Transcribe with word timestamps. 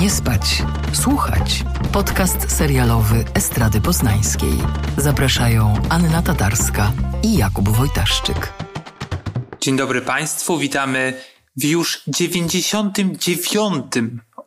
Nie 0.00 0.10
spać, 0.10 0.62
słuchać. 0.92 1.64
Podcast 1.92 2.56
serialowy 2.56 3.24
Estrady 3.34 3.80
Poznańskiej. 3.80 4.52
Zapraszają 4.96 5.74
Anna 5.88 6.22
Tatarska 6.22 6.92
i 7.22 7.36
Jakub 7.36 7.68
Wojtaszczyk. 7.68 8.52
Dzień 9.60 9.76
dobry 9.76 10.00
Państwu, 10.00 10.58
witamy 10.58 11.20
w 11.56 11.64
już 11.64 12.02
99 12.06 13.86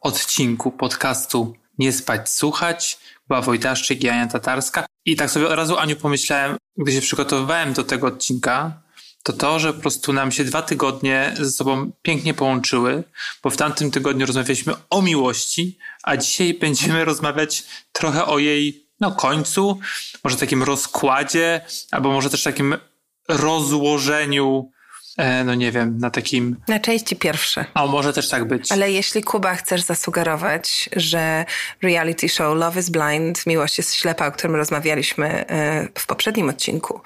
odcinku 0.02 0.72
podcastu 0.72 1.54
Nie 1.80 1.92
spać, 1.92 2.30
słuchać. 2.30 3.00
Była 3.28 3.42
Wojtaszczyk 3.42 4.04
i 4.04 4.10
Ania 4.10 4.28
Tatarska. 4.28 4.86
I 5.06 5.16
tak 5.16 5.32
sobie 5.32 5.48
od 5.48 5.54
razu, 5.54 5.78
Aniu, 5.78 5.96
pomyślałem, 5.96 6.58
gdy 6.78 6.92
się 6.92 7.02
przygotowywałem 7.02 7.74
do 7.74 7.84
tego 7.84 8.08
odcinka, 8.08 8.82
to 9.24 9.34
to, 9.34 9.60
że 9.60 9.74
po 9.74 9.82
prostu 9.82 10.14
nam 10.14 10.32
się 10.32 10.44
dwa 10.44 10.62
tygodnie 10.62 11.34
ze 11.40 11.52
sobą 11.52 11.92
pięknie 12.02 12.34
połączyły, 12.34 13.04
bo 13.44 13.50
w 13.50 13.58
tamtym 13.58 13.92
tygodniu 13.92 14.26
rozmawialiśmy 14.26 14.74
o 14.90 15.02
miłości, 15.02 15.78
a 16.04 16.18
dzisiaj 16.18 16.54
będziemy 16.54 17.06
rozmawiać 17.06 17.64
trochę 17.92 18.26
o 18.26 18.40
jej 18.40 18.88
no, 19.00 19.12
końcu, 19.12 19.80
może 20.24 20.38
takim 20.38 20.64
rozkładzie, 20.64 21.62
albo 21.92 22.12
może 22.12 22.30
też 22.30 22.44
takim 22.44 22.78
rozłożeniu 23.28 24.72
no 25.46 25.56
nie 25.56 25.72
wiem, 25.72 25.98
na 26.00 26.10
takim... 26.10 26.56
Na 26.68 26.80
części 26.80 27.16
pierwsze. 27.16 27.66
A 27.74 27.86
może 27.86 28.14
też 28.14 28.30
tak 28.30 28.46
być. 28.46 28.72
Ale 28.72 28.92
jeśli 28.92 29.24
Kuba 29.24 29.56
chcesz 29.56 29.82
zasugerować, 29.82 30.90
że 30.96 31.46
reality 31.82 32.30
show 32.30 32.58
Love 32.58 32.80
is 32.80 32.90
Blind, 32.90 33.46
Miłość 33.48 33.78
jest 33.78 33.94
ślepa, 33.94 34.28
o 34.28 34.32
którym 34.32 34.56
rozmawialiśmy 34.56 35.48
e, 35.48 35.88
w 35.96 36.08
poprzednim 36.08 36.50
odcinku, 36.50 37.02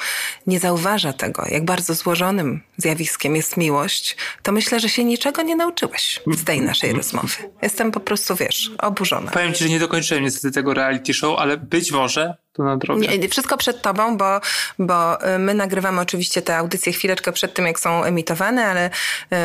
nie 0.48 0.60
zauważa 0.60 1.14
tego, 1.14 1.46
jak 1.52 1.66
bardzo 1.66 1.94
złożonym 1.94 2.62
zjawiskiem 2.78 3.36
jest 3.36 3.58
miłość, 3.58 4.18
to 4.44 4.52
myślę, 4.52 4.80
że 4.80 4.90
się 4.90 5.04
niczego 5.04 5.42
nie 5.42 5.56
nauczyłeś 5.56 6.20
z 6.38 6.44
tej 6.44 6.62
naszej 6.62 6.94
rozmowy. 6.94 7.36
Jestem 7.62 7.92
po 7.92 8.00
prostu, 8.00 8.36
wiesz, 8.36 8.72
oburzona. 8.78 9.32
Powiem 9.32 9.54
ci, 9.54 9.64
że 9.64 9.70
nie 9.70 9.80
dokończyłem 9.80 10.24
niestety 10.24 10.52
tego 10.52 10.74
reality 10.74 11.14
show, 11.14 11.40
ale 11.40 11.58
być 11.58 11.92
może 11.92 12.36
to 12.54 12.64
na 12.64 12.78
drogę. 12.78 13.18
Nie, 13.18 13.30
wszystko 13.30 13.58
przed 13.58 13.82
tobą, 13.82 14.18
bo, 14.18 14.42
bo 14.80 15.28
y, 15.36 15.40
my 15.40 15.54
nagrywamy 15.54 16.02
oczywiście 16.02 16.42
te 16.42 16.58
audycje 16.58 16.94
chwileczkę 16.94 17.32
przed 17.32 17.54
tym, 17.54 17.66
jak 17.66 17.80
są 17.80 18.04
emitowane, 18.04 18.66
ale 18.66 18.90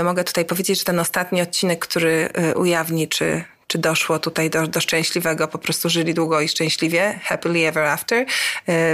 y, 0.01 0.03
mogę 0.05 0.25
tutaj 0.25 0.45
powiedzieć, 0.45 0.79
że 0.79 0.85
ten 0.85 0.99
ostatni 0.99 1.43
odcinek, 1.43 1.79
który 1.87 2.29
y, 2.51 2.59
ujawni, 2.59 3.09
czy, 3.09 3.45
czy 3.67 3.79
doszło 3.79 4.19
tutaj 4.19 4.51
do, 4.51 4.67
do 4.67 4.81
szczęśliwego, 4.81 5.49
po 5.49 5.59
prostu 5.59 5.89
żyli 5.89 6.15
długo 6.15 6.41
i 6.41 6.49
szczęśliwie, 6.49 7.21
happily 7.25 7.67
ever 7.67 7.85
after, 7.85 8.27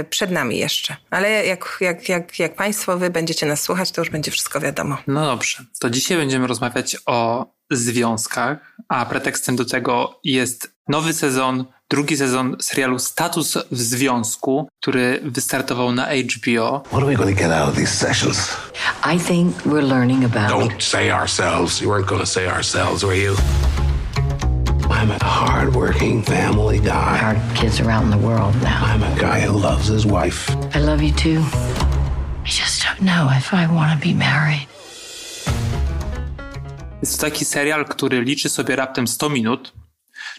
przed 0.09 0.31
nami 0.31 0.57
jeszcze. 0.57 0.95
Ale 1.09 1.45
jak, 1.45 1.77
jak, 1.81 2.09
jak, 2.09 2.39
jak 2.39 2.55
Państwo, 2.55 2.97
Wy 2.97 3.09
będziecie 3.09 3.45
nas 3.45 3.61
słuchać, 3.61 3.91
to 3.91 4.01
już 4.01 4.09
będzie 4.09 4.31
wszystko 4.31 4.59
wiadomo. 4.59 4.97
No 5.07 5.25
dobrze, 5.25 5.63
to 5.79 5.89
dzisiaj 5.89 6.17
będziemy 6.17 6.47
rozmawiać 6.47 6.97
o 7.05 7.45
związkach, 7.71 8.57
a 8.89 9.05
pretekstem 9.05 9.55
do 9.55 9.65
tego 9.65 10.19
jest 10.23 10.71
nowy 10.87 11.13
sezon 11.13 11.65
drugi 11.89 12.17
sezon 12.17 12.55
serialu 12.61 12.99
Status 12.99 13.57
w 13.71 13.81
związku, 13.81 14.67
który 14.81 15.19
wystartował 15.23 15.91
na 15.91 16.05
HBO. 16.05 16.83
What 16.85 17.03
are 17.03 17.05
we 17.05 17.15
going 17.15 17.37
to 17.37 17.43
get 17.43 17.51
out 17.51 17.69
of 17.69 17.75
these 17.75 17.91
sessions? 18.07 18.57
I 19.15 19.19
think 19.19 19.55
we're 19.65 19.87
learning 19.87 20.25
about 20.25 20.49
Don't 20.49 20.83
say 20.83 21.11
ourselves. 21.11 21.81
You 21.81 21.89
weren't 21.89 22.07
going 22.07 22.21
to 22.21 22.31
say 22.31 22.47
ourselves, 22.47 23.03
were 23.03 23.17
you? 23.17 23.35
I'm 24.89 25.11
a 25.11 25.23
hard-working 25.23 26.23
family 26.23 26.79
guy. 26.79 27.17
Hard 27.17 27.39
kids 27.55 27.79
around 27.79 28.11
the 28.11 28.27
world 28.27 28.55
now. 28.63 28.85
I'm 28.85 29.03
a 29.03 29.15
guy 29.19 29.47
who 29.47 29.59
loves 29.59 29.87
his 29.87 30.05
wife. 30.05 30.49
I 30.75 30.79
love 30.79 31.03
you 31.03 31.11
too. 31.13 31.41
I 32.45 32.49
just 32.49 32.83
don't 32.83 33.01
know 33.01 33.29
if 33.37 33.53
I 33.53 33.67
want 33.67 33.91
to 34.01 34.07
be 34.07 34.13
married. 34.13 34.67
Jest 37.03 37.19
to 37.19 37.21
taki 37.21 37.45
serial, 37.45 37.85
który 37.85 38.21
liczy 38.21 38.49
sobie 38.49 38.75
raptem 38.75 39.07
100 39.07 39.29
minut, 39.29 39.73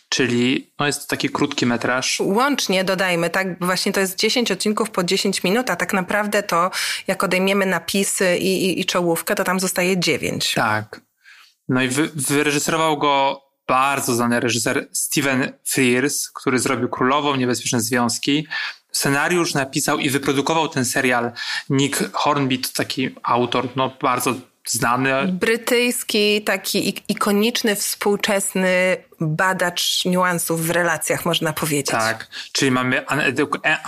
czyli 0.09 0.71
no 0.79 0.87
jest 0.87 1.03
to 1.03 1.07
taki 1.09 1.29
krótki 1.29 1.67
metraż. 1.67 2.21
Łącznie 2.21 2.85
dodajmy, 2.85 3.31
tak, 3.31 3.65
właśnie 3.65 3.93
to 3.93 4.01
jest 4.01 4.19
10 4.19 4.51
odcinków 4.51 4.91
po 4.91 5.05
10 5.05 5.45
minut, 5.45 5.71
a 5.71 5.77
tak 5.77 5.93
naprawdę 5.93 6.43
to 6.43 6.71
jak 7.07 7.25
odejmiemy 7.25 7.67
napisy 7.67 8.37
i, 8.37 8.65
i, 8.65 8.81
i 8.81 8.85
czołówkę, 8.85 9.35
to 9.35 9.45
tam 9.45 9.61
zostaje 9.61 10.01
9. 10.01 10.53
Tak. 10.55 11.01
No 11.69 11.83
i 11.83 11.89
wy, 11.89 12.11
wyreżyserował 12.15 12.99
go 12.99 13.43
bardzo 13.69 14.15
znany 14.15 14.41
reżyser 14.41 14.89
Steven 14.93 15.53
Frears, 15.65 16.31
który 16.31 16.59
zrobił 16.59 16.89
Królową, 16.89 17.37
Niebezpieczne 17.37 17.81
Związki. 17.81 18.47
Scenariusz 18.93 19.55
napisał 19.55 19.99
i 19.99 20.11
wyprodukował 20.11 20.69
ten 20.69 20.85
serial 20.85 21.33
Nick 21.71 22.11
Hornby, 22.13 22.59
to 22.59 22.69
taki 22.75 23.11
autor, 23.23 23.69
no 23.77 23.97
bardzo 24.03 24.35
znany. 24.67 25.11
Brytyjski, 25.33 26.43
taki 26.43 27.03
ikoniczny, 27.09 27.75
współczesny 27.75 28.97
badacz 29.21 30.05
niuansów 30.05 30.67
w 30.67 30.71
relacjach, 30.71 31.25
można 31.25 31.53
powiedzieć. 31.53 31.91
Tak, 31.91 32.29
czyli 32.53 32.71
mamy 32.71 33.05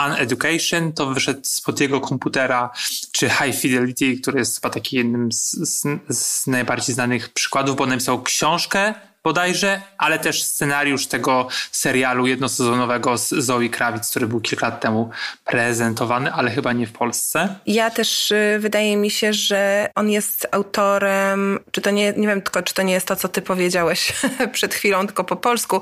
Uneducation, 0.07 0.93
to 0.93 1.07
wyszedł 1.07 1.41
spod 1.43 1.81
jego 1.81 2.01
komputera, 2.01 2.71
czy 3.13 3.29
High 3.29 3.57
Fidelity, 3.57 4.21
który 4.21 4.39
jest 4.39 4.55
chyba 4.55 4.71
taki 4.71 4.97
jednym 4.97 5.33
z, 5.33 5.51
z, 5.51 5.87
z 6.09 6.47
najbardziej 6.47 6.95
znanych 6.95 7.29
przykładów, 7.29 7.77
bo 7.77 7.87
napisał 7.87 8.23
książkę 8.23 8.95
bodajże, 9.27 9.81
ale 9.99 10.19
też 10.19 10.43
scenariusz 10.43 11.07
tego 11.07 11.49
serialu 11.73 12.27
jednosezonowego 12.27 13.19
z 13.19 13.29
Zoe 13.29 13.69
Krawic, 13.69 14.11
który 14.11 14.27
był 14.27 14.41
kilka 14.41 14.67
lat 14.67 14.81
temu 14.81 15.11
prezentowany, 15.45 16.33
ale 16.33 16.51
chyba 16.51 16.73
nie 16.73 16.87
w 16.87 16.93
Polsce. 16.93 17.57
Ja 17.67 17.91
też 17.91 18.31
y, 18.31 18.59
wydaje 18.61 18.97
mi 18.97 19.11
się, 19.11 19.33
że 19.33 19.89
on 19.95 20.11
jest 20.11 20.49
autorem, 20.51 21.59
czy 21.71 21.81
to 21.81 21.91
nie, 21.91 22.13
nie 22.13 22.29
wiem 22.29 22.43
tylko, 22.43 22.63
czy 22.63 22.75
to 22.75 22.83
nie 22.83 22.93
jest 22.93 23.07
to, 23.07 23.17
co 23.17 23.29
ty 23.29 23.43
powiedziałeś 23.43 24.13
przed 24.57 24.75
chwilą, 24.75 25.07
tylko 25.07 25.25
po 25.25 25.37
polsku. 25.37 25.81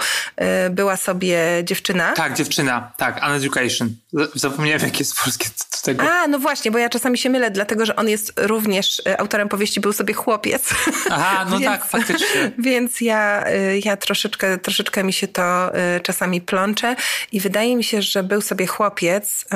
Y, 0.67 0.71
była 0.71 0.97
sobie 0.97 1.39
dziewczyna. 1.65 2.13
Tak, 2.13 2.35
dziewczyna, 2.35 2.93
tak, 2.97 3.21
Uneducation. 3.27 3.95
Zapomniałem, 4.35 4.83
jakie 4.83 4.99
jest 4.99 5.21
polskie 5.25 5.49
do 5.49 5.79
tego. 5.83 6.11
A, 6.11 6.27
no 6.27 6.39
właśnie, 6.39 6.71
bo 6.71 6.79
ja 6.79 6.89
czasami 6.89 7.19
się 7.19 7.31
mylę, 7.31 7.51
dlatego, 7.51 7.87
że 7.87 7.97
on 7.97 8.09
jest 8.09 8.33
również 8.37 8.99
y, 8.99 9.19
autorem 9.19 9.49
powieści 9.49 9.81
Był 9.81 9.93
sobie 9.93 10.15
chłopiec. 10.15 10.75
Aha, 11.11 11.47
no 11.51 11.59
więc, 11.59 11.73
tak, 11.73 11.85
faktycznie. 11.85 12.53
Więc 12.59 13.01
ja 13.01 13.34
Y, 13.43 13.81
ja, 13.85 13.97
troszeczkę, 13.97 14.59
troszeczkę 14.59 15.05
mi 15.05 15.13
się 15.13 15.29
to 15.29 15.73
y, 15.97 16.01
czasami 16.01 16.41
plącze 16.41 16.97
i 17.33 17.41
wydaje 17.41 17.77
mi 17.77 17.85
się, 17.85 18.03
że 18.03 18.23
był 18.23 18.41
sobie 18.41 18.67
chłopiec, 18.67 19.43
y, 19.43 19.47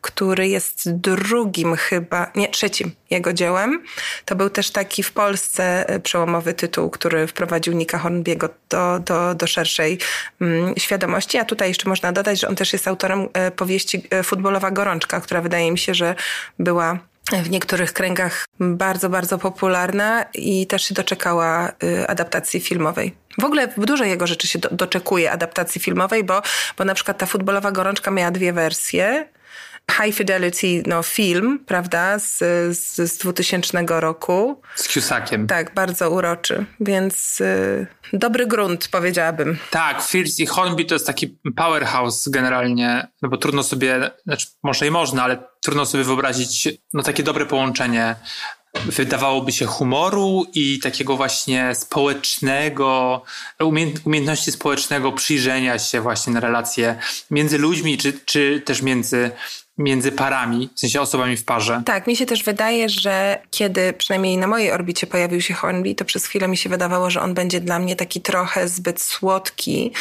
który 0.00 0.48
jest 0.48 0.92
drugim 0.92 1.76
chyba, 1.76 2.30
nie, 2.34 2.48
trzecim 2.48 2.90
jego 3.10 3.32
dziełem. 3.32 3.82
To 4.24 4.36
był 4.36 4.50
też 4.50 4.70
taki 4.70 5.02
w 5.02 5.12
Polsce 5.12 5.86
przełomowy 6.02 6.54
tytuł, 6.54 6.90
który 6.90 7.26
wprowadził 7.26 7.72
Nika 7.72 7.98
Hornbiego 7.98 8.48
do, 8.68 8.98
do, 8.98 9.34
do 9.34 9.46
szerszej 9.46 9.98
mm, 10.40 10.74
świadomości. 10.76 11.38
A 11.38 11.44
tutaj 11.44 11.68
jeszcze 11.68 11.88
można 11.88 12.12
dodać, 12.12 12.40
że 12.40 12.48
on 12.48 12.56
też 12.56 12.72
jest 12.72 12.88
autorem 12.88 13.28
powieści 13.56 14.02
Futbolowa 14.24 14.70
Gorączka, 14.70 15.20
która 15.20 15.40
wydaje 15.40 15.72
mi 15.72 15.78
się, 15.78 15.94
że 15.94 16.14
była 16.58 16.98
w 17.38 17.50
niektórych 17.50 17.92
kręgach 17.92 18.46
bardzo, 18.60 19.08
bardzo 19.08 19.38
popularna 19.38 20.24
i 20.34 20.66
też 20.66 20.82
się 20.84 20.94
doczekała 20.94 21.68
y, 21.68 22.08
adaptacji 22.08 22.60
filmowej. 22.60 23.14
W 23.38 23.44
ogóle 23.44 23.68
dużo 23.76 24.04
jego 24.04 24.26
rzeczy 24.26 24.46
się 24.46 24.58
do, 24.58 24.68
doczekuje 24.68 25.32
adaptacji 25.32 25.80
filmowej, 25.80 26.24
bo, 26.24 26.42
bo 26.78 26.84
na 26.84 26.94
przykład 26.94 27.18
ta 27.18 27.26
futbolowa 27.26 27.72
gorączka 27.72 28.10
miała 28.10 28.30
dwie 28.30 28.52
wersje 28.52 29.28
high 29.90 30.14
fidelity 30.14 30.82
no, 30.86 31.02
film, 31.02 31.64
prawda, 31.66 32.18
z, 32.18 32.38
z, 32.78 33.12
z 33.12 33.18
2000 33.18 33.84
roku. 33.88 34.62
Z 34.74 34.88
Cusackiem. 34.88 35.46
Tak, 35.46 35.74
bardzo 35.74 36.10
uroczy, 36.10 36.64
więc 36.80 37.40
y, 37.40 37.86
dobry 38.12 38.46
grunt, 38.46 38.88
powiedziałabym. 38.88 39.58
Tak, 39.70 40.02
Fierce 40.02 40.42
i 40.42 40.46
Hornby 40.46 40.84
to 40.84 40.94
jest 40.94 41.06
taki 41.06 41.38
powerhouse 41.56 42.28
generalnie, 42.28 43.08
no 43.22 43.28
bo 43.28 43.36
trudno 43.36 43.62
sobie, 43.62 44.10
znaczy 44.26 44.46
może 44.62 44.86
i 44.86 44.90
można, 44.90 45.22
ale 45.22 45.38
trudno 45.60 45.86
sobie 45.86 46.04
wyobrazić 46.04 46.68
no 46.92 47.02
takie 47.02 47.22
dobre 47.22 47.46
połączenie 47.46 48.16
wydawałoby 48.74 49.52
się 49.52 49.66
humoru 49.66 50.46
i 50.54 50.78
takiego 50.78 51.16
właśnie 51.16 51.74
społecznego, 51.74 53.22
umiejętności 54.04 54.52
społecznego 54.52 55.12
przyjrzenia 55.12 55.78
się 55.78 56.00
właśnie 56.00 56.32
na 56.32 56.40
relacje 56.40 56.98
między 57.30 57.58
ludźmi, 57.58 57.98
czy, 57.98 58.12
czy 58.12 58.62
też 58.64 58.82
między 58.82 59.30
między 59.80 60.12
parami, 60.12 60.70
w 60.74 60.80
sensie 60.80 61.00
osobami 61.00 61.36
w 61.36 61.44
parze. 61.44 61.82
Tak, 61.86 62.06
mi 62.06 62.16
się 62.16 62.26
też 62.26 62.44
wydaje, 62.44 62.88
że 62.88 63.38
kiedy 63.50 63.92
przynajmniej 63.92 64.36
na 64.36 64.46
mojej 64.46 64.72
orbicie 64.72 65.06
pojawił 65.06 65.40
się 65.40 65.54
Hornby, 65.54 65.94
to 65.94 66.04
przez 66.04 66.26
chwilę 66.26 66.48
mi 66.48 66.56
się 66.56 66.68
wydawało, 66.68 67.10
że 67.10 67.20
on 67.20 67.34
będzie 67.34 67.60
dla 67.60 67.78
mnie 67.78 67.96
taki 67.96 68.20
trochę 68.20 68.68
zbyt 68.68 69.00
słodki, 69.00 69.92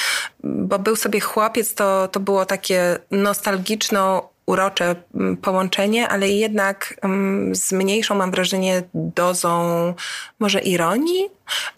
bo 0.43 0.79
był 0.79 0.95
sobie 0.95 1.19
chłopiec, 1.19 1.73
to, 1.73 2.07
to 2.07 2.19
było 2.19 2.45
takie 2.45 2.99
nostalgiczno 3.11 4.29
urocze 4.45 4.95
mm, 5.15 5.37
połączenie, 5.37 6.07
ale 6.07 6.29
jednak 6.29 6.99
mm, 7.01 7.55
z 7.55 7.71
mniejszą, 7.71 8.15
mam 8.15 8.31
wrażenie, 8.31 8.83
dozą 8.93 9.93
może 10.39 10.59
ironii, 10.59 11.29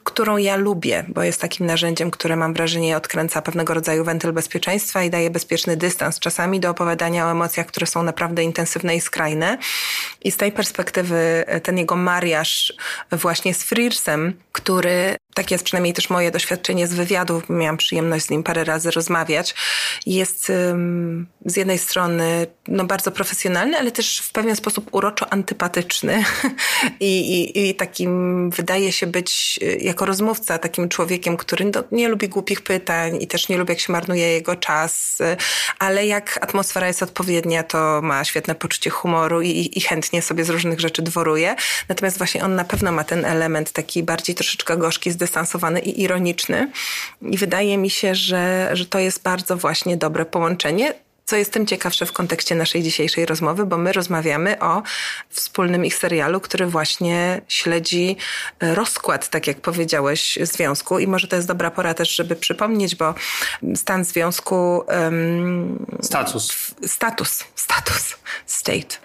którą 0.03 0.37
ja 0.37 0.55
lubię, 0.55 1.05
bo 1.07 1.23
jest 1.23 1.41
takim 1.41 1.65
narzędziem, 1.65 2.11
które 2.11 2.35
mam 2.35 2.53
wrażenie 2.53 2.97
odkręca 2.97 3.41
pewnego 3.41 3.73
rodzaju 3.73 4.03
wentyl 4.03 4.31
bezpieczeństwa 4.33 5.03
i 5.03 5.09
daje 5.09 5.29
bezpieczny 5.29 5.77
dystans 5.77 6.19
czasami 6.19 6.59
do 6.59 6.69
opowiadania 6.69 7.27
o 7.27 7.31
emocjach, 7.31 7.65
które 7.65 7.87
są 7.87 8.03
naprawdę 8.03 8.43
intensywne 8.43 8.95
i 8.95 9.01
skrajne. 9.01 9.57
I 10.23 10.31
z 10.31 10.37
tej 10.37 10.51
perspektywy 10.51 11.45
ten 11.63 11.77
jego 11.77 11.95
mariaż 11.95 12.73
właśnie 13.11 13.53
z 13.53 13.63
Friersem, 13.63 14.33
który 14.51 15.15
tak 15.33 15.51
jest 15.51 15.63
przynajmniej 15.63 15.93
też 15.93 16.09
moje 16.09 16.31
doświadczenie 16.31 16.87
z 16.87 16.93
wywiadów, 16.93 17.43
miałam 17.49 17.77
przyjemność 17.77 18.25
z 18.25 18.29
nim 18.29 18.43
parę 18.43 18.63
razy 18.63 18.91
rozmawiać, 18.91 19.55
jest 20.05 20.51
z 21.45 21.55
jednej 21.55 21.77
strony 21.77 22.47
no, 22.67 22.83
bardzo 22.83 23.11
profesjonalny, 23.11 23.77
ale 23.77 23.91
też 23.91 24.19
w 24.19 24.31
pewien 24.31 24.55
sposób 24.55 24.89
uroczo 24.91 25.33
antypatyczny 25.33 26.23
I, 26.99 27.19
i, 27.19 27.69
i 27.69 27.75
takim 27.75 28.49
wydaje 28.49 28.91
się 28.91 29.07
być 29.07 29.59
jako 29.79 30.05
rozmówca 30.05 30.57
takim 30.57 30.89
człowiekiem, 30.89 31.37
który 31.37 31.65
no, 31.65 31.83
nie 31.91 32.09
lubi 32.09 32.29
głupich 32.29 32.61
pytań 32.61 33.17
i 33.21 33.27
też 33.27 33.49
nie 33.49 33.57
lubi 33.57 33.71
jak 33.71 33.79
się 33.79 33.91
marnuje 33.91 34.27
jego 34.27 34.55
czas, 34.55 35.21
y, 35.21 35.37
ale 35.79 36.05
jak 36.05 36.39
atmosfera 36.41 36.87
jest 36.87 37.03
odpowiednia, 37.03 37.63
to 37.63 38.01
ma 38.01 38.23
świetne 38.23 38.55
poczucie 38.55 38.89
humoru 38.89 39.41
i, 39.41 39.69
i 39.73 39.81
chętnie 39.81 40.21
sobie 40.21 40.45
z 40.45 40.49
różnych 40.49 40.79
rzeczy 40.79 41.01
dworuje. 41.01 41.55
Natomiast 41.89 42.17
właśnie 42.17 42.43
on 42.43 42.55
na 42.55 42.63
pewno 42.63 42.91
ma 42.91 43.03
ten 43.03 43.25
element 43.25 43.71
taki 43.71 44.03
bardziej 44.03 44.35
troszeczkę 44.35 44.77
gorzki, 44.77 45.11
zdystansowany 45.11 45.79
i 45.79 46.01
ironiczny. 46.01 46.71
I 47.21 47.37
wydaje 47.37 47.77
mi 47.77 47.89
się, 47.89 48.15
że, 48.15 48.69
że 48.73 48.85
to 48.85 48.99
jest 48.99 49.23
bardzo 49.23 49.57
właśnie 49.57 49.97
dobre 49.97 50.25
połączenie 50.25 50.93
co 51.25 51.35
jest 51.35 51.53
tym 51.53 51.65
ciekawsze 51.65 52.05
w 52.05 52.11
kontekście 52.11 52.55
naszej 52.55 52.83
dzisiejszej 52.83 53.25
rozmowy, 53.25 53.65
bo 53.65 53.77
my 53.77 53.93
rozmawiamy 53.93 54.59
o 54.59 54.83
wspólnym 55.29 55.85
ich 55.85 55.95
serialu, 55.95 56.39
który 56.39 56.65
właśnie 56.65 57.41
śledzi 57.47 58.17
e, 58.59 58.75
rozkład, 58.75 59.29
tak 59.29 59.47
jak 59.47 59.61
powiedziałeś, 59.61 60.39
związku. 60.41 60.99
I 60.99 61.07
może 61.07 61.27
to 61.27 61.35
jest 61.35 61.47
dobra 61.47 61.71
pora 61.71 61.93
też, 61.93 62.15
żeby 62.15 62.35
przypomnieć, 62.35 62.95
bo 62.95 63.13
stan 63.75 64.05
związku. 64.05 64.83
Um, 64.87 65.85
status. 66.01 66.73
Status. 66.85 67.43
Status. 67.55 68.15
State. 68.45 68.97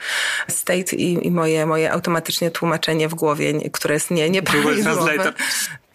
State 0.48 0.96
i, 0.96 1.26
i, 1.26 1.30
moje, 1.30 1.66
moje 1.66 1.92
automatycznie 1.92 2.50
tłumaczenie 2.50 3.08
w 3.08 3.14
głowie, 3.14 3.70
które 3.70 3.94
jest 3.94 4.10
nie, 4.10 4.30
nieprawidłowe. 4.30 5.32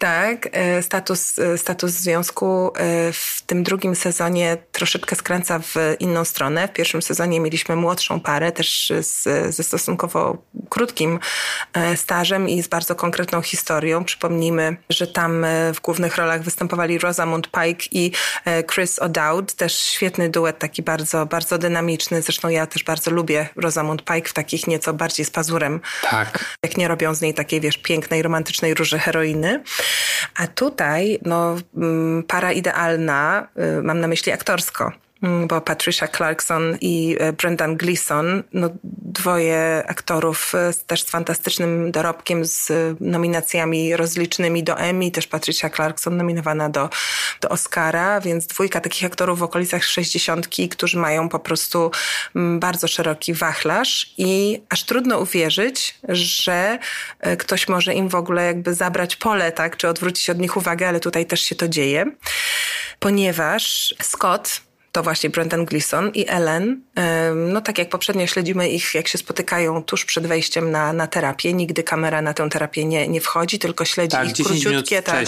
Tak, 0.02 0.48
e, 0.52 0.82
status, 0.82 1.38
e, 1.38 1.58
status 1.58 1.90
związku 1.92 2.72
e, 2.76 3.12
w 3.12 3.42
tym 3.46 3.62
drugim 3.62 3.96
sezonie 3.96 4.56
troszeczkę 4.72 5.16
skręca 5.16 5.58
w 5.58 5.74
inną 6.00 6.24
stronę. 6.24 6.68
W 6.68 6.72
pierwszym 6.72 7.02
sezonie 7.02 7.40
mieliśmy 7.40 7.76
młodszą 7.76 8.20
parę, 8.20 8.52
też 8.52 8.92
z, 9.00 9.22
ze 9.54 9.62
stosunkowo 9.62 10.42
krótkim 10.68 11.18
stażem 11.96 12.48
i 12.48 12.62
z 12.62 12.68
bardzo 12.68 12.94
konkretną 12.94 13.42
historią. 13.42 14.04
Przypomnijmy, 14.04 14.76
że 14.90 15.06
tam 15.06 15.46
w 15.74 15.80
głównych 15.80 16.16
rolach 16.16 16.42
występowali 16.42 16.98
Rosamund 16.98 17.48
Pike 17.50 17.84
i 17.90 18.12
Chris 18.74 19.00
O'Dowd, 19.00 19.54
też 19.54 19.78
świetny 19.78 20.28
duet, 20.28 20.58
taki 20.58 20.82
bardzo, 20.82 21.26
bardzo 21.26 21.58
dynamiczny. 21.58 22.22
Zresztą 22.22 22.48
ja 22.48 22.66
też 22.66 22.84
bardzo 22.84 23.10
lubię 23.10 23.48
Rosamund 23.56 24.04
Pike 24.04 24.28
w 24.28 24.32
takich 24.32 24.66
nieco 24.66 24.92
bardziej 24.92 25.26
z 25.26 25.30
pazurem. 25.30 25.80
Tak. 26.10 26.56
Jak 26.62 26.76
nie 26.76 26.88
robią 26.88 27.14
z 27.14 27.20
niej 27.20 27.34
takiej, 27.34 27.60
wiesz, 27.60 27.78
pięknej, 27.78 28.22
romantycznej 28.22 28.74
róży 28.74 28.98
heroiny. 28.98 29.62
A 30.34 30.46
tutaj, 30.46 31.18
no, 31.24 31.58
mm, 31.74 32.22
para 32.22 32.52
idealna, 32.52 33.48
y, 33.56 33.82
mam 33.82 34.00
na 34.00 34.08
myśli 34.08 34.32
aktorsko. 34.32 34.92
Mm, 35.22 35.46
bo 35.46 35.60
Patricia 35.60 36.08
Clarkson 36.08 36.78
i 36.80 37.16
e, 37.20 37.32
Brendan 37.32 37.76
Gleeson, 37.76 38.42
no 38.52 38.70
dwoje 39.02 39.84
aktorów 39.86 40.54
e, 40.54 40.72
też 40.86 41.02
z 41.02 41.10
fantastycznym 41.10 41.92
dorobkiem, 41.92 42.44
z 42.44 42.72
nominacjami 43.00 43.96
rozlicznymi 43.96 44.64
do 44.64 44.78
Emmy, 44.78 45.10
też 45.10 45.26
Patricia 45.26 45.70
Clarkson 45.70 46.16
nominowana 46.16 46.68
do, 46.68 46.90
do 47.40 47.48
Oscara, 47.48 48.20
więc 48.20 48.46
dwójka 48.46 48.80
takich 48.80 49.04
aktorów 49.04 49.38
w 49.38 49.42
okolicach 49.42 49.84
sześćdziesiątki, 49.84 50.68
którzy 50.68 50.98
mają 50.98 51.28
po 51.28 51.38
prostu 51.38 51.90
mm, 52.36 52.60
bardzo 52.60 52.88
szeroki 52.88 53.34
wachlarz. 53.34 54.14
I 54.18 54.62
aż 54.68 54.84
trudno 54.84 55.18
uwierzyć, 55.18 55.98
że 56.08 56.78
e, 57.20 57.36
ktoś 57.36 57.68
może 57.68 57.94
im 57.94 58.08
w 58.08 58.14
ogóle 58.14 58.46
jakby 58.46 58.74
zabrać 58.74 59.16
pole, 59.16 59.52
tak, 59.52 59.76
czy 59.76 59.88
odwrócić 59.88 60.30
od 60.30 60.38
nich 60.38 60.56
uwagę, 60.56 60.88
ale 60.88 61.00
tutaj 61.00 61.26
też 61.26 61.40
się 61.40 61.54
to 61.54 61.68
dzieje, 61.68 62.06
ponieważ 62.98 63.94
Scott 64.02 64.71
to 64.92 65.02
właśnie 65.02 65.30
Brendan 65.30 65.64
Gleeson 65.64 66.10
i 66.14 66.28
Ellen. 66.28 66.80
No 67.36 67.60
tak 67.60 67.78
jak 67.78 67.88
poprzednio 67.88 68.26
śledzimy 68.26 68.68
ich, 68.68 68.94
jak 68.94 69.08
się 69.08 69.18
spotykają 69.18 69.82
tuż 69.82 70.04
przed 70.04 70.26
wejściem 70.26 70.70
na, 70.70 70.92
na 70.92 71.06
terapię. 71.06 71.52
Nigdy 71.52 71.82
kamera 71.82 72.22
na 72.22 72.34
tę 72.34 72.48
terapię 72.50 72.84
nie, 72.84 73.08
nie 73.08 73.20
wchodzi, 73.20 73.58
tylko 73.58 73.84
śledzi 73.84 74.16
tak, 74.16 74.38
ich 74.38 74.46
króciutkie 74.46 75.02
tak, 75.02 75.26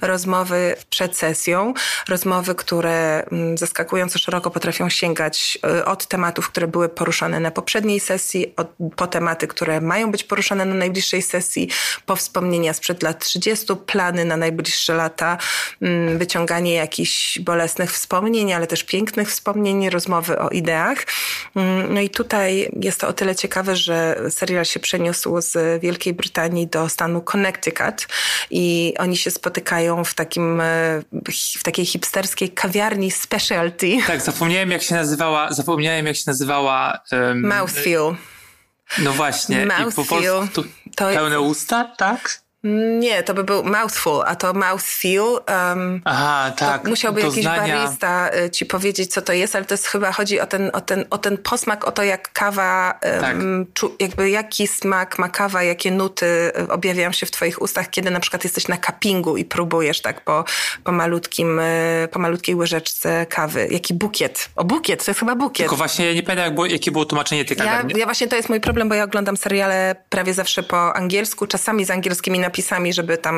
rozmowy 0.00 0.76
przed 0.90 1.16
sesją. 1.16 1.74
Rozmowy, 2.08 2.54
które 2.54 3.24
mm, 3.24 3.58
zaskakująco 3.58 4.18
szeroko 4.18 4.50
potrafią 4.50 4.88
sięgać 4.88 5.58
e, 5.64 5.84
od 5.84 6.06
tematów, 6.06 6.50
które 6.50 6.68
były 6.68 6.88
poruszane 6.88 7.40
na 7.40 7.50
poprzedniej 7.50 8.00
sesji, 8.00 8.52
od, 8.56 8.68
po 8.96 9.06
tematy, 9.06 9.46
które 9.46 9.80
mają 9.80 10.10
być 10.10 10.24
poruszane 10.24 10.64
na 10.64 10.74
najbliższej 10.74 11.22
sesji, 11.22 11.68
po 12.06 12.16
wspomnienia 12.16 12.74
sprzed 12.74 13.02
lat 13.02 13.24
30, 13.24 13.66
plany 13.86 14.24
na 14.24 14.36
najbliższe 14.36 14.94
lata, 14.94 15.38
mm, 15.82 16.18
wyciąganie 16.18 16.74
jakichś 16.74 17.38
bolesnych 17.38 17.92
wspomnień, 17.92 18.52
ale 18.52 18.66
też 18.66 18.84
pięknych 18.84 19.05
pięknych 19.06 19.30
wspomnień, 19.30 19.90
rozmowy 19.90 20.38
o 20.38 20.48
ideach. 20.48 20.98
Mm, 21.56 21.94
no 21.94 22.00
i 22.00 22.10
tutaj 22.10 22.70
jest 22.80 23.00
to 23.00 23.08
o 23.08 23.12
tyle 23.12 23.34
ciekawe, 23.34 23.76
że 23.76 24.20
serial 24.30 24.64
się 24.64 24.80
przeniósł 24.80 25.40
z 25.40 25.82
Wielkiej 25.82 26.14
Brytanii 26.14 26.66
do 26.66 26.88
stanu 26.88 27.20
Connecticut 27.20 28.06
i 28.50 28.94
oni 28.98 29.16
się 29.16 29.30
spotykają 29.30 30.04
w 30.04 30.14
takim, 30.14 30.60
e, 30.60 31.02
w 31.58 31.62
takiej 31.62 31.86
hipsterskiej 31.86 32.50
kawiarni 32.50 33.10
specialty. 33.10 33.98
Tak, 34.06 34.20
zapomniałem 34.20 34.70
jak 34.70 34.82
się 34.82 34.94
nazywała, 34.94 35.52
zapomniałem 35.52 36.06
jak 36.06 36.16
się 36.16 36.24
nazywała... 36.26 37.00
Um, 37.12 37.46
Mouthfeel. 37.46 38.14
No 38.98 39.12
właśnie. 39.12 39.66
Mouthfeel. 39.66 39.88
I 39.88 39.92
po 39.92 40.04
polsku 40.04 40.62
to 40.94 41.04
pełne 41.14 41.40
usta, 41.40 41.84
tak? 41.96 42.40
Nie, 42.74 43.22
to 43.22 43.34
by 43.34 43.44
był 43.44 43.64
mouthful, 43.64 44.22
a 44.26 44.36
to 44.36 44.52
mouthfeel. 44.52 45.22
Um, 45.22 46.00
Aha, 46.04 46.52
tak. 46.56 46.88
Musiałby 46.88 47.20
jakiś 47.20 47.42
znania... 47.42 47.76
barista 47.76 48.30
y, 48.44 48.50
ci 48.50 48.66
powiedzieć, 48.66 49.12
co 49.12 49.22
to 49.22 49.32
jest, 49.32 49.56
ale 49.56 49.64
to 49.64 49.74
jest 49.74 49.86
chyba 49.86 50.12
chodzi 50.12 50.40
o 50.40 50.46
ten, 50.46 50.70
o 50.72 50.80
ten, 50.80 51.04
o 51.10 51.18
ten 51.18 51.38
posmak, 51.38 51.88
o 51.88 51.92
to, 51.92 52.02
jak 52.02 52.32
kawa, 52.32 52.98
tak. 53.20 53.36
um, 53.36 53.66
czu, 53.74 53.96
jakby 54.00 54.30
jaki 54.30 54.66
smak 54.66 55.18
ma 55.18 55.28
kawa, 55.28 55.62
jakie 55.62 55.90
nuty 55.90 56.26
y, 56.26 56.72
objawiają 56.72 57.12
się 57.12 57.26
w 57.26 57.30
twoich 57.30 57.62
ustach, 57.62 57.90
kiedy 57.90 58.10
na 58.10 58.20
przykład 58.20 58.44
jesteś 58.44 58.68
na 58.68 58.76
cuppingu 58.76 59.36
i 59.36 59.44
próbujesz 59.44 60.00
tak 60.00 60.20
po, 60.20 60.44
po, 60.84 60.92
malutkim, 60.92 61.58
y, 61.58 62.08
po 62.12 62.18
malutkiej 62.18 62.54
łyżeczce 62.54 63.26
kawy. 63.26 63.68
Jaki 63.70 63.94
bukiet. 63.94 64.48
O, 64.56 64.64
bukiet, 64.64 65.04
to 65.04 65.10
jest 65.10 65.20
chyba 65.20 65.36
bukiet. 65.36 65.66
Tylko 65.66 65.76
właśnie 65.76 66.14
nie 66.14 66.22
pamiętam, 66.22 66.44
jak 66.44 66.54
było, 66.54 66.66
jakie 66.66 66.90
było 66.90 67.04
tłumaczenie 67.04 67.44
tej 67.44 67.56
kawy. 67.56 67.88
Ja, 67.92 67.98
ja 67.98 68.04
właśnie 68.04 68.28
to 68.28 68.36
jest 68.36 68.48
mój 68.48 68.60
problem, 68.60 68.88
bo 68.88 68.94
ja 68.94 69.04
oglądam 69.04 69.36
seriale 69.36 69.96
prawie 70.08 70.34
zawsze 70.34 70.62
po 70.62 70.96
angielsku, 70.96 71.46
czasami 71.46 71.84
z 71.84 71.90
angielskimi 71.90 72.38
napisami 72.38 72.55
napisami, 72.56 72.92
żeby 72.92 73.18
tam, 73.18 73.36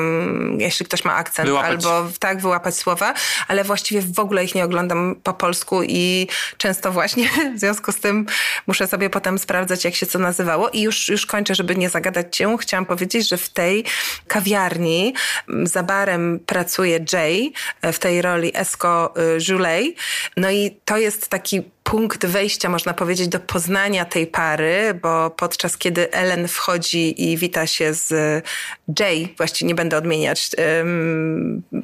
jeśli 0.59 0.85
ktoś 0.85 1.05
ma 1.05 1.15
akcent, 1.15 1.47
wyłapać. 1.49 1.71
albo 1.71 2.11
tak, 2.19 2.41
wyłapać 2.41 2.75
słowa, 2.75 3.13
ale 3.47 3.63
właściwie 3.63 4.01
w 4.01 4.19
ogóle 4.19 4.43
ich 4.43 4.55
nie 4.55 4.63
oglądam 4.63 5.15
po 5.23 5.33
polsku 5.33 5.83
i 5.83 6.27
często 6.57 6.91
właśnie 6.91 7.29
w 7.55 7.59
związku 7.59 7.91
z 7.91 7.99
tym 7.99 8.25
muszę 8.67 8.87
sobie 8.87 9.09
potem 9.09 9.39
sprawdzać, 9.39 9.85
jak 9.85 9.95
się 9.95 10.05
co 10.05 10.19
nazywało. 10.19 10.69
I 10.69 10.81
już, 10.81 11.09
już 11.09 11.25
kończę, 11.25 11.55
żeby 11.55 11.75
nie 11.75 11.89
zagadać 11.89 12.37
cię. 12.37 12.57
Chciałam 12.59 12.85
powiedzieć, 12.85 13.29
że 13.29 13.37
w 13.37 13.49
tej 13.49 13.85
kawiarni 14.27 15.13
za 15.63 15.83
barem 15.83 16.39
pracuje 16.45 17.05
Jay 17.13 17.51
w 17.93 17.99
tej 17.99 18.21
roli 18.21 18.51
Esco 18.55 19.13
Joulet. 19.47 19.85
No 20.37 20.51
i 20.51 20.77
to 20.85 20.97
jest 20.97 21.27
taki 21.27 21.63
punkt 21.89 22.25
wejścia, 22.25 22.69
można 22.69 22.93
powiedzieć, 22.93 23.27
do 23.27 23.39
poznania 23.39 24.05
tej 24.05 24.27
pary, 24.27 24.99
bo 25.01 25.29
podczas 25.29 25.77
kiedy 25.77 26.11
Ellen 26.11 26.47
wchodzi 26.47 27.29
i 27.29 27.37
wita 27.37 27.67
się 27.67 27.93
z 27.93 28.13
Jay, 28.99 29.27
właściwie 29.37 29.67
nie 29.67 29.75
będę 29.75 29.97
odmieniać, 29.97 30.51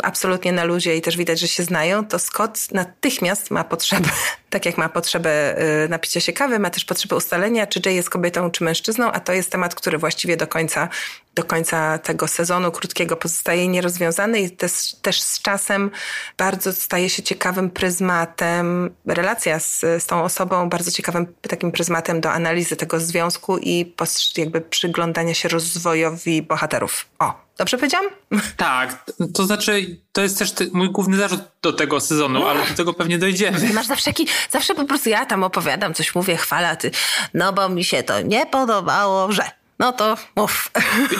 absolutnie 0.03 0.51
na 0.51 0.63
luzie 0.63 0.97
i 0.97 1.01
też 1.01 1.17
widać, 1.17 1.39
że 1.39 1.47
się 1.47 1.63
znają, 1.63 2.05
to 2.07 2.19
Scott 2.19 2.71
natychmiast 2.71 3.51
ma 3.51 3.63
potrzebę, 3.63 4.09
tak 4.55 4.65
jak 4.65 4.77
ma 4.77 4.89
potrzebę 4.89 5.61
y, 5.85 5.89
napicia 5.89 6.19
się 6.19 6.33
kawy, 6.33 6.59
ma 6.59 6.69
też 6.69 6.85
potrzebę 6.85 7.15
ustalenia, 7.15 7.67
czy 7.67 7.81
Jay 7.85 7.95
jest 7.95 8.09
kobietą, 8.09 8.51
czy 8.51 8.63
mężczyzną, 8.63 9.11
a 9.11 9.19
to 9.19 9.33
jest 9.33 9.51
temat, 9.51 9.75
który 9.75 9.97
właściwie 9.97 10.37
do 10.37 10.47
końca 10.47 10.89
do 11.35 11.43
końca 11.43 11.97
tego 11.97 12.27
sezonu 12.27 12.71
krótkiego 12.71 13.15
pozostaje 13.15 13.67
nierozwiązany 13.67 14.41
i 14.41 14.51
też, 14.51 14.95
też 15.01 15.21
z 15.21 15.41
czasem 15.41 15.91
bardzo 16.37 16.73
staje 16.73 17.09
się 17.09 17.23
ciekawym 17.23 17.69
pryzmatem, 17.69 18.95
relacja 19.05 19.59
z, 19.59 19.79
z 19.79 20.05
tą 20.05 20.23
osobą, 20.23 20.69
bardzo 20.69 20.91
ciekawym 20.91 21.27
takim 21.41 21.71
pryzmatem 21.71 22.21
do 22.21 22.31
analizy 22.31 22.75
tego 22.75 22.99
związku 22.99 23.57
i 23.57 23.93
jakby 24.37 24.61
przyglądania 24.61 25.33
się 25.33 25.49
rozwojowi 25.49 26.41
bohaterów. 26.41 27.05
O, 27.19 27.44
Dobrze 27.57 27.77
powiedziałam? 27.77 28.09
Tak, 28.57 29.05
to 29.33 29.45
znaczy, 29.45 29.99
to 30.11 30.21
jest 30.21 30.39
też 30.39 30.53
mój 30.73 30.89
główny 30.89 31.17
zarzut 31.17 31.41
do 31.61 31.73
tego 31.73 31.99
sezonu, 31.99 32.47
ale 32.47 32.67
do 32.67 32.75
tego 32.75 32.93
pewnie 32.93 33.17
dojdziemy. 33.17 33.59
Ty 33.59 33.73
masz 33.79 33.87
zawsze 33.87 34.05
taki, 34.05 34.27
zawsze 34.51 34.75
po 34.75 34.85
prostu 34.85 35.09
ja 35.09 35.25
tam 35.25 35.43
opowiadam, 35.43 35.93
coś 35.93 36.15
mówię, 36.15 36.37
chwala, 36.37 36.75
ty, 36.75 36.91
no 37.33 37.53
bo 37.53 37.69
mi 37.69 37.83
się 37.83 38.03
to 38.03 38.21
nie 38.21 38.45
podobało, 38.45 39.31
że 39.31 39.43
no 39.79 39.93
to 39.93 40.17
mów. 40.35 40.71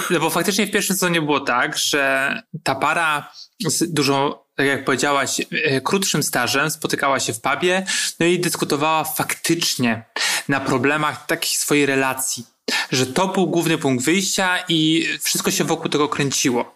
No 0.10 0.20
bo 0.24 0.30
faktycznie 0.30 0.68
w 0.68 0.72
pierwszym 0.72 0.96
sezonie 0.96 1.22
było 1.22 1.39
tak, 1.39 1.77
że 1.77 2.34
ta 2.63 2.75
para 2.75 3.32
z 3.65 3.94
dużo, 3.94 4.46
tak 4.56 4.65
jak 4.65 4.86
powiedziałaś, 4.86 5.42
e, 5.51 5.82
krótszym 5.82 6.24
stażem 6.24 6.72
spotykała 6.72 7.20
się 7.20 7.34
w 7.34 7.42
pubie, 7.42 7.86
no 8.20 8.25
i 8.25 8.39
dyskutowała 8.39 9.04
faktycznie 9.04 10.04
na 10.48 10.60
problemach 10.60 11.25
takich 11.25 11.58
swojej 11.58 11.86
relacji. 11.86 12.54
Że 12.91 13.05
to 13.05 13.27
był 13.27 13.48
główny 13.48 13.77
punkt 13.77 14.05
wyjścia 14.05 14.57
i 14.69 15.07
wszystko 15.22 15.51
się 15.51 15.63
wokół 15.63 15.89
tego 15.89 16.10
kręciło. 16.10 16.75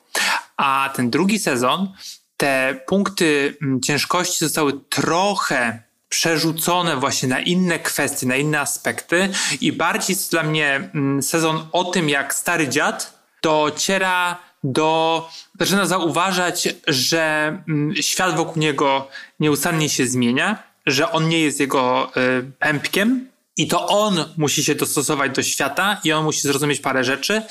A 0.57 0.89
ten 0.95 1.09
drugi 1.09 1.39
sezon, 1.39 1.93
te 2.37 2.81
punkty 2.87 3.57
mm, 3.61 3.81
ciężkości 3.81 4.37
zostały 4.39 4.73
trochę 4.89 5.83
przerzucone 6.09 6.95
właśnie 6.97 7.29
na 7.29 7.39
inne 7.39 7.79
kwestie, 7.79 8.27
na 8.27 8.35
inne 8.35 8.59
aspekty 8.59 9.29
i 9.61 9.71
bardziej 9.71 10.13
jest 10.13 10.31
dla 10.31 10.43
mnie 10.43 10.89
mm, 10.93 11.23
sezon 11.23 11.67
o 11.71 11.83
tym, 11.83 12.09
jak 12.09 12.33
stary 12.33 12.67
dziad 12.67 13.19
dociera 13.41 14.37
do, 14.63 15.29
zaczyna 15.59 15.85
zauważać, 15.85 16.75
że 16.87 17.47
mm, 17.67 17.95
świat 17.95 18.35
wokół 18.35 18.61
niego 18.61 19.07
nieustannie 19.39 19.89
się 19.89 20.07
zmienia, 20.07 20.63
że 20.85 21.11
on 21.11 21.29
nie 21.29 21.39
jest 21.39 21.59
jego 21.59 22.11
y, 22.17 22.51
pępkiem 22.59 23.28
i 23.59 23.67
to 23.67 23.87
on 23.87 24.25
musi 24.37 24.63
się 24.63 24.75
dostosować 24.75 25.35
do 25.35 25.43
świata 25.43 26.01
i 26.03 26.11
on 26.11 26.23
musi 26.23 26.41
zrozumieć 26.41 26.79
parę 26.79 27.03
rzeczy, 27.03 27.41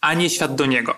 a 0.00 0.14
nie 0.14 0.30
świat 0.30 0.54
do 0.54 0.66
niego. 0.66 0.96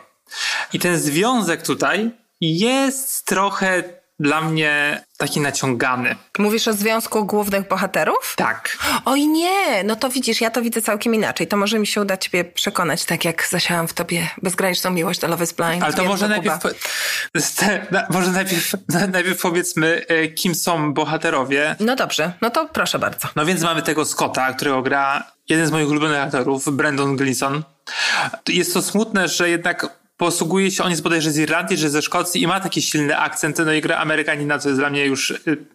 I 0.72 0.78
ten 0.78 0.98
związek 0.98 1.62
tutaj 1.62 2.10
jest 2.40 3.26
trochę 3.26 3.99
dla 4.20 4.40
mnie 4.40 5.04
taki 5.16 5.40
naciągany. 5.40 6.16
Mówisz 6.38 6.68
o 6.68 6.72
związku 6.72 7.24
głównych 7.24 7.68
bohaterów? 7.68 8.34
Tak. 8.36 8.78
Oj 9.04 9.26
nie, 9.26 9.84
no 9.84 9.96
to 9.96 10.10
widzisz, 10.10 10.40
ja 10.40 10.50
to 10.50 10.62
widzę 10.62 10.82
całkiem 10.82 11.14
inaczej. 11.14 11.46
To 11.46 11.56
może 11.56 11.78
mi 11.78 11.86
się 11.86 12.00
uda 12.00 12.16
ciebie 12.16 12.44
przekonać, 12.44 13.04
tak 13.04 13.24
jak 13.24 13.48
zasiałam 13.48 13.88
w 13.88 13.92
tobie 13.92 14.28
bezgraniczną 14.42 14.90
miłość 14.90 15.20
do 15.20 15.28
Love 15.28 15.44
is 15.44 15.52
Blind. 15.52 15.82
Ale 15.82 15.92
to 15.92 16.04
może 16.14 16.28
najpierw, 16.28 16.58
może 18.10 18.30
najpierw, 18.40 18.74
najpierw 19.12 19.42
powiedzmy, 19.42 20.04
e, 20.08 20.28
kim 20.28 20.54
są 20.54 20.94
bohaterowie. 20.94 21.76
No 21.80 21.96
dobrze, 21.96 22.32
no 22.40 22.50
to 22.50 22.68
proszę 22.68 22.98
bardzo. 22.98 23.28
No 23.36 23.46
więc 23.46 23.62
mamy 23.62 23.82
tego 23.82 24.04
Scotta, 24.04 24.52
którego 24.52 24.82
gra 24.82 25.24
jeden 25.48 25.66
z 25.66 25.70
moich 25.70 25.88
ulubionych 25.88 26.18
aktorów, 26.18 26.76
Brandon 26.76 27.16
Gleeson. 27.16 27.62
Jest 28.48 28.74
to 28.74 28.82
smutne, 28.82 29.28
że 29.28 29.48
jednak 29.50 29.99
posługuje 30.20 30.70
się, 30.70 30.84
on 30.84 30.90
jest 30.90 31.02
bodajże 31.02 31.30
z 31.30 31.38
Irlandii, 31.38 31.76
że 31.76 31.90
ze 31.90 32.02
Szkocji 32.02 32.42
i 32.42 32.46
ma 32.46 32.60
taki 32.60 32.82
silny 32.82 33.18
akcent, 33.18 33.58
no 33.58 33.72
i 33.72 33.80
gra 33.80 33.96
Amerykanina, 33.96 34.58
co 34.58 34.68
jest 34.68 34.80
dla 34.80 34.90
mnie 34.90 35.06
już 35.06 35.30
y, 35.30 35.66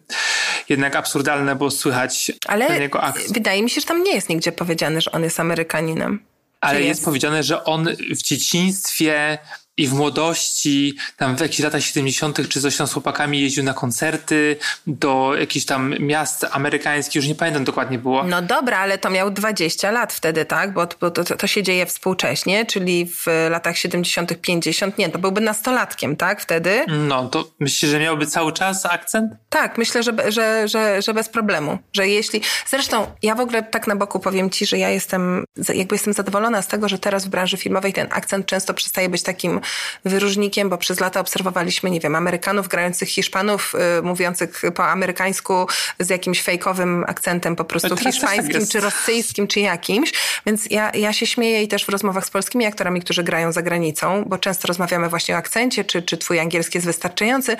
jednak 0.68 0.96
absurdalne, 0.96 1.56
bo 1.56 1.70
słychać 1.70 2.32
Ale 2.46 2.80
niego 2.80 3.02
akcent. 3.02 3.32
wydaje 3.32 3.62
mi 3.62 3.70
się, 3.70 3.80
że 3.80 3.86
tam 3.86 4.02
nie 4.02 4.14
jest 4.14 4.28
nigdzie 4.28 4.52
powiedziane, 4.52 5.00
że 5.00 5.12
on 5.12 5.22
jest 5.22 5.40
Amerykaninem. 5.40 6.20
Ale 6.60 6.78
jest? 6.78 6.88
jest 6.88 7.04
powiedziane, 7.04 7.42
że 7.42 7.64
on 7.64 7.88
w 8.10 8.22
dzieciństwie 8.22 9.38
i 9.76 9.88
w 9.88 9.92
młodości, 9.92 10.96
tam 11.16 11.36
w 11.36 11.40
jakichś 11.40 11.60
latach 11.60 11.82
70., 11.82 12.48
czy 12.48 12.60
coś 12.60 12.76
tam 12.76 12.86
z 12.86 12.92
chłopakami 12.92 13.40
jeździł 13.40 13.64
na 13.64 13.74
koncerty 13.74 14.56
do 14.86 15.32
jakichś 15.38 15.66
tam 15.66 15.94
miast 15.98 16.46
amerykańskich, 16.50 17.14
już 17.14 17.26
nie 17.26 17.34
pamiętam 17.34 17.64
dokładnie 17.64 17.98
było. 17.98 18.24
No 18.24 18.42
dobra, 18.42 18.78
ale 18.78 18.98
to 18.98 19.10
miał 19.10 19.30
20 19.30 19.90
lat 19.90 20.12
wtedy, 20.12 20.44
tak? 20.44 20.72
Bo, 20.72 20.86
bo 21.00 21.10
to, 21.10 21.24
to, 21.24 21.46
się 21.46 21.62
dzieje 21.62 21.86
współcześnie, 21.86 22.66
czyli 22.66 23.06
w 23.06 23.26
latach 23.50 23.78
70., 23.78 24.40
50. 24.40 24.98
Nie, 24.98 25.08
to 25.08 25.18
byłby 25.18 25.40
nastolatkiem, 25.40 26.16
tak? 26.16 26.40
Wtedy. 26.40 26.84
No, 26.88 27.28
to 27.28 27.50
myślisz, 27.60 27.90
że 27.90 28.00
miałby 28.00 28.26
cały 28.26 28.52
czas 28.52 28.86
akcent? 28.86 29.32
Tak, 29.48 29.78
myślę, 29.78 30.02
że, 30.02 30.12
że, 30.28 30.68
że, 30.68 31.02
że 31.02 31.14
bez 31.14 31.28
problemu. 31.28 31.78
Że 31.92 32.08
jeśli. 32.08 32.40
Zresztą 32.66 33.06
ja 33.22 33.34
w 33.34 33.40
ogóle 33.40 33.62
tak 33.62 33.86
na 33.86 33.96
boku 33.96 34.20
powiem 34.20 34.50
ci, 34.50 34.66
że 34.66 34.78
ja 34.78 34.90
jestem, 34.90 35.44
jakby 35.74 35.94
jestem 35.94 36.12
zadowolona 36.12 36.62
z 36.62 36.68
tego, 36.68 36.88
że 36.88 36.98
teraz 36.98 37.26
w 37.26 37.28
branży 37.28 37.56
filmowej 37.56 37.92
ten 37.92 38.08
akcent 38.10 38.46
często 38.46 38.74
przestaje 38.74 39.08
być 39.08 39.22
takim 39.22 39.60
wyróżnikiem, 40.04 40.68
bo 40.68 40.78
przez 40.78 41.00
lata 41.00 41.20
obserwowaliśmy, 41.20 41.90
nie 41.90 42.00
wiem, 42.00 42.14
Amerykanów 42.14 42.68
grających 42.68 43.08
Hiszpanów, 43.08 43.74
y, 43.98 44.02
mówiących 44.02 44.62
po 44.74 44.86
amerykańsku 44.86 45.66
z 45.98 46.10
jakimś 46.10 46.42
fejkowym 46.42 47.04
akcentem 47.06 47.56
po 47.56 47.64
prostu 47.64 47.88
tak 47.88 47.98
hiszpańskim, 47.98 48.60
tak 48.60 48.68
czy 48.68 48.80
rosyjskim, 48.80 49.46
czy 49.46 49.60
jakimś. 49.60 50.12
Więc 50.46 50.70
ja, 50.70 50.90
ja 50.94 51.12
się 51.12 51.26
śmieję 51.26 51.62
i 51.62 51.68
też 51.68 51.84
w 51.84 51.88
rozmowach 51.88 52.26
z 52.26 52.30
polskimi 52.30 52.66
aktorami, 52.66 53.00
którzy 53.00 53.22
grają 53.22 53.52
za 53.52 53.62
granicą, 53.62 54.24
bo 54.26 54.38
często 54.38 54.68
rozmawiamy 54.68 55.08
właśnie 55.08 55.34
o 55.34 55.38
akcencie, 55.38 55.84
czy, 55.84 56.02
czy 56.02 56.16
twój 56.16 56.40
angielski 56.40 56.78
jest 56.78 56.86
wystarczający. 56.86 57.56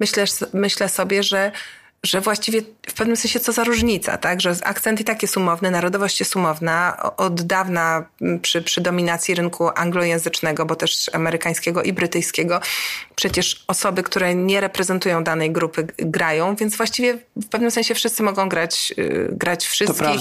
Myślę, 0.00 0.24
myślę 0.52 0.88
sobie, 0.88 1.22
że 1.22 1.52
że 2.04 2.20
właściwie 2.20 2.62
w 2.86 2.94
pewnym 2.94 3.16
sensie 3.16 3.40
co 3.40 3.52
za 3.52 3.64
różnica, 3.64 4.18
tak? 4.18 4.40
Że 4.40 4.54
akcent 4.64 5.00
i 5.00 5.04
tak 5.04 5.22
jest 5.22 5.36
umowny, 5.36 5.70
narodowość 5.70 6.20
jest 6.20 6.36
umowna. 6.36 6.96
Od 7.16 7.42
dawna 7.42 8.04
przy, 8.42 8.62
przy 8.62 8.80
dominacji 8.80 9.34
rynku 9.34 9.68
anglojęzycznego, 9.74 10.66
bo 10.66 10.76
też 10.76 11.10
amerykańskiego 11.12 11.82
i 11.82 11.92
brytyjskiego, 11.92 12.60
przecież 13.14 13.64
osoby, 13.68 14.02
które 14.02 14.34
nie 14.34 14.60
reprezentują 14.60 15.24
danej 15.24 15.50
grupy 15.52 15.86
grają, 15.98 16.56
więc 16.56 16.76
właściwie 16.76 17.18
w 17.36 17.48
pewnym 17.48 17.70
sensie 17.70 17.94
wszyscy 17.94 18.22
mogą 18.22 18.48
grać, 18.48 18.94
yy, 18.96 19.28
grać 19.32 19.66
wszystkich. 19.66 20.20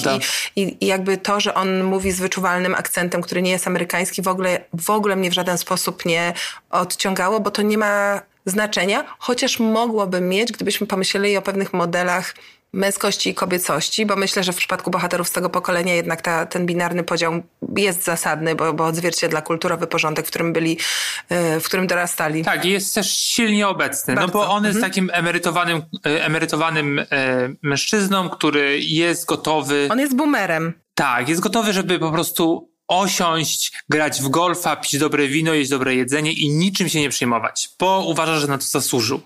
I, 0.56 0.62
i, 0.62 0.78
I 0.86 0.88
jakby 0.88 1.18
to, 1.18 1.40
że 1.40 1.54
on 1.54 1.84
mówi 1.84 2.12
z 2.12 2.20
wyczuwalnym 2.20 2.75
akcentem, 2.75 3.22
który 3.22 3.42
nie 3.42 3.52
jest 3.52 3.68
amerykański, 3.68 4.22
w 4.22 4.28
ogóle, 4.28 4.66
w 4.74 4.90
ogóle 4.90 5.16
mnie 5.16 5.30
w 5.30 5.34
żaden 5.34 5.58
sposób 5.58 6.06
nie 6.06 6.34
odciągało, 6.70 7.40
bo 7.40 7.52
to 7.52 7.62
nie 7.62 7.78
ma 7.78 8.22
znaczenia, 8.46 9.06
chociaż 9.20 9.60
mogłoby 9.60 10.22
mieć, 10.22 10.52
gdybyśmy 10.52 10.88
pomyśleli 10.88 11.38
o 11.38 11.42
pewnych 11.42 11.74
modelach 11.74 12.36
męskości 12.74 13.30
i 13.30 13.34
kobiecości, 13.34 14.06
bo 14.06 14.16
myślę, 14.16 14.44
że 14.44 14.54
w 14.54 14.56
przypadku 14.56 14.92
bohaterów 14.92 15.28
z 15.28 15.32
tego 15.32 15.50
pokolenia 15.50 15.94
jednak 15.94 16.22
ta, 16.22 16.46
ten 16.46 16.66
binarny 16.66 17.04
podział 17.04 17.44
jest 17.78 18.04
zasadny, 18.04 18.56
bo, 18.56 18.74
bo 18.74 18.86
odzwierciedla 18.86 19.42
kulturowy 19.42 19.88
porządek, 19.88 20.26
w 20.26 20.30
którym 20.30 20.54
byli, 20.54 20.78
e, 21.30 21.60
w 21.60 21.66
którym 21.66 21.88
dorastali. 21.88 22.44
Tak, 22.44 22.66
jest 22.66 22.96
też 22.96 23.18
silnie 23.18 23.68
obecny, 23.68 24.16
Bardzo. 24.16 24.28
no 24.28 24.34
bo 24.34 24.52
on 24.52 24.66
jest 24.66 24.76
mhm. 24.76 24.92
takim 24.92 25.12
emerytowanym, 25.14 25.82
e, 26.06 26.26
emerytowanym 26.26 27.00
e, 27.00 27.06
mężczyzną, 27.62 28.30
który 28.30 28.80
jest 28.80 29.26
gotowy... 29.26 29.88
On 29.92 30.00
jest 30.00 30.16
boomerem. 30.16 30.74
Tak, 30.96 31.30
jest 31.30 31.42
gotowy, 31.42 31.74
żeby 31.74 32.00
po 32.00 32.12
prostu 32.12 32.73
osiąść, 32.88 33.72
grać 33.90 34.22
w 34.22 34.30
golfa, 34.30 34.75
pić 34.75 34.98
dobre 34.98 35.28
wino, 35.28 35.54
jeść 35.54 35.70
dobre 35.70 35.96
jedzenie 35.96 36.32
i 36.32 36.50
niczym 36.50 36.90
się 36.90 37.00
nie 37.00 37.10
przejmować, 37.10 37.70
bo 37.80 38.06
uważa, 38.08 38.40
że 38.40 38.48
na 38.48 38.58
to 38.58 38.66
zasłużył. 38.66 39.22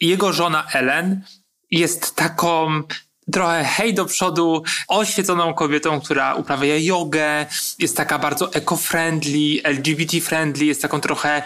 Jego 0.00 0.32
żona 0.32 0.66
Ellen 0.72 1.22
jest 1.70 2.14
taką 2.16 2.82
trochę 3.32 3.64
hej 3.64 3.94
do 3.94 4.04
przodu, 4.04 4.62
oświeconą 4.88 5.54
kobietą, 5.54 6.00
która 6.00 6.34
uprawia 6.34 6.76
jogę, 6.76 7.46
jest 7.78 7.96
taka 7.96 8.18
bardzo 8.18 8.46
eco-friendly, 8.46 9.62
LGBT-friendly, 9.62 10.64
jest 10.64 10.82
taką 10.82 11.00
trochę 11.00 11.42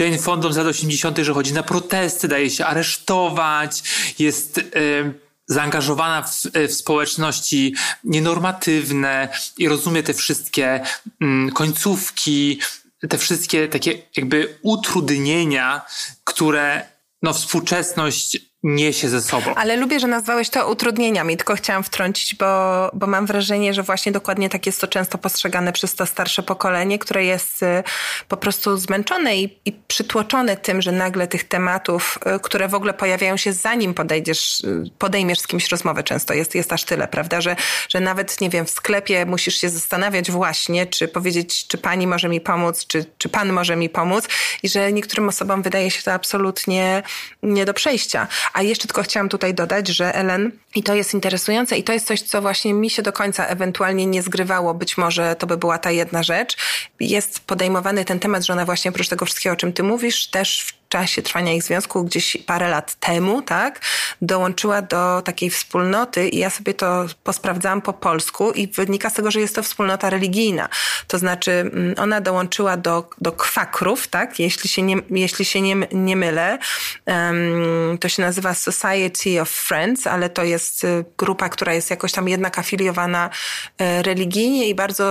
Jane 0.00 0.18
Fondą 0.18 0.52
z 0.52 0.56
lat 0.56 0.66
80., 0.66 1.18
że 1.18 1.34
chodzi 1.34 1.52
na 1.52 1.62
protesty, 1.62 2.28
daje 2.28 2.50
się 2.50 2.66
aresztować, 2.66 3.82
jest... 4.18 4.56
Yy, 4.56 5.22
zaangażowana 5.46 6.22
w, 6.22 6.42
w 6.68 6.74
społeczności 6.74 7.74
nienormatywne 8.04 9.28
i 9.58 9.68
rozumie 9.68 10.02
te 10.02 10.14
wszystkie 10.14 10.80
mm, 11.20 11.50
końcówki, 11.50 12.60
te 13.08 13.18
wszystkie 13.18 13.68
takie 13.68 14.02
jakby 14.16 14.58
utrudnienia, 14.62 15.82
które 16.24 16.86
no, 17.22 17.32
współczesność 17.32 18.51
niesie 18.62 19.08
ze 19.08 19.20
sobą. 19.20 19.54
Ale 19.54 19.76
lubię, 19.76 20.00
że 20.00 20.06
nazwałeś 20.06 20.50
to 20.50 20.70
utrudnieniami, 20.70 21.36
tylko 21.36 21.54
chciałam 21.54 21.82
wtrącić, 21.82 22.34
bo, 22.34 22.90
bo 22.94 23.06
mam 23.06 23.26
wrażenie, 23.26 23.74
że 23.74 23.82
właśnie 23.82 24.12
dokładnie 24.12 24.48
tak 24.48 24.66
jest 24.66 24.80
to 24.80 24.88
często 24.88 25.18
postrzegane 25.18 25.72
przez 25.72 25.94
to 25.94 26.06
starsze 26.06 26.42
pokolenie, 26.42 26.98
które 26.98 27.24
jest 27.24 27.62
y, 27.62 27.82
po 28.28 28.36
prostu 28.36 28.76
zmęczone 28.76 29.36
i, 29.36 29.58
i 29.64 29.72
przytłoczone 29.72 30.56
tym, 30.56 30.82
że 30.82 30.92
nagle 30.92 31.26
tych 31.26 31.44
tematów, 31.44 32.18
y, 32.36 32.40
które 32.40 32.68
w 32.68 32.74
ogóle 32.74 32.94
pojawiają 32.94 33.36
się 33.36 33.52
zanim 33.52 33.94
podejdziesz, 33.94 34.60
y, 34.60 34.84
podejmiesz 34.98 35.40
z 35.40 35.46
kimś 35.46 35.68
rozmowę 35.68 36.02
często, 36.02 36.34
jest, 36.34 36.54
jest 36.54 36.72
aż 36.72 36.84
tyle, 36.84 37.08
prawda, 37.08 37.40
że, 37.40 37.56
że 37.88 38.00
nawet, 38.00 38.40
nie 38.40 38.50
wiem, 38.50 38.66
w 38.66 38.70
sklepie 38.70 39.26
musisz 39.26 39.56
się 39.56 39.68
zastanawiać 39.68 40.30
właśnie, 40.30 40.86
czy 40.86 41.08
powiedzieć, 41.08 41.66
czy 41.66 41.78
pani 41.78 42.06
może 42.06 42.28
mi 42.28 42.40
pomóc, 42.40 42.86
czy, 42.86 43.04
czy 43.18 43.28
pan 43.28 43.52
może 43.52 43.76
mi 43.76 43.88
pomóc 43.88 44.28
i 44.62 44.68
że 44.68 44.92
niektórym 44.92 45.28
osobom 45.28 45.62
wydaje 45.62 45.90
się 45.90 46.02
to 46.02 46.12
absolutnie 46.12 47.02
nie 47.42 47.64
do 47.64 47.74
przejścia. 47.74 48.28
A 48.52 48.62
jeszcze 48.62 48.88
tylko 48.88 49.02
chciałam 49.02 49.28
tutaj 49.28 49.54
dodać, 49.54 49.88
że 49.88 50.14
Ellen, 50.14 50.52
i 50.74 50.82
to 50.82 50.94
jest 50.94 51.14
interesujące, 51.14 51.76
i 51.76 51.82
to 51.82 51.92
jest 51.92 52.06
coś, 52.06 52.22
co 52.22 52.42
właśnie 52.42 52.74
mi 52.74 52.90
się 52.90 53.02
do 53.02 53.12
końca 53.12 53.46
ewentualnie 53.46 54.06
nie 54.06 54.22
zgrywało, 54.22 54.74
być 54.74 54.98
może 54.98 55.36
to 55.36 55.46
by 55.46 55.56
była 55.56 55.78
ta 55.78 55.90
jedna 55.90 56.22
rzecz, 56.22 56.56
jest 57.00 57.40
podejmowany 57.40 58.04
ten 58.04 58.18
temat, 58.18 58.44
że 58.44 58.52
ona 58.52 58.64
właśnie 58.64 58.90
oprócz 58.90 59.08
tego 59.08 59.24
wszystkiego, 59.24 59.52
o 59.52 59.56
czym 59.56 59.72
ty 59.72 59.82
mówisz, 59.82 60.26
też 60.26 60.74
czasie 60.92 61.22
trwania 61.22 61.52
ich 61.52 61.62
związku, 61.62 62.04
gdzieś 62.04 62.36
parę 62.46 62.68
lat 62.68 62.94
temu, 62.94 63.42
tak, 63.42 63.80
dołączyła 64.22 64.82
do 64.82 65.22
takiej 65.22 65.50
wspólnoty 65.50 66.28
i 66.28 66.38
ja 66.38 66.50
sobie 66.50 66.74
to 66.74 67.06
posprawdzałam 67.24 67.82
po 67.82 67.92
polsku 67.92 68.52
i 68.52 68.68
wynika 68.68 69.10
z 69.10 69.12
tego, 69.12 69.30
że 69.30 69.40
jest 69.40 69.54
to 69.54 69.62
wspólnota 69.62 70.10
religijna. 70.10 70.68
To 71.06 71.18
znaczy 71.18 71.52
mm, 71.52 71.94
ona 71.98 72.20
dołączyła 72.20 72.76
do, 72.76 73.10
do 73.20 73.32
kwakrów, 73.32 74.08
tak, 74.08 74.40
jeśli 74.40 74.68
się 74.68 74.82
nie, 74.82 74.96
jeśli 75.10 75.44
się 75.44 75.60
nie, 75.60 75.76
nie 75.92 76.16
mylę. 76.16 76.58
Um, 77.06 77.98
to 78.00 78.08
się 78.08 78.22
nazywa 78.22 78.54
Society 78.54 79.40
of 79.40 79.50
Friends, 79.50 80.06
ale 80.06 80.30
to 80.30 80.44
jest 80.44 80.84
y, 80.84 81.04
grupa, 81.18 81.48
która 81.48 81.74
jest 81.74 81.90
jakoś 81.90 82.12
tam 82.12 82.28
jednak 82.28 82.58
afiliowana 82.58 83.30
e, 83.78 84.02
religijnie 84.02 84.68
i 84.68 84.74
bardzo 84.74 85.04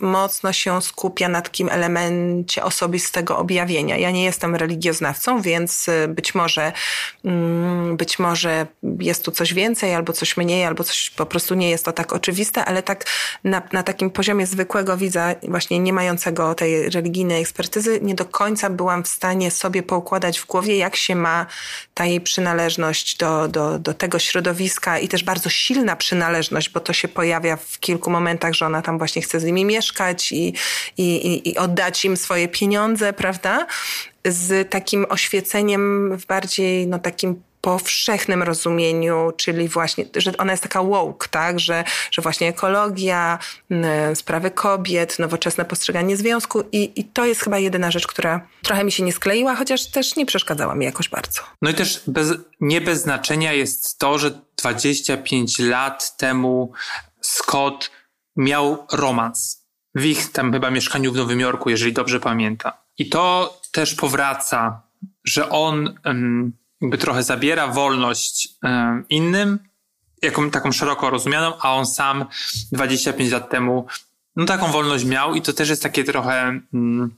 mocno 0.00 0.52
się 0.52 0.82
skupia 0.82 1.28
na 1.28 1.42
takim 1.42 1.68
elemencie 1.68 2.64
osobistego 2.64 3.38
objawienia. 3.38 3.96
Ja 3.96 4.10
nie 4.10 4.24
jestem 4.24 4.54
religioznawcą, 4.56 5.07
więc 5.40 5.88
y, 5.88 6.08
być 6.08 6.34
może, 6.34 6.72
mm, 7.24 7.96
być 7.96 8.18
może 8.18 8.66
jest 9.00 9.24
tu 9.24 9.30
coś 9.30 9.54
więcej, 9.54 9.94
albo 9.94 10.12
coś 10.12 10.36
mniej, 10.36 10.64
albo 10.64 10.84
coś 10.84 11.10
po 11.10 11.26
prostu 11.26 11.54
nie 11.54 11.70
jest 11.70 11.84
to 11.84 11.92
tak 11.92 12.12
oczywiste, 12.12 12.64
ale 12.64 12.82
tak 12.82 13.04
na, 13.44 13.62
na 13.72 13.82
takim 13.82 14.10
poziomie 14.10 14.46
zwykłego 14.46 14.96
widza, 14.96 15.34
właśnie 15.42 15.78
nie 15.78 15.92
mającego 15.92 16.54
tej 16.54 16.90
religijnej 16.90 17.40
ekspertyzy, 17.40 17.98
nie 18.02 18.14
do 18.14 18.24
końca 18.24 18.70
byłam 18.70 19.04
w 19.04 19.08
stanie 19.08 19.50
sobie 19.50 19.82
poukładać 19.82 20.38
w 20.38 20.46
głowie, 20.46 20.76
jak 20.76 20.96
się 20.96 21.14
ma 21.14 21.46
ta 21.94 22.04
jej 22.04 22.20
przynależność 22.20 23.16
do, 23.16 23.48
do, 23.48 23.78
do 23.78 23.94
tego 23.94 24.18
środowiska 24.18 24.98
i 24.98 25.08
też 25.08 25.24
bardzo 25.24 25.50
silna 25.50 25.96
przynależność, 25.96 26.70
bo 26.70 26.80
to 26.80 26.92
się 26.92 27.08
pojawia 27.08 27.56
w 27.56 27.80
kilku 27.80 28.10
momentach, 28.10 28.54
że 28.54 28.66
ona 28.66 28.82
tam 28.82 28.98
właśnie 28.98 29.22
chce 29.22 29.40
z 29.40 29.44
nimi 29.44 29.64
mieszkać 29.64 30.32
i, 30.32 30.54
i, 30.96 31.04
i, 31.26 31.48
i 31.48 31.58
oddać 31.58 32.04
im 32.04 32.16
swoje 32.16 32.48
pieniądze, 32.48 33.12
prawda? 33.12 33.66
Z 34.24 34.70
takim 34.70 35.06
oświeceniem 35.08 36.16
w 36.18 36.26
bardziej 36.26 36.86
no, 36.86 36.98
takim 36.98 37.42
powszechnym 37.60 38.42
rozumieniu, 38.42 39.32
czyli 39.36 39.68
właśnie, 39.68 40.04
że 40.16 40.36
ona 40.36 40.52
jest 40.52 40.62
taka 40.62 40.82
woke, 40.82 41.28
tak, 41.28 41.60
że, 41.60 41.84
że 42.10 42.22
właśnie 42.22 42.48
ekologia, 42.48 43.38
sprawy 44.14 44.50
kobiet, 44.50 45.18
nowoczesne 45.18 45.64
postrzeganie 45.64 46.16
związku 46.16 46.62
i, 46.72 47.00
i 47.00 47.04
to 47.04 47.24
jest 47.26 47.40
chyba 47.40 47.58
jedyna 47.58 47.90
rzecz, 47.90 48.06
która 48.06 48.46
trochę 48.62 48.84
mi 48.84 48.92
się 48.92 49.02
nie 49.02 49.12
skleiła, 49.12 49.56
chociaż 49.56 49.90
też 49.90 50.16
nie 50.16 50.26
przeszkadzała 50.26 50.74
mi 50.74 50.84
jakoś 50.84 51.08
bardzo. 51.08 51.40
No 51.62 51.70
i 51.70 51.74
też 51.74 52.02
bez, 52.06 52.32
nie 52.60 52.80
bez 52.80 53.02
znaczenia 53.02 53.52
jest 53.52 53.98
to, 53.98 54.18
że 54.18 54.30
25 54.56 55.58
lat 55.58 56.16
temu 56.16 56.72
Scott 57.20 57.90
miał 58.36 58.86
romans 58.92 59.66
w 59.94 60.04
ich 60.04 60.32
tam 60.32 60.52
chyba 60.52 60.70
mieszkaniu 60.70 61.12
w 61.12 61.16
Nowym 61.16 61.40
Jorku, 61.40 61.70
jeżeli 61.70 61.92
dobrze 61.92 62.20
pamiętam. 62.20 62.72
I 62.98 63.08
to 63.08 63.54
też 63.72 63.94
powraca, 63.94 64.82
że 65.24 65.48
on 65.48 65.94
jakby 66.80 66.98
trochę 66.98 67.22
zabiera 67.22 67.66
wolność 67.66 68.48
innym, 69.08 69.58
jaką, 70.22 70.50
taką 70.50 70.72
szeroko 70.72 71.10
rozumianą, 71.10 71.58
a 71.60 71.74
on 71.74 71.86
sam 71.86 72.24
25 72.72 73.32
lat 73.32 73.50
temu 73.50 73.86
no 74.38 74.46
taką 74.46 74.72
wolność 74.72 75.04
miał 75.04 75.34
i 75.34 75.42
to 75.42 75.52
też 75.52 75.68
jest 75.68 75.82
takie 75.82 76.04
trochę 76.04 76.60
mm, 76.74 77.16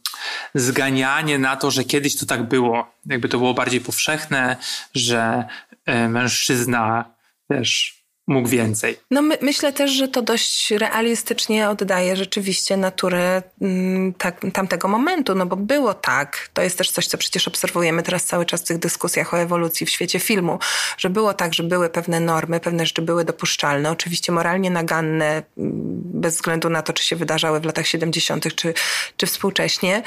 zganianie 0.54 1.38
na 1.38 1.56
to, 1.56 1.70
że 1.70 1.84
kiedyś 1.84 2.16
to 2.16 2.26
tak 2.26 2.48
było. 2.48 2.94
Jakby 3.06 3.28
to 3.28 3.38
było 3.38 3.54
bardziej 3.54 3.80
powszechne, 3.80 4.56
że 4.94 5.44
y, 5.88 6.08
mężczyzna 6.08 7.04
też 7.48 7.99
mógł 8.30 8.48
więcej. 8.48 8.96
No 9.10 9.22
my, 9.22 9.38
myślę 9.40 9.72
też, 9.72 9.90
że 9.90 10.08
to 10.08 10.22
dość 10.22 10.70
realistycznie 10.70 11.68
oddaje 11.68 12.16
rzeczywiście 12.16 12.76
naturę 12.76 13.42
mm, 13.60 14.14
tak, 14.14 14.40
tamtego 14.52 14.88
momentu, 14.88 15.34
no 15.34 15.46
bo 15.46 15.56
było 15.56 15.94
tak. 15.94 16.48
To 16.52 16.62
jest 16.62 16.78
też 16.78 16.90
coś, 16.90 17.06
co 17.06 17.18
przecież 17.18 17.48
obserwujemy 17.48 18.02
teraz 18.02 18.24
cały 18.24 18.46
czas 18.46 18.62
w 18.62 18.64
tych 18.64 18.78
dyskusjach 18.78 19.34
o 19.34 19.38
ewolucji 19.38 19.86
w 19.86 19.90
świecie 19.90 20.20
filmu, 20.20 20.58
że 20.98 21.10
było 21.10 21.34
tak, 21.34 21.54
że 21.54 21.62
były 21.62 21.88
pewne 21.88 22.20
normy, 22.20 22.60
pewne 22.60 22.86
rzeczy 22.86 23.02
były 23.02 23.24
dopuszczalne, 23.24 23.90
oczywiście 23.90 24.32
moralnie 24.32 24.70
naganne, 24.70 25.42
mm, 25.58 25.72
bez 26.04 26.34
względu 26.34 26.70
na 26.70 26.82
to, 26.82 26.92
czy 26.92 27.04
się 27.04 27.16
wydarzały 27.16 27.60
w 27.60 27.64
latach 27.64 27.86
70. 27.86 28.54
czy, 28.54 28.74
czy 29.16 29.26
współcześnie. 29.26 30.02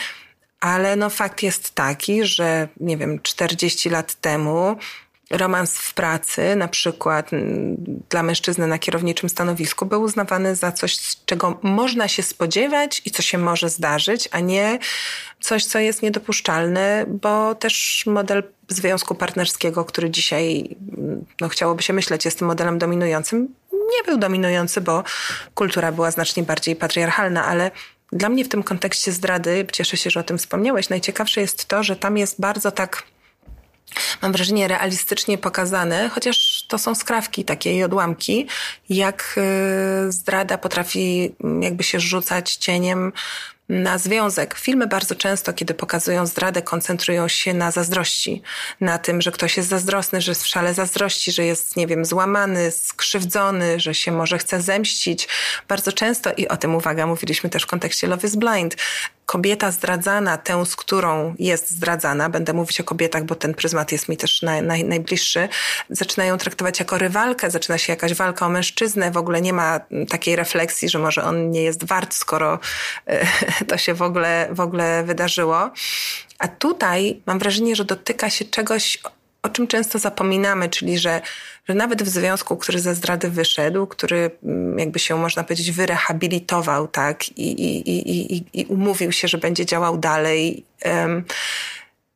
Ale 0.59 0.95
no 0.95 1.09
fakt 1.09 1.43
jest 1.43 1.75
taki, 1.75 2.25
że 2.25 2.67
nie 2.79 2.97
wiem, 2.97 3.19
40 3.23 3.89
lat 3.89 4.15
temu 4.15 4.77
romans 5.33 5.77
w 5.77 5.93
pracy, 5.93 6.55
na 6.55 6.67
przykład 6.67 7.29
dla 8.09 8.23
mężczyzny 8.23 8.67
na 8.67 8.79
kierowniczym 8.79 9.29
stanowisku, 9.29 9.85
był 9.85 10.01
uznawany 10.01 10.55
za 10.55 10.71
coś, 10.71 10.97
czego 11.25 11.59
można 11.61 12.07
się 12.07 12.23
spodziewać 12.23 13.01
i 13.05 13.11
co 13.11 13.21
się 13.21 13.37
może 13.37 13.69
zdarzyć, 13.69 14.29
a 14.31 14.39
nie 14.39 14.79
coś, 15.41 15.65
co 15.65 15.79
jest 15.79 16.01
niedopuszczalne, 16.01 17.05
bo 17.07 17.55
też 17.55 18.03
model 18.05 18.43
związku 18.69 19.15
partnerskiego, 19.15 19.85
który 19.85 20.09
dzisiaj, 20.09 20.75
no 21.41 21.49
chciałoby 21.49 21.83
się 21.83 21.93
myśleć, 21.93 22.25
jest 22.25 22.39
tym 22.39 22.47
modelem 22.47 22.79
dominującym, 22.79 23.47
nie 23.73 24.03
był 24.05 24.17
dominujący, 24.17 24.81
bo 24.81 25.03
kultura 25.55 25.91
była 25.91 26.11
znacznie 26.11 26.43
bardziej 26.43 26.75
patriarchalna, 26.75 27.45
ale 27.45 27.71
dla 28.11 28.29
mnie 28.29 28.45
w 28.45 28.49
tym 28.49 28.63
kontekście 28.63 29.11
zdrady, 29.11 29.67
cieszę 29.71 29.97
się, 29.97 30.09
że 30.09 30.19
o 30.19 30.23
tym 30.23 30.37
wspomniałeś, 30.37 30.89
najciekawsze 30.89 31.41
jest 31.41 31.65
to, 31.65 31.83
że 31.83 31.95
tam 31.95 32.17
jest 32.17 32.41
bardzo 32.41 32.71
tak 32.71 33.03
mam 34.21 34.31
wrażenie, 34.31 34.67
realistycznie 34.67 35.37
pokazane, 35.37 36.09
chociaż 36.09 36.65
to 36.67 36.77
są 36.77 36.95
skrawki 36.95 37.45
takie 37.45 37.77
i 37.77 37.83
odłamki, 37.83 38.47
jak 38.89 39.35
y, 40.07 40.11
zdrada 40.11 40.57
potrafi 40.57 41.35
mm, 41.43 41.63
jakby 41.63 41.83
się 41.83 41.99
rzucać 41.99 42.55
cieniem 42.55 43.11
na 43.69 43.97
związek. 43.97 44.55
Filmy 44.55 44.87
bardzo 44.87 45.15
często, 45.15 45.53
kiedy 45.53 45.73
pokazują 45.73 46.25
zdradę, 46.25 46.61
koncentrują 46.61 47.27
się 47.27 47.53
na 47.53 47.71
zazdrości. 47.71 48.41
Na 48.81 48.97
tym, 48.97 49.21
że 49.21 49.31
ktoś 49.31 49.57
jest 49.57 49.69
zazdrosny, 49.69 50.21
że 50.21 50.31
jest 50.31 50.43
w 50.43 50.47
szale 50.47 50.73
zazdrości, 50.73 51.31
że 51.31 51.45
jest, 51.45 51.75
nie 51.75 51.87
wiem, 51.87 52.05
złamany, 52.05 52.71
skrzywdzony, 52.71 53.79
że 53.79 53.93
się 53.93 54.11
może 54.11 54.37
chce 54.37 54.61
zemścić. 54.61 55.27
Bardzo 55.67 55.91
często, 55.91 56.33
i 56.37 56.47
o 56.47 56.57
tym 56.57 56.75
uwaga, 56.75 57.07
mówiliśmy 57.07 57.49
też 57.49 57.63
w 57.63 57.67
kontekście 57.67 58.07
Love 58.07 58.27
is 58.27 58.35
Blind, 58.35 58.75
kobieta 59.25 59.71
zdradzana, 59.71 60.37
tę, 60.37 60.65
z 60.65 60.75
którą 60.75 61.35
jest 61.39 61.69
zdradzana, 61.69 62.29
będę 62.29 62.53
mówić 62.53 62.81
o 62.81 62.83
kobietach, 62.83 63.23
bo 63.23 63.35
ten 63.35 63.53
pryzmat 63.53 63.91
jest 63.91 64.09
mi 64.09 64.17
też 64.17 64.41
naj, 64.41 64.63
naj, 64.63 64.83
najbliższy, 64.83 65.49
zaczynają 65.89 66.37
traktować 66.37 66.79
jako 66.79 66.97
rywalkę, 66.97 67.51
zaczyna 67.51 67.77
się 67.77 67.93
jakaś 67.93 68.13
walka 68.13 68.45
o 68.45 68.49
mężczyznę, 68.49 69.11
w 69.11 69.17
ogóle 69.17 69.41
nie 69.41 69.53
ma 69.53 69.79
takiej 70.09 70.35
refleksji, 70.35 70.89
że 70.89 70.99
może 70.99 71.23
on 71.23 71.51
nie 71.51 71.63
jest 71.63 71.85
wart, 71.85 72.13
skoro 72.13 72.59
e, 73.07 73.25
to 73.69 73.77
się 73.77 73.93
w 73.93 74.01
ogóle, 74.01 74.47
w 74.51 74.59
ogóle 74.59 75.03
wydarzyło. 75.03 75.71
A 76.39 76.47
tutaj 76.47 77.21
mam 77.25 77.39
wrażenie, 77.39 77.75
że 77.75 77.85
dotyka 77.85 78.29
się 78.29 78.45
czegoś, 78.45 78.99
o 79.43 79.49
czym 79.49 79.67
często 79.67 79.99
zapominamy, 79.99 80.69
czyli 80.69 80.97
że, 80.97 81.21
że 81.69 81.73
nawet 81.73 82.03
w 82.03 82.07
związku, 82.07 82.57
który 82.57 82.79
ze 82.79 82.95
zdrady 82.95 83.29
wyszedł, 83.29 83.87
który 83.87 84.31
mm, 84.43 84.79
jakby 84.79 84.99
się, 84.99 85.17
można 85.17 85.43
powiedzieć, 85.43 85.71
wyrehabilitował, 85.71 86.87
tak, 86.87 87.29
i, 87.29 87.51
i, 87.51 87.89
i, 87.89 88.43
i, 88.53 88.65
umówił 88.65 89.11
się, 89.11 89.27
że 89.27 89.37
będzie 89.37 89.65
działał 89.65 89.97
dalej, 89.97 90.65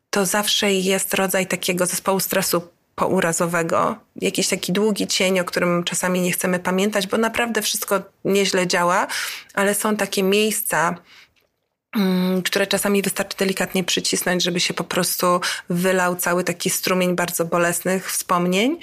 to 0.10 0.26
zawsze 0.26 0.74
jest 0.74 1.14
rodzaj 1.14 1.48
takiego 1.48 1.86
zespołu 1.86 2.20
stresu 2.20 2.62
pourazowego, 2.96 3.96
jakiś 4.16 4.48
taki 4.48 4.74
długi 4.74 5.08
cień, 5.08 5.40
o 5.40 5.46
którym 5.46 5.84
czasami 5.84 6.22
nie 6.22 6.32
chcemy 6.32 6.60
pamiętać, 6.60 7.08
bo 7.08 7.18
naprawdę 7.18 7.62
wszystko 7.62 8.02
nieźle 8.26 8.68
działa, 8.68 9.08
ale 9.54 9.76
są 9.76 9.96
takie 9.96 10.24
miejsca, 10.24 10.96
które 12.46 12.68
czasami 12.68 13.02
wystarczy 13.02 13.38
delikatnie 13.38 13.84
przycisnąć, 13.84 14.44
żeby 14.44 14.60
się 14.60 14.74
po 14.74 14.84
prostu 14.84 15.42
wylał 15.70 16.16
cały 16.16 16.44
taki 16.44 16.70
strumień 16.70 17.16
bardzo 17.16 17.46
bolesnych 17.46 18.12
wspomnień. 18.12 18.80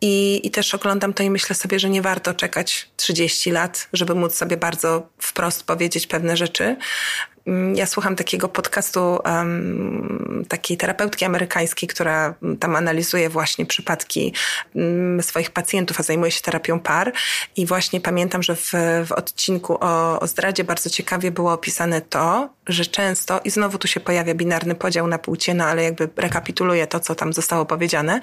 I, 0.00 0.40
I 0.46 0.50
też 0.50 0.74
oglądam 0.74 1.12
to 1.12 1.22
i 1.22 1.30
myślę 1.30 1.56
sobie, 1.56 1.78
że 1.78 1.90
nie 1.90 2.02
warto 2.02 2.34
czekać 2.34 2.88
30 2.96 3.50
lat, 3.50 3.88
żeby 3.92 4.14
móc 4.14 4.34
sobie 4.34 4.56
bardzo 4.56 5.08
wprost 5.18 5.64
powiedzieć 5.64 6.06
pewne 6.06 6.36
rzeczy, 6.36 6.62
Mm, 6.62 6.76
ja 7.74 7.86
słucham 7.86 8.16
takiego 8.16 8.48
podcastu 8.48 9.18
um, 9.24 10.44
takiej 10.48 10.76
terapeutki 10.76 11.24
amerykańskiej, 11.24 11.88
która 11.88 12.34
tam 12.60 12.76
analizuje 12.76 13.28
właśnie 13.28 13.66
przypadki 13.66 14.34
um, 14.74 15.22
swoich 15.22 15.50
pacjentów, 15.50 16.00
a 16.00 16.02
zajmuje 16.02 16.30
się 16.30 16.40
terapią 16.40 16.80
par. 16.80 17.12
I 17.56 17.66
właśnie 17.66 18.00
pamiętam, 18.00 18.42
że 18.42 18.56
w, 18.56 18.72
w 19.06 19.12
odcinku 19.12 19.78
o, 19.80 20.20
o 20.20 20.26
zdradzie 20.26 20.64
bardzo 20.64 20.90
ciekawie 20.90 21.30
było 21.30 21.52
opisane 21.52 22.00
to, 22.00 22.48
że 22.66 22.86
często, 22.86 23.40
i 23.44 23.50
znowu 23.50 23.78
tu 23.78 23.88
się 23.88 24.00
pojawia 24.00 24.34
binarny 24.34 24.74
podział 24.74 25.06
na 25.06 25.18
płcie, 25.18 25.54
no 25.54 25.64
ale 25.64 25.82
jakby 25.82 26.08
rekapituluję 26.16 26.86
to, 26.86 27.00
co 27.00 27.14
tam 27.14 27.32
zostało 27.32 27.66
powiedziane, 27.66 28.20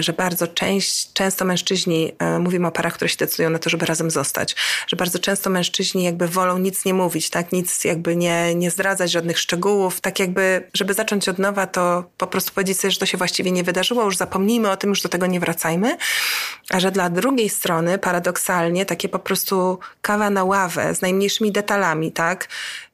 że 0.00 0.12
bardzo 0.12 0.46
część, 0.46 1.12
często 1.12 1.44
mężczyźni, 1.44 2.12
e, 2.18 2.38
mówimy 2.38 2.66
o 2.68 2.70
parach, 2.70 2.94
które 2.94 3.08
się 3.08 3.16
decydują 3.16 3.50
na 3.50 3.58
to, 3.58 3.70
żeby 3.70 3.86
razem 3.86 4.10
zostać, 4.10 4.56
że 4.86 4.96
bardzo 4.96 5.18
często 5.18 5.50
mężczyźni 5.50 6.04
jakby 6.04 6.28
wolą 6.28 6.58
nic 6.58 6.84
nie 6.84 6.94
mówić, 6.94 7.30
tak, 7.30 7.52
nic 7.52 7.84
jakby 7.84 8.16
nie 8.16 8.45
nie, 8.54 8.70
zdradzać 8.70 9.10
żadnych 9.10 9.38
szczegółów, 9.38 10.00
tak 10.00 10.18
jakby, 10.18 10.68
żeby 10.74 10.94
zacząć 10.94 11.28
od 11.28 11.38
nowa, 11.38 11.66
to 11.66 12.04
po 12.18 12.26
prostu 12.26 12.52
powiedzieć 12.52 12.80
sobie, 12.80 12.90
że 12.90 12.98
to 12.98 13.06
się 13.06 13.18
właściwie 13.18 13.52
nie 13.52 13.64
wydarzyło, 13.64 14.04
już 14.04 14.16
zapomnijmy 14.16 14.70
o 14.70 14.76
tym, 14.76 14.90
już 14.90 15.02
do 15.02 15.08
tego 15.08 15.26
nie 15.26 15.40
wracajmy. 15.40 15.96
A 16.70 16.80
że 16.80 16.90
dla 16.90 17.10
drugiej 17.10 17.48
strony, 17.48 17.98
paradoksalnie, 17.98 18.86
takie 18.86 19.08
po 19.08 19.18
prostu 19.18 19.78
kawa 20.02 20.30
na 20.30 20.44
ławę 20.44 20.94
z 20.94 21.00
najmniejszymi 21.00 21.52
detalami, 21.52 22.12
tak? 22.12 22.48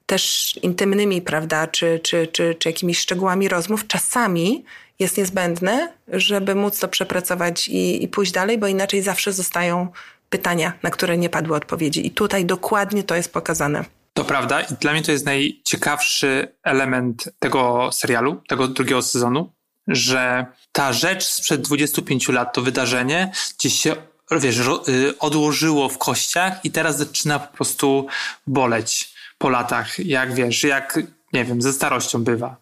też 0.06 0.54
intymnymi, 0.62 1.22
prawda, 1.22 1.66
czy, 1.66 2.00
czy, 2.02 2.26
czy, 2.26 2.54
czy 2.54 2.68
jakimiś 2.68 2.98
szczegółami 2.98 3.48
rozmów, 3.48 3.86
czasami 3.86 4.64
jest 4.98 5.16
niezbędne, 5.16 5.92
żeby 6.08 6.54
móc 6.54 6.78
to 6.78 6.88
przepracować 6.88 7.68
i, 7.68 8.04
i 8.04 8.08
pójść 8.08 8.32
dalej, 8.32 8.58
bo 8.58 8.66
inaczej 8.66 9.02
zawsze 9.02 9.32
zostają 9.32 9.88
pytania, 10.30 10.72
na 10.82 10.90
które 10.90 11.16
nie 11.16 11.28
padły 11.28 11.56
odpowiedzi. 11.56 12.06
I 12.06 12.10
tutaj 12.10 12.44
dokładnie 12.44 13.02
to 13.02 13.14
jest 13.14 13.32
pokazane. 13.32 13.84
To 14.14 14.24
prawda 14.24 14.60
i 14.60 14.74
dla 14.80 14.92
mnie 14.92 15.02
to 15.02 15.12
jest 15.12 15.26
najciekawszy 15.26 16.54
element 16.62 17.28
tego 17.38 17.90
serialu, 17.92 18.42
tego 18.48 18.68
drugiego 18.68 19.02
sezonu, 19.02 19.52
że 19.88 20.46
ta 20.72 20.92
rzecz 20.92 21.24
sprzed 21.24 21.60
25 21.60 22.28
lat, 22.28 22.54
to 22.54 22.62
wydarzenie 22.62 23.32
gdzieś 23.58 23.80
się 23.80 23.96
wiesz, 24.30 24.58
y, 24.88 25.18
odłożyło 25.18 25.88
w 25.88 25.98
kościach 25.98 26.64
i 26.64 26.70
teraz 26.70 26.98
zaczyna 26.98 27.38
po 27.38 27.56
prostu 27.56 28.06
boleć 28.46 29.14
po 29.38 29.48
latach, 29.48 29.98
jak 29.98 30.34
wiesz, 30.34 30.64
jak, 30.64 30.98
nie 31.32 31.44
wiem, 31.44 31.62
ze 31.62 31.72
starością 31.72 32.24
bywa 32.24 32.61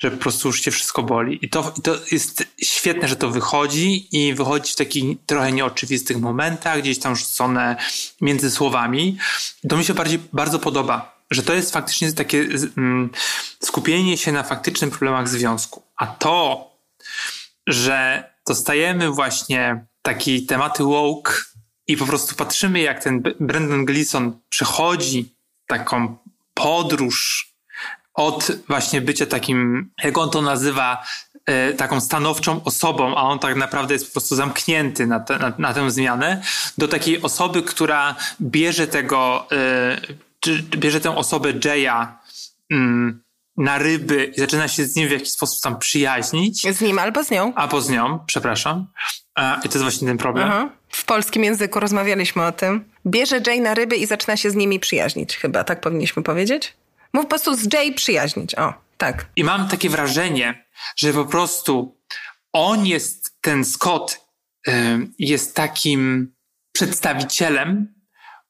że 0.00 0.10
po 0.10 0.16
prostu 0.16 0.48
już 0.48 0.60
cię 0.60 0.70
wszystko 0.70 1.02
boli. 1.02 1.38
I 1.42 1.48
to, 1.48 1.74
to 1.82 1.96
jest 2.10 2.44
świetne, 2.62 3.08
że 3.08 3.16
to 3.16 3.30
wychodzi 3.30 4.08
i 4.12 4.34
wychodzi 4.34 4.72
w 4.72 4.76
takich 4.76 5.18
trochę 5.26 5.52
nieoczywistych 5.52 6.20
momentach, 6.20 6.80
gdzieś 6.80 6.98
tam 6.98 7.16
rzucone 7.16 7.76
między 8.20 8.50
słowami. 8.50 9.18
To 9.68 9.76
mi 9.76 9.84
się 9.84 9.94
bardziej, 9.94 10.18
bardzo 10.32 10.58
podoba, 10.58 11.22
że 11.30 11.42
to 11.42 11.54
jest 11.54 11.72
faktycznie 11.72 12.12
takie 12.12 12.46
mm, 12.76 13.10
skupienie 13.62 14.18
się 14.18 14.32
na 14.32 14.42
faktycznych 14.42 14.90
problemach 14.90 15.28
związku. 15.28 15.82
A 15.96 16.06
to, 16.06 16.70
że 17.66 18.24
dostajemy 18.46 19.10
właśnie 19.10 19.84
takie 20.02 20.42
tematy 20.42 20.82
woke 20.82 21.32
i 21.86 21.96
po 21.96 22.06
prostu 22.06 22.34
patrzymy, 22.34 22.80
jak 22.80 23.04
ten 23.04 23.22
Brandon 23.40 23.84
Gleeson 23.84 24.40
przechodzi 24.48 25.34
taką 25.66 26.16
podróż 26.54 27.49
od 28.14 28.50
właśnie 28.68 29.00
bycia 29.00 29.26
takim, 29.26 29.90
jak 30.04 30.18
on 30.18 30.30
to 30.30 30.42
nazywa, 30.42 31.04
e, 31.46 31.72
taką 31.72 32.00
stanowczą 32.00 32.64
osobą, 32.64 33.16
a 33.16 33.22
on 33.22 33.38
tak 33.38 33.56
naprawdę 33.56 33.94
jest 33.94 34.06
po 34.06 34.12
prostu 34.12 34.34
zamknięty 34.34 35.06
na, 35.06 35.20
te, 35.20 35.38
na, 35.38 35.52
na 35.58 35.74
tę 35.74 35.90
zmianę, 35.90 36.42
do 36.78 36.88
takiej 36.88 37.22
osoby, 37.22 37.62
która 37.62 38.14
bierze 38.40 38.86
tego, 38.86 39.46
e, 39.52 40.00
bierze 40.76 41.00
tę 41.00 41.16
osobę 41.16 41.52
Jaya 41.64 42.18
mm, 42.70 43.22
na 43.56 43.78
ryby 43.78 44.24
i 44.24 44.40
zaczyna 44.40 44.68
się 44.68 44.84
z 44.84 44.96
nim 44.96 45.08
w 45.08 45.10
jakiś 45.10 45.30
sposób 45.30 45.60
tam 45.62 45.78
przyjaźnić. 45.78 46.62
Z 46.76 46.80
nim 46.80 46.98
albo 46.98 47.24
z 47.24 47.30
nią. 47.30 47.54
Albo 47.54 47.80
z 47.80 47.90
nią, 47.90 48.18
przepraszam. 48.26 48.86
I 49.64 49.68
to 49.68 49.74
jest 49.74 49.82
właśnie 49.82 50.08
ten 50.08 50.18
problem. 50.18 50.48
Aha. 50.48 50.68
W 50.88 51.04
polskim 51.04 51.44
języku 51.44 51.80
rozmawialiśmy 51.80 52.46
o 52.46 52.52
tym. 52.52 52.84
Bierze 53.06 53.40
Jay 53.46 53.60
na 53.60 53.74
ryby 53.74 53.96
i 53.96 54.06
zaczyna 54.06 54.36
się 54.36 54.50
z 54.50 54.54
nimi 54.54 54.80
przyjaźnić, 54.80 55.36
chyba 55.36 55.64
tak 55.64 55.80
powinniśmy 55.80 56.22
powiedzieć? 56.22 56.74
Mów 57.12 57.24
po 57.24 57.28
prostu 57.28 57.54
z 57.54 57.72
Jay 57.74 57.92
przyjaźnić. 57.92 58.54
O, 58.54 58.74
tak. 58.98 59.26
I 59.36 59.44
mam 59.44 59.68
takie 59.68 59.90
wrażenie, 59.90 60.64
że 60.96 61.12
po 61.12 61.24
prostu 61.24 62.00
on 62.52 62.86
jest, 62.86 63.40
ten 63.40 63.64
Scott 63.64 64.20
jest 65.18 65.54
takim 65.56 66.34
przedstawicielem 66.72 67.94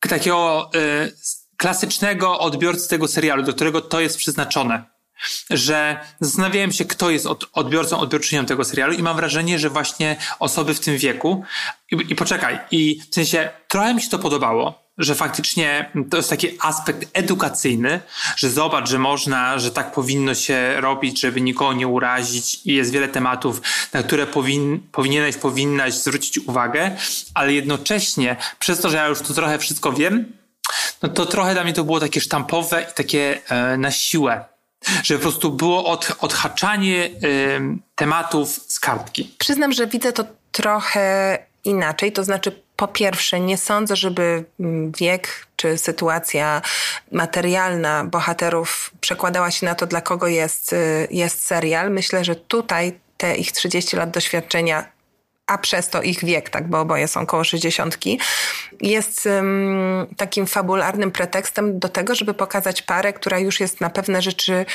takiego 0.01 0.71
y, 0.75 1.13
klasycznego 1.57 2.39
odbiorcy 2.39 2.89
tego 2.89 3.09
serialu, 3.09 3.43
do 3.43 3.55
którego 3.55 3.81
to 3.81 4.01
jest 4.01 4.17
przeznaczone. 4.17 4.85
Że 5.51 6.01
zastanawiałem 6.21 6.73
się, 6.73 6.85
kto 6.85 7.11
jest 7.11 7.27
odbiorcą, 7.53 7.99
odbiorczynią 8.01 8.47
tego 8.47 8.65
serialu 8.65 8.93
i 8.93 9.03
mam 9.03 9.17
wrażenie, 9.17 9.59
że 9.59 9.71
właśnie 9.71 10.17
osoby 10.39 10.75
w 10.75 10.81
tym 10.81 10.99
wieku 10.99 11.45
i, 11.91 11.97
i 12.09 12.15
poczekaj, 12.15 12.59
i 12.71 13.01
w 13.11 13.15
sensie 13.15 13.51
trochę 13.69 13.95
mi 13.95 14.03
się 14.03 14.09
to 14.09 14.19
podobało, 14.19 14.90
że 15.01 15.15
faktycznie 15.15 15.91
to 16.11 16.17
jest 16.17 16.31
taki 16.31 16.49
aspekt 16.61 17.11
edukacyjny, 17.13 18.01
że 18.37 18.51
zobacz, 18.51 18.89
że 18.89 18.99
można, 18.99 19.59
że 19.59 19.71
tak 19.71 19.93
powinno 19.93 20.35
się 20.35 20.81
robić, 20.81 21.21
żeby 21.21 21.41
nikogo 21.41 21.73
nie 21.73 21.89
urazić 21.89 22.61
i 22.67 22.75
jest 22.75 22.93
wiele 22.93 23.09
tematów, 23.09 23.63
na 23.93 24.03
które 24.03 24.27
powin, 24.27 24.81
powinieneś, 24.93 25.37
powinnaś 25.37 25.95
zwrócić 25.95 26.39
uwagę, 26.39 26.97
ale 27.35 27.53
jednocześnie 27.53 28.37
przez 28.59 28.81
to, 28.81 28.91
że 28.91 28.97
ja 28.97 29.07
już 29.07 29.21
to 29.21 29.35
trochę 29.35 29.59
wszystko 29.59 29.93
wiem, 29.93 30.33
no 31.03 31.09
to 31.09 31.27
trochę 31.27 31.55
dla 31.55 31.65
mnie 31.65 31.73
to 31.73 31.85
było 31.85 32.01
takie 32.01 32.21
sztampowe 32.21 32.87
i 32.91 32.95
takie 32.95 33.41
e, 33.49 33.77
na 33.77 33.91
siłę. 33.91 34.45
Że 35.03 35.15
po 35.15 35.23
prostu 35.23 35.51
było 35.51 35.85
od, 35.85 36.13
odhaczanie 36.21 37.11
tematów 37.95 38.61
z 38.69 38.81
kartki. 38.81 39.35
Przyznam, 39.39 39.73
że 39.73 39.87
widzę 39.87 40.13
to 40.13 40.25
trochę 40.53 41.39
inaczej, 41.65 42.13
to 42.13 42.25
znaczy 42.25 42.63
po 42.81 42.89
pierwsze, 42.89 43.41
nie 43.41 43.59
sądzę, 43.59 43.97
żeby 43.97 44.45
mm, 44.61 44.93
wiek 44.93 45.47
czy 45.57 45.79
sytuacja 45.79 46.63
materialna 47.13 48.05
bohaterów 48.05 48.91
przekładała 49.01 49.51
się 49.51 49.67
na 49.67 49.75
to, 49.75 49.87
dla 49.87 50.01
kogo 50.01 50.27
jest, 50.27 50.73
y, 50.73 51.09
jest 51.11 51.47
serial. 51.47 51.91
Myślę, 51.91 52.25
że 52.25 52.37
tutaj 52.37 52.99
te 53.17 53.37
ich 53.37 53.53
30 53.53 53.97
lat 53.97 54.11
doświadczenia 54.11 54.93
a 55.47 55.59
przez 55.59 55.89
to 55.89 56.03
ich 56.03 56.25
wiek, 56.25 56.51
tak, 56.51 56.69
bo 56.69 56.81
oboje 56.81 57.09
są 57.09 57.27
koło 57.27 57.45
60, 57.45 57.99
jest 58.81 59.27
um, 59.27 60.07
takim 60.17 60.47
fabularnym 60.47 61.11
pretekstem 61.11 61.79
do 61.79 61.89
tego, 61.89 62.15
żeby 62.15 62.35
pokazać 62.35 62.83
parę, 62.83 63.13
która 63.13 63.39
już 63.39 63.61
jest 63.61 63.81
na 63.81 63.91
pewne 63.91 64.23
rzeczy 64.23 64.67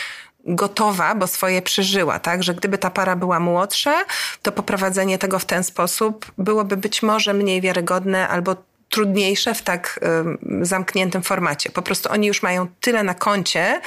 gotowa, 0.46 1.16
bo 1.16 1.28
swoje 1.28 1.62
przeżyła, 1.62 2.20
tak? 2.20 2.44
Że 2.44 2.54
gdyby 2.54 2.78
ta 2.78 2.90
para 2.90 3.16
była 3.16 3.40
młodsza, 3.40 4.06
to 4.42 4.52
poprowadzenie 4.52 5.18
tego 5.18 5.40
w 5.40 5.46
ten 5.46 5.64
sposób 5.64 6.32
byłoby 6.38 6.78
być 6.78 7.04
może 7.04 7.34
mniej 7.34 7.62
wiarygodne 7.62 8.28
albo 8.28 8.56
trudniejsze 8.90 9.54
w 9.54 9.62
tak 9.62 10.00
y, 10.62 10.66
zamkniętym 10.66 11.24
formacie. 11.24 11.70
Po 11.70 11.82
prostu 11.82 12.12
oni 12.12 12.28
już 12.28 12.44
mają 12.44 12.68
tyle 12.82 13.04
na 13.04 13.14
koncie, 13.14 13.82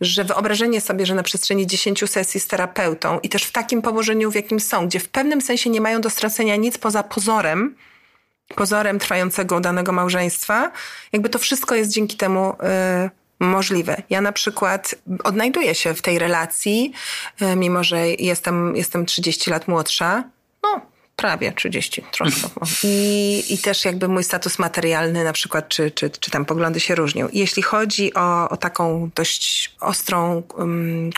że 0.00 0.24
wyobrażenie 0.24 0.80
sobie, 0.80 1.06
że 1.06 1.14
na 1.14 1.22
przestrzeni 1.22 1.66
10 1.66 2.10
sesji 2.10 2.40
z 2.40 2.46
terapeutą 2.46 3.20
i 3.20 3.28
też 3.28 3.44
w 3.44 3.52
takim 3.52 3.82
położeniu, 3.82 4.30
w 4.30 4.34
jakim 4.34 4.60
są, 4.60 4.86
gdzie 4.86 5.00
w 5.00 5.08
pewnym 5.08 5.40
sensie 5.40 5.70
nie 5.70 5.80
mają 5.80 6.00
do 6.00 6.10
stracenia 6.10 6.56
nic 6.56 6.78
poza 6.78 7.02
pozorem, 7.02 7.76
pozorem 8.54 8.98
trwającego 8.98 9.60
danego 9.60 9.92
małżeństwa, 9.92 10.72
jakby 11.12 11.28
to 11.28 11.38
wszystko 11.38 11.74
jest 11.74 11.90
dzięki 11.90 12.16
temu 12.16 12.52
y, 13.06 13.19
możliwe. 13.40 14.02
Ja 14.10 14.20
na 14.20 14.32
przykład 14.32 14.94
odnajduję 15.24 15.74
się 15.74 15.94
w 15.94 16.02
tej 16.02 16.18
relacji, 16.18 16.92
e, 17.40 17.56
mimo 17.56 17.84
że 17.84 18.08
jestem, 18.08 18.76
jestem 18.76 19.06
30 19.06 19.50
lat 19.50 19.68
młodsza. 19.68 20.24
No, 20.62 20.80
prawie 21.16 21.52
30, 21.52 22.02
troszkę. 22.12 22.48
I, 22.84 23.44
I 23.48 23.58
też 23.58 23.84
jakby 23.84 24.08
mój 24.08 24.24
status 24.24 24.58
materialny 24.58 25.24
na 25.24 25.32
przykład, 25.32 25.68
czy, 25.68 25.90
czy, 25.90 26.10
czy 26.10 26.30
tam 26.30 26.44
poglądy 26.44 26.80
się 26.80 26.94
różnią. 26.94 27.28
Jeśli 27.32 27.62
chodzi 27.62 28.14
o, 28.14 28.48
o 28.48 28.56
taką 28.56 29.10
dość 29.14 29.74
ostrą 29.80 30.42
um, 30.56 31.10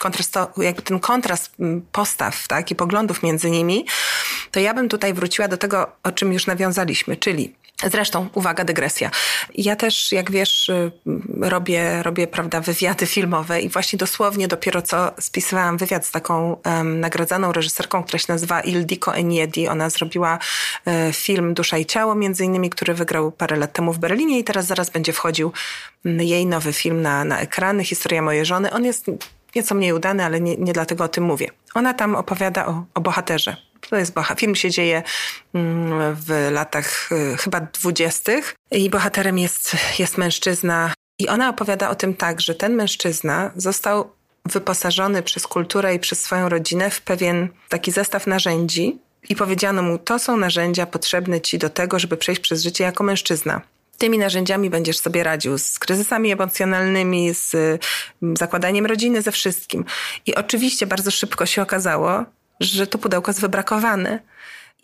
jakby 0.56 0.82
ten 0.82 1.00
kontrast 1.00 1.56
postaw, 1.92 2.48
tak, 2.48 2.70
i 2.70 2.74
poglądów 2.74 3.22
między 3.22 3.50
nimi, 3.50 3.86
to 4.50 4.60
ja 4.60 4.74
bym 4.74 4.88
tutaj 4.88 5.14
wróciła 5.14 5.48
do 5.48 5.56
tego, 5.56 5.92
o 6.02 6.12
czym 6.12 6.32
już 6.32 6.46
nawiązaliśmy, 6.46 7.16
czyli 7.16 7.54
Zresztą, 7.90 8.28
uwaga, 8.34 8.64
dygresja. 8.64 9.10
Ja 9.54 9.76
też, 9.76 10.12
jak 10.12 10.30
wiesz, 10.30 10.68
y, 10.68 10.92
robię, 11.40 12.02
robię 12.02 12.26
prawda, 12.26 12.60
wywiady 12.60 13.06
filmowe 13.06 13.60
i 13.60 13.68
właśnie 13.68 13.96
dosłownie 13.96 14.48
dopiero 14.48 14.82
co 14.82 15.12
spisywałam 15.20 15.76
wywiad 15.76 16.06
z 16.06 16.10
taką 16.10 16.56
um, 16.64 17.00
nagradzaną 17.00 17.52
reżyserką, 17.52 18.02
która 18.02 18.18
się 18.18 18.26
nazywa 18.28 18.60
Ildiko 18.60 19.14
Eniedi. 19.14 19.68
Ona 19.68 19.90
zrobiła 19.90 20.38
e, 20.86 21.12
film 21.12 21.54
Dusza 21.54 21.78
i 21.78 21.86
Ciało, 21.86 22.14
między 22.14 22.44
innymi, 22.44 22.70
który 22.70 22.94
wygrał 22.94 23.32
parę 23.32 23.56
lat 23.56 23.72
temu 23.72 23.92
w 23.92 23.98
Berlinie 23.98 24.38
i 24.38 24.44
teraz 24.44 24.66
zaraz 24.66 24.90
będzie 24.90 25.12
wchodził 25.12 25.52
jej 26.04 26.46
nowy 26.46 26.72
film 26.72 27.02
na, 27.02 27.24
na 27.24 27.40
ekrany, 27.40 27.84
Historia 27.84 28.22
mojej 28.22 28.46
żony. 28.46 28.72
On 28.72 28.84
jest 28.84 29.06
nieco 29.54 29.74
mniej 29.74 29.92
udany, 29.92 30.24
ale 30.24 30.40
nie, 30.40 30.56
nie 30.56 30.72
dlatego 30.72 31.04
o 31.04 31.08
tym 31.08 31.24
mówię. 31.24 31.48
Ona 31.74 31.94
tam 31.94 32.14
opowiada 32.14 32.66
o, 32.66 32.84
o 32.94 33.00
bohaterze. 33.00 33.56
To 33.92 33.96
jest 33.96 34.14
bohater. 34.14 34.40
Film 34.40 34.54
się 34.54 34.70
dzieje 34.70 35.02
mm, 35.54 36.14
w 36.14 36.48
latach 36.52 37.12
y, 37.12 37.36
chyba 37.36 37.60
dwudziestych 37.60 38.54
i 38.70 38.90
bohaterem 38.90 39.38
jest, 39.38 39.76
jest 39.98 40.18
mężczyzna. 40.18 40.94
I 41.18 41.28
ona 41.28 41.48
opowiada 41.48 41.90
o 41.90 41.94
tym 41.94 42.14
tak, 42.14 42.40
że 42.40 42.54
ten 42.54 42.74
mężczyzna 42.74 43.50
został 43.56 44.12
wyposażony 44.44 45.22
przez 45.22 45.46
kulturę 45.46 45.94
i 45.94 45.98
przez 45.98 46.20
swoją 46.20 46.48
rodzinę 46.48 46.90
w 46.90 47.00
pewien 47.00 47.48
taki 47.68 47.92
zestaw 47.92 48.26
narzędzi 48.26 48.98
i 49.28 49.36
powiedziano 49.36 49.82
mu, 49.82 49.98
to 49.98 50.18
są 50.18 50.36
narzędzia 50.36 50.86
potrzebne 50.86 51.40
ci 51.40 51.58
do 51.58 51.70
tego, 51.70 51.98
żeby 51.98 52.16
przejść 52.16 52.40
przez 52.40 52.62
życie 52.62 52.84
jako 52.84 53.04
mężczyzna 53.04 53.60
tymi 53.98 54.18
narzędziami 54.18 54.70
będziesz 54.70 54.98
sobie 54.98 55.22
radził 55.22 55.58
z 55.58 55.78
kryzysami 55.78 56.32
emocjonalnymi, 56.32 57.34
z 57.34 57.54
zakładaniem 58.38 58.86
rodziny, 58.86 59.22
ze 59.22 59.32
wszystkim. 59.32 59.84
I 60.26 60.34
oczywiście 60.34 60.86
bardzo 60.86 61.10
szybko 61.10 61.46
się 61.46 61.62
okazało, 61.62 62.24
że 62.62 62.86
to 62.86 62.98
pudełko 62.98 63.30
jest 63.30 63.40
wybrakowane. 63.40 64.18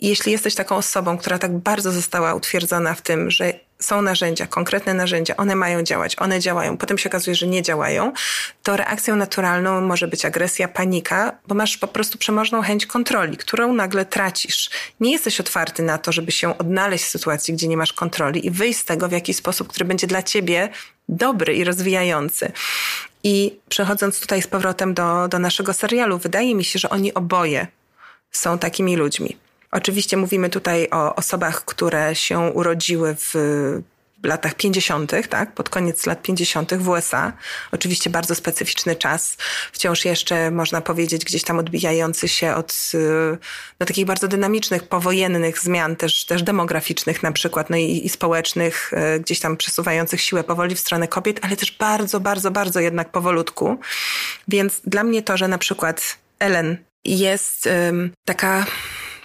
Jeśli 0.00 0.32
jesteś 0.32 0.54
taką 0.54 0.76
osobą, 0.76 1.18
która 1.18 1.38
tak 1.38 1.58
bardzo 1.58 1.92
została 1.92 2.34
utwierdzona 2.34 2.94
w 2.94 3.02
tym, 3.02 3.30
że 3.30 3.52
są 3.78 4.02
narzędzia, 4.02 4.46
konkretne 4.46 4.94
narzędzia, 4.94 5.36
one 5.36 5.56
mają 5.56 5.82
działać, 5.82 6.16
one 6.18 6.40
działają, 6.40 6.76
potem 6.76 6.98
się 6.98 7.08
okazuje, 7.08 7.34
że 7.34 7.46
nie 7.46 7.62
działają, 7.62 8.12
to 8.62 8.76
reakcją 8.76 9.16
naturalną 9.16 9.80
może 9.80 10.08
być 10.08 10.24
agresja, 10.24 10.68
panika, 10.68 11.38
bo 11.48 11.54
masz 11.54 11.76
po 11.76 11.88
prostu 11.88 12.18
przemożną 12.18 12.62
chęć 12.62 12.86
kontroli, 12.86 13.36
którą 13.36 13.72
nagle 13.72 14.04
tracisz. 14.04 14.70
Nie 15.00 15.12
jesteś 15.12 15.40
otwarty 15.40 15.82
na 15.82 15.98
to, 15.98 16.12
żeby 16.12 16.32
się 16.32 16.58
odnaleźć 16.58 17.04
w 17.04 17.08
sytuacji, 17.08 17.54
gdzie 17.54 17.68
nie 17.68 17.76
masz 17.76 17.92
kontroli 17.92 18.46
i 18.46 18.50
wyjść 18.50 18.78
z 18.78 18.84
tego 18.84 19.08
w 19.08 19.12
jakiś 19.12 19.36
sposób, 19.36 19.68
który 19.68 19.84
będzie 19.84 20.06
dla 20.06 20.22
ciebie 20.22 20.68
dobry 21.08 21.54
i 21.54 21.64
rozwijający. 21.64 22.52
I 23.24 23.58
przechodząc 23.68 24.20
tutaj 24.20 24.42
z 24.42 24.46
powrotem 24.46 24.94
do, 24.94 25.28
do 25.28 25.38
naszego 25.38 25.72
serialu, 25.72 26.18
wydaje 26.18 26.54
mi 26.54 26.64
się, 26.64 26.78
że 26.78 26.90
oni 26.90 27.14
oboje 27.14 27.66
są 28.30 28.58
takimi 28.58 28.96
ludźmi. 28.96 29.36
Oczywiście 29.70 30.16
mówimy 30.16 30.50
tutaj 30.50 30.88
o 30.90 31.14
osobach, 31.14 31.64
które 31.64 32.14
się 32.14 32.38
urodziły 32.38 33.16
w 33.18 33.34
latach 34.26 34.54
50., 34.54 35.12
tak, 35.28 35.52
pod 35.52 35.68
koniec 35.68 36.06
lat 36.06 36.22
50. 36.22 36.74
w 36.74 36.88
USA. 36.88 37.32
Oczywiście 37.72 38.10
bardzo 38.10 38.34
specyficzny 38.34 38.96
czas, 38.96 39.36
wciąż 39.72 40.04
jeszcze 40.04 40.50
można 40.50 40.80
powiedzieć 40.80 41.24
gdzieś 41.24 41.42
tam 41.42 41.58
odbijający 41.58 42.28
się 42.28 42.54
od 42.54 42.92
no, 43.80 43.86
takich 43.86 44.06
bardzo 44.06 44.28
dynamicznych, 44.28 44.88
powojennych 44.88 45.58
zmian, 45.58 45.96
też, 45.96 46.24
też 46.24 46.42
demograficznych 46.42 47.22
na 47.22 47.32
przykład, 47.32 47.70
no 47.70 47.76
i, 47.76 48.06
i 48.06 48.08
społecznych, 48.08 48.90
e, 48.94 49.20
gdzieś 49.20 49.40
tam 49.40 49.56
przesuwających 49.56 50.20
siłę 50.20 50.44
powoli 50.44 50.74
w 50.74 50.80
stronę 50.80 51.08
kobiet, 51.08 51.40
ale 51.42 51.56
też 51.56 51.72
bardzo, 51.72 52.20
bardzo, 52.20 52.50
bardzo 52.50 52.80
jednak 52.80 53.12
powolutku. 53.12 53.80
Więc 54.48 54.80
dla 54.84 55.04
mnie 55.04 55.22
to, 55.22 55.36
że 55.36 55.48
na 55.48 55.58
przykład 55.58 56.18
Ellen 56.38 56.76
jest 57.04 57.68
taka 58.24 58.66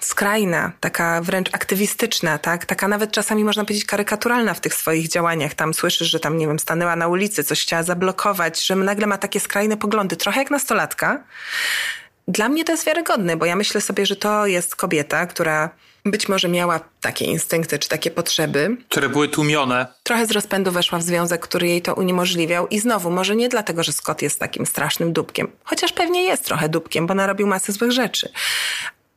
skrajna, 0.05 0.71
taka 0.79 1.21
wręcz 1.21 1.49
aktywistyczna, 1.55 2.37
tak? 2.37 2.65
Taka 2.65 2.87
nawet 2.87 3.11
czasami 3.11 3.43
można 3.43 3.65
powiedzieć 3.65 3.85
karykaturalna 3.85 4.53
w 4.53 4.59
tych 4.59 4.73
swoich 4.73 5.07
działaniach. 5.07 5.53
Tam 5.53 5.73
słyszysz, 5.73 6.09
że 6.09 6.19
tam, 6.19 6.37
nie 6.37 6.47
wiem, 6.47 6.59
stanęła 6.59 6.95
na 6.95 7.07
ulicy, 7.07 7.43
coś 7.43 7.61
chciała 7.61 7.83
zablokować, 7.83 8.65
że 8.65 8.75
nagle 8.75 9.07
ma 9.07 9.17
takie 9.17 9.39
skrajne 9.39 9.77
poglądy, 9.77 10.15
trochę 10.15 10.39
jak 10.39 10.51
nastolatka. 10.51 11.23
Dla 12.27 12.49
mnie 12.49 12.65
to 12.65 12.71
jest 12.71 12.85
wiarygodne, 12.85 13.37
bo 13.37 13.45
ja 13.45 13.55
myślę 13.55 13.81
sobie, 13.81 14.05
że 14.05 14.15
to 14.15 14.47
jest 14.47 14.75
kobieta, 14.75 15.25
która 15.25 15.69
być 16.05 16.29
może 16.29 16.49
miała 16.49 16.79
takie 17.01 17.25
instynkty 17.25 17.79
czy 17.79 17.89
takie 17.89 18.11
potrzeby. 18.11 18.77
Które 18.89 19.09
były 19.09 19.29
tłumione. 19.29 19.87
Trochę 20.03 20.25
z 20.25 20.31
rozpędu 20.31 20.71
weszła 20.71 20.99
w 20.99 21.03
związek, 21.03 21.41
który 21.41 21.67
jej 21.67 21.81
to 21.81 21.93
uniemożliwiał. 21.93 22.67
I 22.67 22.79
znowu, 22.79 23.11
może 23.11 23.35
nie 23.35 23.49
dlatego, 23.49 23.83
że 23.83 23.93
Scott 23.93 24.21
jest 24.21 24.39
takim 24.39 24.65
strasznym 24.65 25.13
dupkiem, 25.13 25.51
chociaż 25.63 25.93
pewnie 25.93 26.23
jest 26.23 26.45
trochę 26.45 26.69
dupkiem, 26.69 27.07
bo 27.07 27.13
narobił 27.13 27.47
masę 27.47 27.71
złych 27.71 27.91
rzeczy 27.91 28.29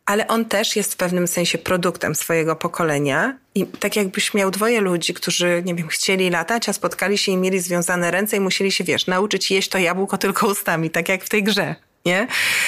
ale 0.06 0.26
on 0.26 0.44
też 0.44 0.76
jest 0.76 0.92
w 0.92 0.96
pewnym 0.96 1.28
sensie 1.28 1.58
produktem 1.58 2.14
swojego 2.14 2.56
pokolenia. 2.56 3.36
I 3.54 3.66
tak 3.66 3.96
jakbyś 3.96 4.34
miał 4.34 4.50
dwoje 4.50 4.80
ludzi, 4.80 5.14
którzy, 5.14 5.62
nie 5.64 5.74
wiem, 5.74 5.88
chcieli 5.88 6.30
latać, 6.30 6.68
a 6.68 6.72
spotkali 6.72 7.18
się 7.18 7.32
i 7.32 7.36
mieli 7.36 7.60
związane 7.60 8.10
ręce 8.10 8.36
i 8.36 8.40
musieli 8.40 8.72
się, 8.72 8.84
wiesz, 8.84 9.06
nauczyć 9.06 9.50
jeść 9.50 9.68
to 9.68 9.78
jabłko 9.78 10.18
tylko 10.18 10.46
ustami, 10.46 10.90
tak 10.90 11.08
jak 11.08 11.24
w 11.24 11.28
tej 11.28 11.42
grze, 11.42 11.74
nie? 12.06 12.26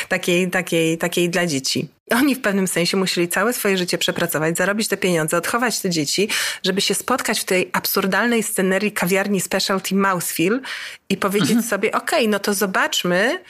Takiej, 0.09 0.51
takiej, 0.51 0.99
takiej 0.99 1.31
dla 1.31 1.47
dzieci. 1.47 1.89
Oni 2.11 2.35
w 2.35 2.41
pewnym 2.41 2.69
sensie 2.69 2.97
musieli 2.97 3.29
całe 3.29 3.53
swoje 3.53 3.79
życie 3.79 3.99
przepracować, 3.99 4.57
zarobić 4.57 4.89
te 4.89 4.97
pieniądze, 4.97 5.37
odchować 5.37 5.81
te 5.81 5.91
dzieci, 5.91 6.29
żeby 6.67 6.81
się 6.81 6.95
spotkać 6.95 7.41
w 7.41 7.45
tej 7.45 7.71
absurdalnej 7.73 8.43
scenerii 8.43 8.93
kawiarni 8.93 9.41
Specialty 9.41 9.95
Mouseville 9.95 10.61
i 11.09 11.17
powiedzieć 11.17 11.51
mhm. 11.51 11.69
sobie, 11.69 11.93
okej, 11.93 12.19
okay, 12.19 12.29
no 12.29 12.39
to 12.39 12.55
zobaczmy, 12.55 13.41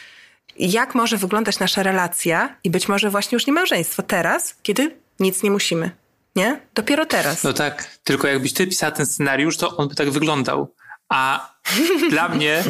jak 0.58 0.94
może 0.94 1.16
wyglądać 1.16 1.58
nasza 1.58 1.82
relacja 1.82 2.56
i 2.64 2.70
być 2.70 2.88
może 2.88 3.10
właśnie 3.10 3.36
już 3.36 3.46
nie 3.46 3.52
małżeństwo 3.52 4.02
teraz, 4.02 4.54
kiedy 4.62 4.96
nic 5.20 5.42
nie 5.42 5.50
musimy. 5.50 5.90
Nie? 6.36 6.60
Dopiero 6.74 7.06
teraz. 7.06 7.44
No 7.44 7.52
tak, 7.52 7.98
tylko 8.04 8.28
jakbyś 8.28 8.52
ty 8.52 8.66
pisała 8.66 8.92
ten 8.92 9.06
scenariusz, 9.06 9.56
to 9.56 9.76
on 9.76 9.88
by 9.88 9.94
tak 9.94 10.10
wyglądał. 10.10 10.74
A 11.08 11.52
dla 12.10 12.28
mnie 12.28 12.64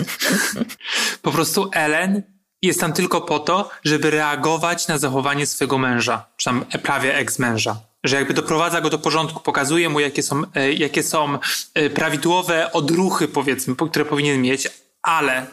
po 1.22 1.32
prostu 1.32 1.70
Ellen 1.72 2.22
jest 2.62 2.80
tam 2.80 2.92
tylko 2.92 3.20
po 3.20 3.38
to, 3.38 3.70
żeby 3.84 4.10
reagować 4.10 4.88
na 4.88 4.98
zachowanie 4.98 5.46
swojego 5.46 5.78
męża, 5.78 6.26
czy 6.36 6.44
tam 6.44 6.64
prawie 6.82 7.16
ex-męża. 7.16 7.76
Że 8.04 8.16
jakby 8.16 8.34
doprowadza 8.34 8.80
go 8.80 8.90
do 8.90 8.98
porządku, 8.98 9.40
pokazuje 9.40 9.88
mu, 9.88 10.00
jakie 10.00 10.22
są, 10.22 10.42
e, 10.54 10.72
jakie 10.72 11.02
są 11.02 11.38
e, 11.74 11.90
prawidłowe 11.90 12.72
odruchy, 12.72 13.28
powiedzmy, 13.28 13.74
które 13.76 14.04
powinien 14.04 14.42
mieć, 14.42 14.68
ale 15.02 15.46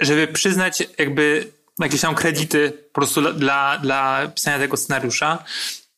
żeby 0.00 0.28
przyznać 0.28 0.82
jakby 0.98 1.52
jakieś 1.80 2.00
tam 2.00 2.14
kredyty 2.14 2.70
po 2.70 3.00
prostu 3.00 3.32
dla, 3.32 3.78
dla 3.78 4.28
pisania 4.34 4.58
tego 4.58 4.76
scenariusza, 4.76 5.44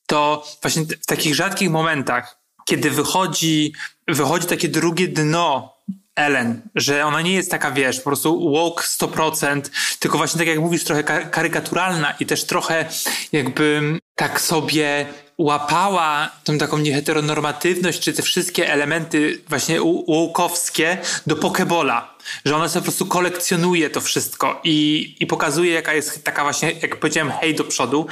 to 0.06 0.46
właśnie 0.62 0.82
w 0.82 1.06
takich 1.06 1.34
rzadkich 1.34 1.70
momentach, 1.70 2.38
kiedy 2.64 2.90
wychodzi, 2.90 3.72
wychodzi 4.08 4.46
takie 4.46 4.68
drugie 4.68 5.08
dno 5.08 5.74
Ellen, 6.16 6.62
że 6.74 7.06
ona 7.06 7.20
nie 7.20 7.32
jest 7.32 7.50
taka, 7.50 7.70
wiesz, 7.70 7.96
po 7.96 8.04
prostu 8.04 8.50
woke 8.50 8.84
100%, 8.84 9.62
tylko 9.98 10.18
właśnie 10.18 10.38
tak 10.38 10.48
jak 10.48 10.58
mówisz, 10.58 10.84
trochę 10.84 11.04
karykaturalna 11.30 12.14
i 12.20 12.26
też 12.26 12.44
trochę 12.44 12.88
jakby 13.32 13.98
tak 14.14 14.40
sobie 14.40 15.06
łapała 15.38 16.30
tą 16.44 16.58
taką 16.58 16.78
nieheteronormatywność, 16.78 18.00
czy 18.00 18.12
te 18.12 18.22
wszystkie 18.22 18.72
elementy 18.72 19.40
właśnie 19.48 19.82
łukowskie 19.82 20.98
do 21.26 21.36
pokebola. 21.36 22.14
Że 22.44 22.56
ona 22.56 22.68
sobie 22.68 22.80
po 22.80 22.84
prostu 22.84 23.06
kolekcjonuje 23.06 23.90
to 23.90 24.00
wszystko 24.00 24.60
i, 24.64 25.16
i 25.20 25.26
pokazuje, 25.26 25.72
jaka 25.72 25.94
jest 25.94 26.24
taka 26.24 26.42
właśnie, 26.42 26.72
jak 26.72 26.96
powiedziałem, 26.96 27.32
hej 27.40 27.54
do 27.54 27.64
przodu. 27.64 28.06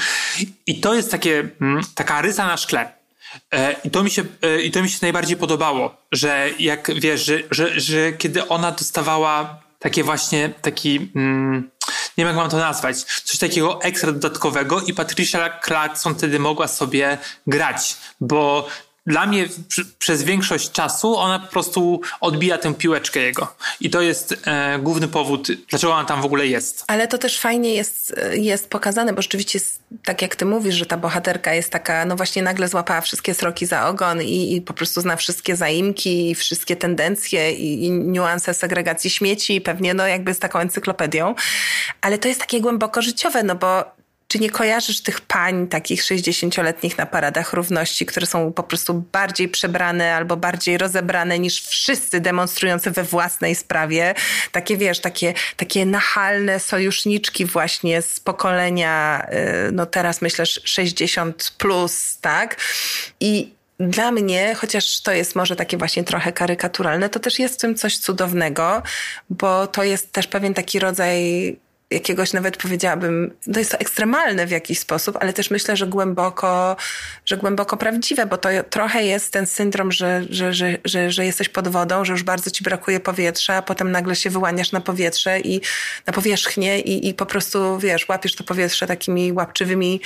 I 0.67 0.81
to 0.81 0.95
jest 0.95 1.11
takie, 1.11 1.49
mm, 1.61 1.83
taka 1.95 2.23
rysa 2.23 2.47
na 2.47 2.57
szkle. 2.57 2.93
E, 3.53 3.77
I 3.85 3.91
to, 3.91 4.03
mi 4.03 4.11
się, 4.11 4.25
e, 4.43 4.63
I 4.63 4.71
to 4.71 4.83
mi 4.83 4.91
się 4.91 4.99
najbardziej 5.03 5.37
podobało, 5.37 5.97
że 6.13 6.51
jak 6.59 6.91
wiesz, 7.01 7.25
że, 7.25 7.39
że, 7.51 7.81
że 7.81 8.13
kiedy 8.13 8.49
ona 8.49 8.73
dostawała 8.73 9.61
takie 9.79 10.05
właśnie, 10.05 10.51
taki, 10.63 11.11
mm, 11.17 11.71
nie 12.19 12.25
wiem 12.25 12.27
jak 12.27 12.37
mam 12.37 12.51
to 12.51 12.57
nazwać, 12.57 13.03
coś 13.03 13.39
takiego 13.39 13.83
ekstra 13.83 14.13
dodatkowego 14.13 14.81
i 14.81 14.95
Patricia 14.95 15.61
Clarkson 15.65 16.15
wtedy 16.15 16.39
mogła 16.39 16.69
sobie 16.69 17.19
grać, 17.47 17.97
bo 18.21 18.69
dla 19.07 19.27
mnie 19.27 19.49
przez 19.99 20.23
większość 20.23 20.71
czasu 20.71 21.17
ona 21.17 21.39
po 21.39 21.47
prostu 21.47 22.01
odbija 22.21 22.59
tę 22.59 22.75
piłeczkę 22.75 23.21
jego. 23.21 23.55
I 23.81 23.91
to 23.91 24.01
jest 24.01 24.35
e, 24.45 24.79
główny 24.79 25.09
powód, 25.09 25.49
dlaczego 25.71 25.93
ona 25.93 26.05
tam 26.05 26.23
w 26.23 26.25
ogóle 26.25 26.47
jest. 26.47 26.85
Ale 26.87 27.09
to 27.09 27.19
też 27.19 27.39
fajnie 27.39 27.75
jest, 27.75 28.15
jest 28.33 28.71
pokazane, 28.71 29.13
bo 29.13 29.23
rzeczywiście 29.23 29.59
jest, 29.59 29.81
tak 30.05 30.23
jak 30.23 30.37
ty 30.37 30.45
mówisz, 30.45 30.75
że 30.75 30.87
ta 30.87 30.97
bohaterka 30.97 31.55
jest 31.55 31.71
taka, 31.71 32.05
no 32.05 32.17
właśnie 32.17 32.43
nagle 32.43 32.69
złapała 32.69 33.01
wszystkie 33.01 33.35
sroki 33.35 33.67
za 33.67 33.89
ogon 33.89 34.23
i, 34.23 34.57
i 34.57 34.61
po 34.61 34.73
prostu 34.73 35.01
zna 35.01 35.17
wszystkie 35.17 35.57
zaimki 35.57 36.31
i 36.31 36.35
wszystkie 36.35 36.77
tendencje 36.77 37.53
i, 37.53 37.85
i 37.85 37.91
niuanse 37.91 38.55
segregacji 38.55 39.11
śmieci, 39.11 39.61
pewnie 39.61 39.95
no 39.95 40.07
jakby 40.07 40.35
z 40.35 40.39
taką 40.39 40.59
encyklopedią. 40.59 41.35
Ale 42.01 42.19
to 42.19 42.29
jest 42.29 42.41
takie 42.41 42.61
głęboko 42.61 43.03
życiowe, 43.03 43.43
no 43.43 43.55
bo 43.55 44.02
czy 44.33 44.39
nie 44.39 44.51
kojarzysz 44.51 45.01
tych 45.01 45.21
pań 45.21 45.69
takich 45.69 46.03
60-letnich 46.03 46.99
na 46.99 47.07
paradach 47.07 47.53
równości, 47.53 48.07
które 48.07 48.27
są 48.27 48.53
po 48.53 48.63
prostu 48.63 48.95
bardziej 49.13 49.49
przebrane 49.49 50.15
albo 50.15 50.37
bardziej 50.37 50.79
rozebrane 50.79 51.39
niż 51.39 51.63
wszyscy 51.63 52.21
demonstrujący 52.21 52.91
we 52.91 53.05
własnej 53.05 53.55
sprawie? 53.55 54.15
Takie 54.53 54.77
wiesz, 54.77 55.01
takie, 55.01 55.35
takie 55.57 55.87
nachalne 55.87 56.61
sojuszniczki 56.61 57.45
właśnie 57.45 58.03
z 58.03 58.21
pokolenia, 58.21 59.27
y, 59.69 59.73
no 59.73 59.87
teraz 59.87 60.23
myślę 60.23 60.47
60 60.47 61.55
plus, 61.59 62.19
tak? 62.21 62.57
I 63.21 63.53
dla 63.81 64.13
mnie, 64.13 64.55
chociaż 64.55 65.01
to 65.01 65.13
jest 65.13 65.37
może 65.37 65.57
takie 65.57 65.77
właśnie 65.77 66.05
trochę 66.05 66.33
karykaturalne, 66.33 67.09
to 67.09 67.21
też 67.21 67.39
jest 67.39 67.55
w 67.55 67.59
tym 67.59 67.75
coś 67.75 67.99
cudownego, 67.99 68.83
bo 69.31 69.67
to 69.67 69.85
jest 69.85 70.13
też 70.13 70.27
pewien 70.27 70.55
taki 70.55 70.79
rodzaj 70.79 71.57
jakiegoś 71.93 72.33
nawet 72.33 72.57
powiedziałabym, 72.57 73.35
to 73.53 73.59
jest 73.59 73.71
to 73.71 73.79
ekstremalne 73.79 74.47
w 74.47 74.51
jakiś 74.51 74.79
sposób, 74.79 75.17
ale 75.21 75.33
też 75.33 75.51
myślę, 75.51 75.77
że 75.77 75.87
głęboko, 75.87 76.77
że 77.27 77.37
głęboko 77.37 77.77
prawdziwe, 77.77 78.27
bo 78.27 78.39
to 78.39 78.49
trochę 78.71 79.05
jest 79.05 79.33
ten 79.33 79.47
syndrom, 79.47 79.93
że, 79.93 80.25
że, 80.31 80.55
że, 80.55 80.79
że, 80.85 81.11
że 81.11 81.25
jesteś 81.25 81.49
pod 81.49 81.69
wodą, 81.69 82.05
że 82.05 82.13
już 82.13 82.23
bardzo 82.23 82.51
ci 82.51 82.65
brakuje 82.65 83.01
powietrza, 83.01 83.55
a 83.55 83.63
potem 83.63 83.91
nagle 83.91 84.17
się 84.17 84.31
wyłaniasz 84.31 84.73
na 84.73 84.81
powietrze 84.81 85.41
i 85.41 85.61
na 86.07 86.13
powierzchnię 86.13 86.81
i, 86.81 87.09
i 87.09 87.15
po 87.15 87.27
prostu, 87.27 87.79
wiesz, 87.79 88.09
łapiesz 88.09 88.35
to 88.35 88.45
powietrze 88.45 88.87
takimi 88.87 89.33
łapczywymi 89.33 90.01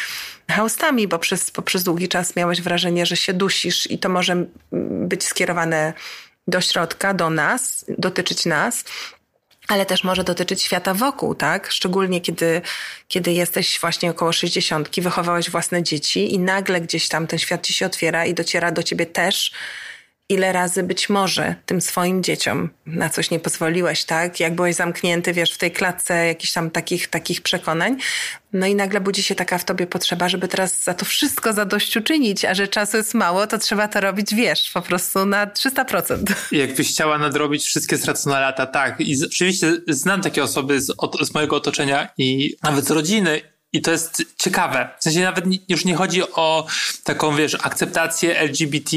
haustami, 0.51 1.09
bo 1.09 1.19
przez, 1.19 1.51
bo 1.51 1.63
przez 1.63 1.85
długi 1.85 2.09
czas 2.09 2.37
miałeś 2.37 2.63
wrażenie, 2.63 3.07
że 3.07 3.17
się 3.17 3.33
dusisz 3.35 3.91
i 3.91 3.99
to 3.99 4.09
może 4.09 4.47
być 4.73 5.25
skierowane 5.25 5.93
do 6.49 6.61
środka, 6.61 7.15
do 7.15 7.31
nas, 7.31 7.85
dotyczyć 7.99 8.47
nas 8.47 8.85
ale 9.69 9.87
też 9.87 10.05
może 10.05 10.25
dotyczyć 10.25 10.63
świata 10.63 10.95
wokół, 10.95 11.35
tak? 11.35 11.71
Szczególnie 11.71 12.21
kiedy, 12.21 12.63
kiedy 13.09 13.33
jesteś 13.33 13.81
właśnie 13.81 14.11
około 14.11 14.33
60, 14.33 15.01
wychowałeś 15.01 15.51
własne 15.51 15.83
dzieci 15.83 16.35
i 16.35 16.39
nagle 16.39 16.81
gdzieś 16.81 17.09
tam 17.09 17.27
ten 17.27 17.39
świat 17.39 17.67
ci 17.67 17.73
się 17.73 17.87
otwiera 17.87 18.27
i 18.27 18.35
dociera 18.35 18.73
do 18.73 18.83
ciebie 18.83 19.07
też 19.07 19.53
ile 20.29 20.53
razy 20.53 20.83
być 20.83 21.09
może 21.09 21.55
tym 21.67 21.81
swoim 21.81 22.23
dzieciom 22.23 22.71
na 22.87 23.11
coś 23.11 23.31
nie 23.31 23.41
pozwoliłeś, 23.41 24.05
tak? 24.05 24.41
Jak 24.41 24.55
byłeś 24.55 24.77
zamknięty, 24.77 25.33
wiesz, 25.33 25.53
w 25.53 25.59
tej 25.59 25.71
klatce 25.71 26.27
jakichś 26.27 26.53
tam 26.53 26.71
takich, 26.71 27.09
takich 27.09 27.43
przekonań. 27.43 27.97
No 28.53 28.67
i 28.67 28.75
nagle 28.75 29.01
budzi 29.01 29.23
się 29.23 29.35
taka 29.35 29.59
w 29.59 29.65
tobie 29.65 29.87
potrzeba, 29.87 30.29
żeby 30.29 30.49
teraz 30.49 30.85
za 30.85 30.95
to 30.95 31.05
wszystko 31.05 31.53
zadośćuczynić, 31.53 32.45
a 32.45 32.55
że 32.55 32.69
czasu 32.69 32.97
jest 32.97 33.15
mało, 33.15 33.47
to 33.47 33.59
trzeba 33.59 33.89
to 33.89 34.01
robić, 34.01 34.35
wiesz, 34.35 34.71
po 34.75 34.83
prostu 34.83 35.27
na 35.27 35.47
300%. 35.47 36.35
Jakbyś 36.53 36.89
chciała 36.89 37.19
nadrobić 37.19 37.65
wszystkie 37.65 37.99
stracone 37.99 38.41
lata, 38.41 38.67
tak. 38.67 39.01
I 39.01 39.25
oczywiście 39.25 39.73
znam 39.89 40.23
takie 40.23 40.43
osoby 40.43 40.81
z, 40.81 40.93
z 41.23 41.35
mojego 41.35 41.57
otoczenia 41.57 42.09
i 42.19 42.57
nawet 42.63 42.85
z 42.85 42.91
rodziny 42.91 43.56
i 43.73 43.83
to 43.83 43.91
jest 43.91 44.23
ciekawe. 44.39 44.89
W 45.01 45.03
sensie 45.03 45.21
nawet 45.21 45.45
już 45.69 45.85
nie 45.85 45.95
chodzi 45.95 46.23
o 46.33 46.67
taką, 47.05 47.37
wiesz, 47.37 47.57
akceptację 47.63 48.39
LGBT, 48.39 48.97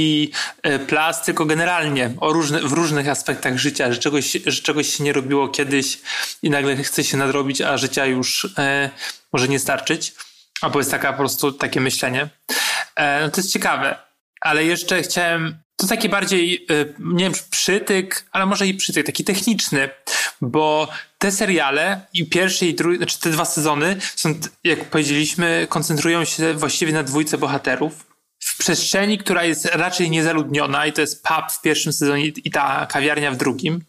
tylko 1.25 1.45
generalnie 1.45 2.13
o 2.19 2.33
różne, 2.33 2.61
w 2.61 2.71
różnych 2.71 3.09
aspektach 3.09 3.57
życia, 3.57 3.93
że 3.93 3.99
czegoś, 3.99 4.37
że 4.45 4.61
czegoś 4.61 4.95
się 4.95 5.03
nie 5.03 5.13
robiło 5.13 5.47
kiedyś 5.47 5.99
i 6.43 6.49
nagle 6.49 6.75
chce 6.75 7.03
się 7.03 7.17
nadrobić, 7.17 7.61
a 7.61 7.77
życia 7.77 8.05
już 8.05 8.53
e, 8.57 8.89
może 9.33 9.47
nie 9.47 9.59
starczyć. 9.59 10.13
Albo 10.61 10.79
jest 10.79 10.91
taka 10.91 11.11
po 11.11 11.17
prostu 11.17 11.51
takie 11.51 11.81
myślenie. 11.81 12.29
E, 12.95 13.21
no 13.21 13.29
to 13.29 13.41
jest 13.41 13.53
ciekawe. 13.53 13.95
Ale 14.41 14.65
jeszcze 14.65 15.01
chciałem 15.01 15.61
to 15.79 15.87
taki 15.87 16.09
bardziej, 16.09 16.65
y, 16.71 16.93
nie 16.99 17.23
wiem, 17.23 17.33
przytyk, 17.49 18.25
ale 18.31 18.45
może 18.45 18.67
i 18.67 18.73
przytyk, 18.73 19.05
taki 19.05 19.23
techniczny, 19.23 19.89
bo 20.41 20.87
te 21.17 21.31
seriale 21.31 22.01
i 22.13 22.25
pierwszy 22.25 22.65
i 22.65 22.73
drugi, 22.73 22.97
znaczy 22.97 23.19
te 23.19 23.29
dwa 23.29 23.45
sezony 23.45 23.97
są, 24.15 24.33
jak 24.63 24.85
powiedzieliśmy, 24.85 25.67
koncentrują 25.69 26.25
się 26.25 26.53
właściwie 26.53 26.93
na 26.93 27.03
dwójce 27.03 27.37
bohaterów 27.37 28.05
w 28.39 28.57
przestrzeni, 28.57 29.17
która 29.17 29.43
jest 29.43 29.65
raczej 29.65 30.09
niezaludniona 30.09 30.85
i 30.85 30.93
to 30.93 31.01
jest 31.01 31.23
pub 31.23 31.51
w 31.51 31.61
pierwszym 31.61 31.93
sezonie 31.93 32.25
i 32.25 32.51
ta 32.51 32.85
kawiarnia 32.85 33.31
w 33.31 33.37
drugim. 33.37 33.81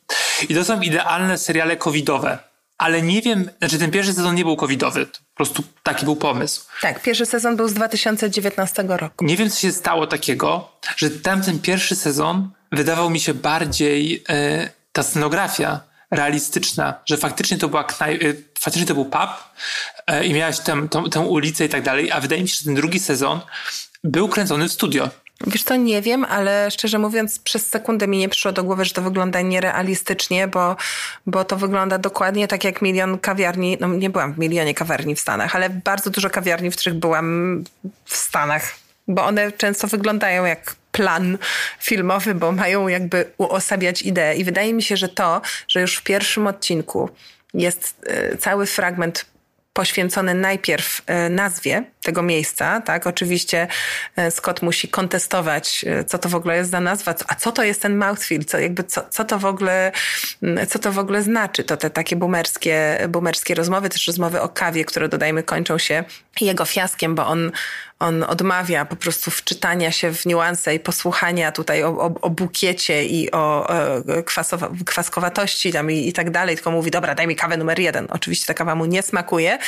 I 0.48 0.54
to 0.54 0.64
są 0.64 0.80
idealne 0.80 1.38
seriale 1.38 1.76
covidowe 1.76 2.49
ale 2.80 3.02
nie 3.02 3.22
wiem, 3.22 3.50
znaczy 3.58 3.78
ten 3.78 3.90
pierwszy 3.90 4.12
sezon 4.14 4.34
nie 4.34 4.44
był 4.44 4.56
covidowy, 4.56 5.06
po 5.06 5.12
prostu 5.34 5.62
taki 5.82 6.04
był 6.04 6.16
pomysł. 6.16 6.64
Tak, 6.80 7.02
pierwszy 7.02 7.26
sezon 7.26 7.56
był 7.56 7.68
z 7.68 7.74
2019 7.74 8.84
roku. 8.88 9.24
Nie 9.24 9.36
wiem, 9.36 9.50
co 9.50 9.60
się 9.60 9.72
stało 9.72 10.06
takiego, 10.06 10.72
że 10.96 11.10
tamten 11.10 11.58
pierwszy 11.58 11.96
sezon 11.96 12.50
wydawał 12.72 13.10
mi 13.10 13.20
się 13.20 13.34
bardziej 13.34 14.24
e, 14.28 14.70
ta 14.92 15.02
scenografia 15.02 15.80
realistyczna, 16.10 16.94
że 17.06 17.16
faktycznie 17.16 17.58
to 17.58 17.68
była 17.68 17.82
knaj- 17.84 18.26
e, 18.26 18.34
faktycznie 18.60 18.86
to 18.86 18.94
był 18.94 19.04
pub 19.04 19.30
e, 20.06 20.24
i 20.26 20.34
miałeś 20.34 20.58
tę, 20.58 20.88
tę 21.10 21.20
ulicę 21.20 21.64
i 21.64 21.68
tak 21.68 21.82
dalej, 21.82 22.12
a 22.12 22.20
wydaje 22.20 22.42
mi 22.42 22.48
się, 22.48 22.56
że 22.56 22.64
ten 22.64 22.74
drugi 22.74 22.98
sezon 23.00 23.40
był 24.04 24.28
kręcony 24.28 24.68
w 24.68 24.72
studio. 24.72 25.08
Wiesz 25.46 25.64
to 25.64 25.76
nie 25.76 26.02
wiem, 26.02 26.24
ale 26.24 26.70
szczerze 26.70 26.98
mówiąc 26.98 27.38
przez 27.38 27.66
sekundę 27.66 28.08
mi 28.08 28.18
nie 28.18 28.28
przyszło 28.28 28.52
do 28.52 28.64
głowy, 28.64 28.84
że 28.84 28.94
to 28.94 29.02
wygląda 29.02 29.40
nierealistycznie, 29.40 30.48
bo, 30.48 30.76
bo 31.26 31.44
to 31.44 31.56
wygląda 31.56 31.98
dokładnie 31.98 32.48
tak 32.48 32.64
jak 32.64 32.82
milion 32.82 33.18
kawiarni, 33.18 33.76
no 33.80 33.88
nie 33.88 34.10
byłam 34.10 34.34
w 34.34 34.38
milionie 34.38 34.74
kawiarni 34.74 35.14
w 35.14 35.20
Stanach, 35.20 35.56
ale 35.56 35.70
bardzo 35.70 36.10
dużo 36.10 36.30
kawiarni, 36.30 36.70
w 36.70 36.76
których 36.76 36.98
byłam 36.98 37.64
w 38.04 38.16
Stanach, 38.16 38.74
bo 39.08 39.24
one 39.24 39.52
często 39.52 39.86
wyglądają 39.86 40.44
jak 40.44 40.74
plan 40.92 41.38
filmowy, 41.80 42.34
bo 42.34 42.52
mają 42.52 42.88
jakby 42.88 43.32
uosabiać 43.38 44.02
ideę. 44.02 44.36
I 44.36 44.44
wydaje 44.44 44.74
mi 44.74 44.82
się, 44.82 44.96
że 44.96 45.08
to, 45.08 45.40
że 45.68 45.80
już 45.80 45.96
w 45.96 46.02
pierwszym 46.02 46.46
odcinku 46.46 47.10
jest 47.54 47.94
e, 48.06 48.36
cały 48.36 48.66
fragment 48.66 49.26
poświęcony 49.72 50.34
najpierw 50.34 51.02
e, 51.06 51.28
nazwie 51.28 51.84
tego 52.02 52.22
miejsca, 52.22 52.80
tak? 52.80 53.06
Oczywiście 53.06 53.68
e, 54.16 54.30
Scott 54.30 54.62
musi 54.62 54.88
kontestować, 54.88 55.84
e, 55.88 56.04
co 56.04 56.18
to 56.18 56.28
w 56.28 56.34
ogóle 56.34 56.56
jest 56.56 56.70
za 56.70 56.80
nazwa, 56.80 57.14
a 57.28 57.34
co 57.34 57.52
to 57.52 57.62
jest 57.62 57.82
ten 57.82 57.96
mouthfeel, 57.96 58.44
co, 58.44 58.58
jakby 58.58 58.84
co, 58.84 59.02
co 59.10 59.24
to 59.24 59.38
w 59.38 59.44
ogóle, 59.44 59.92
co 60.68 60.78
to 60.78 60.92
w 60.92 60.98
ogóle 60.98 61.22
znaczy. 61.22 61.64
To 61.64 61.76
te 61.76 61.90
takie 61.90 62.16
boomerskie, 62.16 63.06
boomerskie 63.08 63.54
rozmowy, 63.54 63.88
też 63.88 64.06
rozmowy 64.06 64.40
o 64.40 64.48
kawie, 64.48 64.84
które 64.84 65.08
dodajmy 65.08 65.42
kończą 65.42 65.78
się 65.78 66.04
jego 66.40 66.64
fiaskiem, 66.64 67.14
bo 67.14 67.26
on, 67.26 67.52
on 67.98 68.22
odmawia 68.22 68.84
po 68.84 68.96
prostu 68.96 69.30
wczytania 69.30 69.92
się 69.92 70.14
w 70.14 70.26
niuanse 70.26 70.74
i 70.74 70.80
posłuchania 70.80 71.52
tutaj 71.52 71.82
o, 71.82 71.88
o, 71.88 72.14
o 72.20 72.30
bukiecie 72.30 73.04
i 73.04 73.30
o, 73.30 73.66
o 73.66 74.22
kwasowa, 74.22 74.70
kwaskowatości 74.86 75.72
tam 75.72 75.90
i, 75.90 76.08
i 76.08 76.12
tak 76.12 76.30
dalej, 76.30 76.56
tylko 76.56 76.70
mówi, 76.70 76.90
dobra, 76.90 77.14
daj 77.14 77.26
mi 77.26 77.36
kawę 77.36 77.56
numer 77.56 77.80
jeden. 77.80 78.06
Oczywiście 78.10 78.46
ta 78.46 78.54
kawa 78.54 78.74
mu 78.74 78.84
nie 78.86 79.02
smakuje 79.02 79.58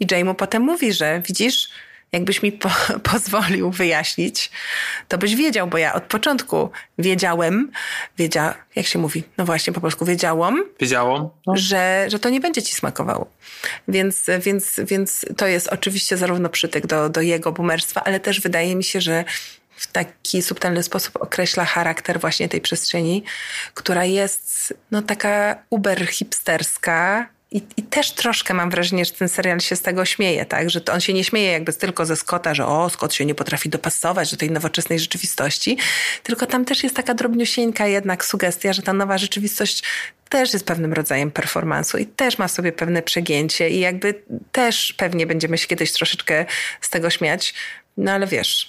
i 0.00 0.06
Jay 0.10 0.24
mu 0.24 0.34
potem 0.34 0.62
mówi, 0.62 0.92
że 0.92 1.22
widzisz, 1.26 1.68
jakbyś 2.16 2.42
mi 2.42 2.52
po, 2.52 2.70
pozwolił 3.12 3.70
wyjaśnić, 3.70 4.50
to 5.08 5.18
byś 5.18 5.34
wiedział, 5.34 5.66
bo 5.66 5.78
ja 5.78 5.94
od 5.94 6.02
początku 6.02 6.70
wiedziałem, 6.98 7.70
wiedzia, 8.18 8.54
jak 8.76 8.86
się 8.86 8.98
mówi, 8.98 9.22
no 9.38 9.44
właśnie 9.44 9.72
po 9.72 9.80
polsku, 9.80 10.04
wiedziałam, 10.04 10.64
wiedziałam 10.80 11.28
no. 11.46 11.56
że, 11.56 12.06
że 12.08 12.18
to 12.18 12.28
nie 12.28 12.40
będzie 12.40 12.62
ci 12.62 12.74
smakowało. 12.74 13.26
Więc, 13.88 14.26
więc, 14.40 14.80
więc 14.84 15.24
to 15.36 15.46
jest 15.46 15.68
oczywiście 15.68 16.16
zarówno 16.16 16.48
przytyk 16.48 16.86
do, 16.86 17.08
do 17.08 17.20
jego 17.20 17.52
bumerstwa, 17.52 18.04
ale 18.04 18.20
też 18.20 18.40
wydaje 18.40 18.76
mi 18.76 18.84
się, 18.84 19.00
że 19.00 19.24
w 19.76 19.86
taki 19.86 20.42
subtelny 20.42 20.82
sposób 20.82 21.16
określa 21.20 21.64
charakter 21.64 22.20
właśnie 22.20 22.48
tej 22.48 22.60
przestrzeni, 22.60 23.24
która 23.74 24.04
jest 24.04 24.74
no 24.90 25.02
taka 25.02 25.62
uber 25.70 26.06
hipsterska, 26.06 27.28
i, 27.50 27.62
I, 27.76 27.82
też 27.82 28.12
troszkę 28.12 28.54
mam 28.54 28.70
wrażenie, 28.70 29.04
że 29.04 29.12
ten 29.12 29.28
serial 29.28 29.60
się 29.60 29.76
z 29.76 29.82
tego 29.82 30.04
śmieje, 30.04 30.44
tak? 30.44 30.70
Że 30.70 30.80
on 30.92 31.00
się 31.00 31.12
nie 31.12 31.24
śmieje 31.24 31.52
jakby 31.52 31.72
tylko 31.72 32.06
ze 32.06 32.16
Scotta, 32.16 32.54
że 32.54 32.66
o, 32.66 32.90
Scott 32.90 33.14
się 33.14 33.24
nie 33.24 33.34
potrafi 33.34 33.68
dopasować 33.68 34.30
do 34.30 34.36
tej 34.36 34.50
nowoczesnej 34.50 34.98
rzeczywistości, 34.98 35.78
tylko 36.22 36.46
tam 36.46 36.64
też 36.64 36.82
jest 36.82 36.96
taka 36.96 37.14
drobniusieńka 37.14 37.86
jednak 37.86 38.24
sugestia, 38.24 38.72
że 38.72 38.82
ta 38.82 38.92
nowa 38.92 39.18
rzeczywistość 39.18 39.82
też 40.28 40.52
jest 40.52 40.66
pewnym 40.66 40.92
rodzajem 40.92 41.30
performansu 41.30 41.98
i 41.98 42.06
też 42.06 42.38
ma 42.38 42.48
w 42.48 42.50
sobie 42.50 42.72
pewne 42.72 43.02
przegięcie 43.02 43.70
i 43.70 43.80
jakby 43.80 44.22
też 44.52 44.92
pewnie 44.92 45.26
będziemy 45.26 45.58
się 45.58 45.66
kiedyś 45.66 45.92
troszeczkę 45.92 46.46
z 46.80 46.90
tego 46.90 47.10
śmiać, 47.10 47.54
no 47.96 48.12
ale 48.12 48.26
wiesz, 48.26 48.68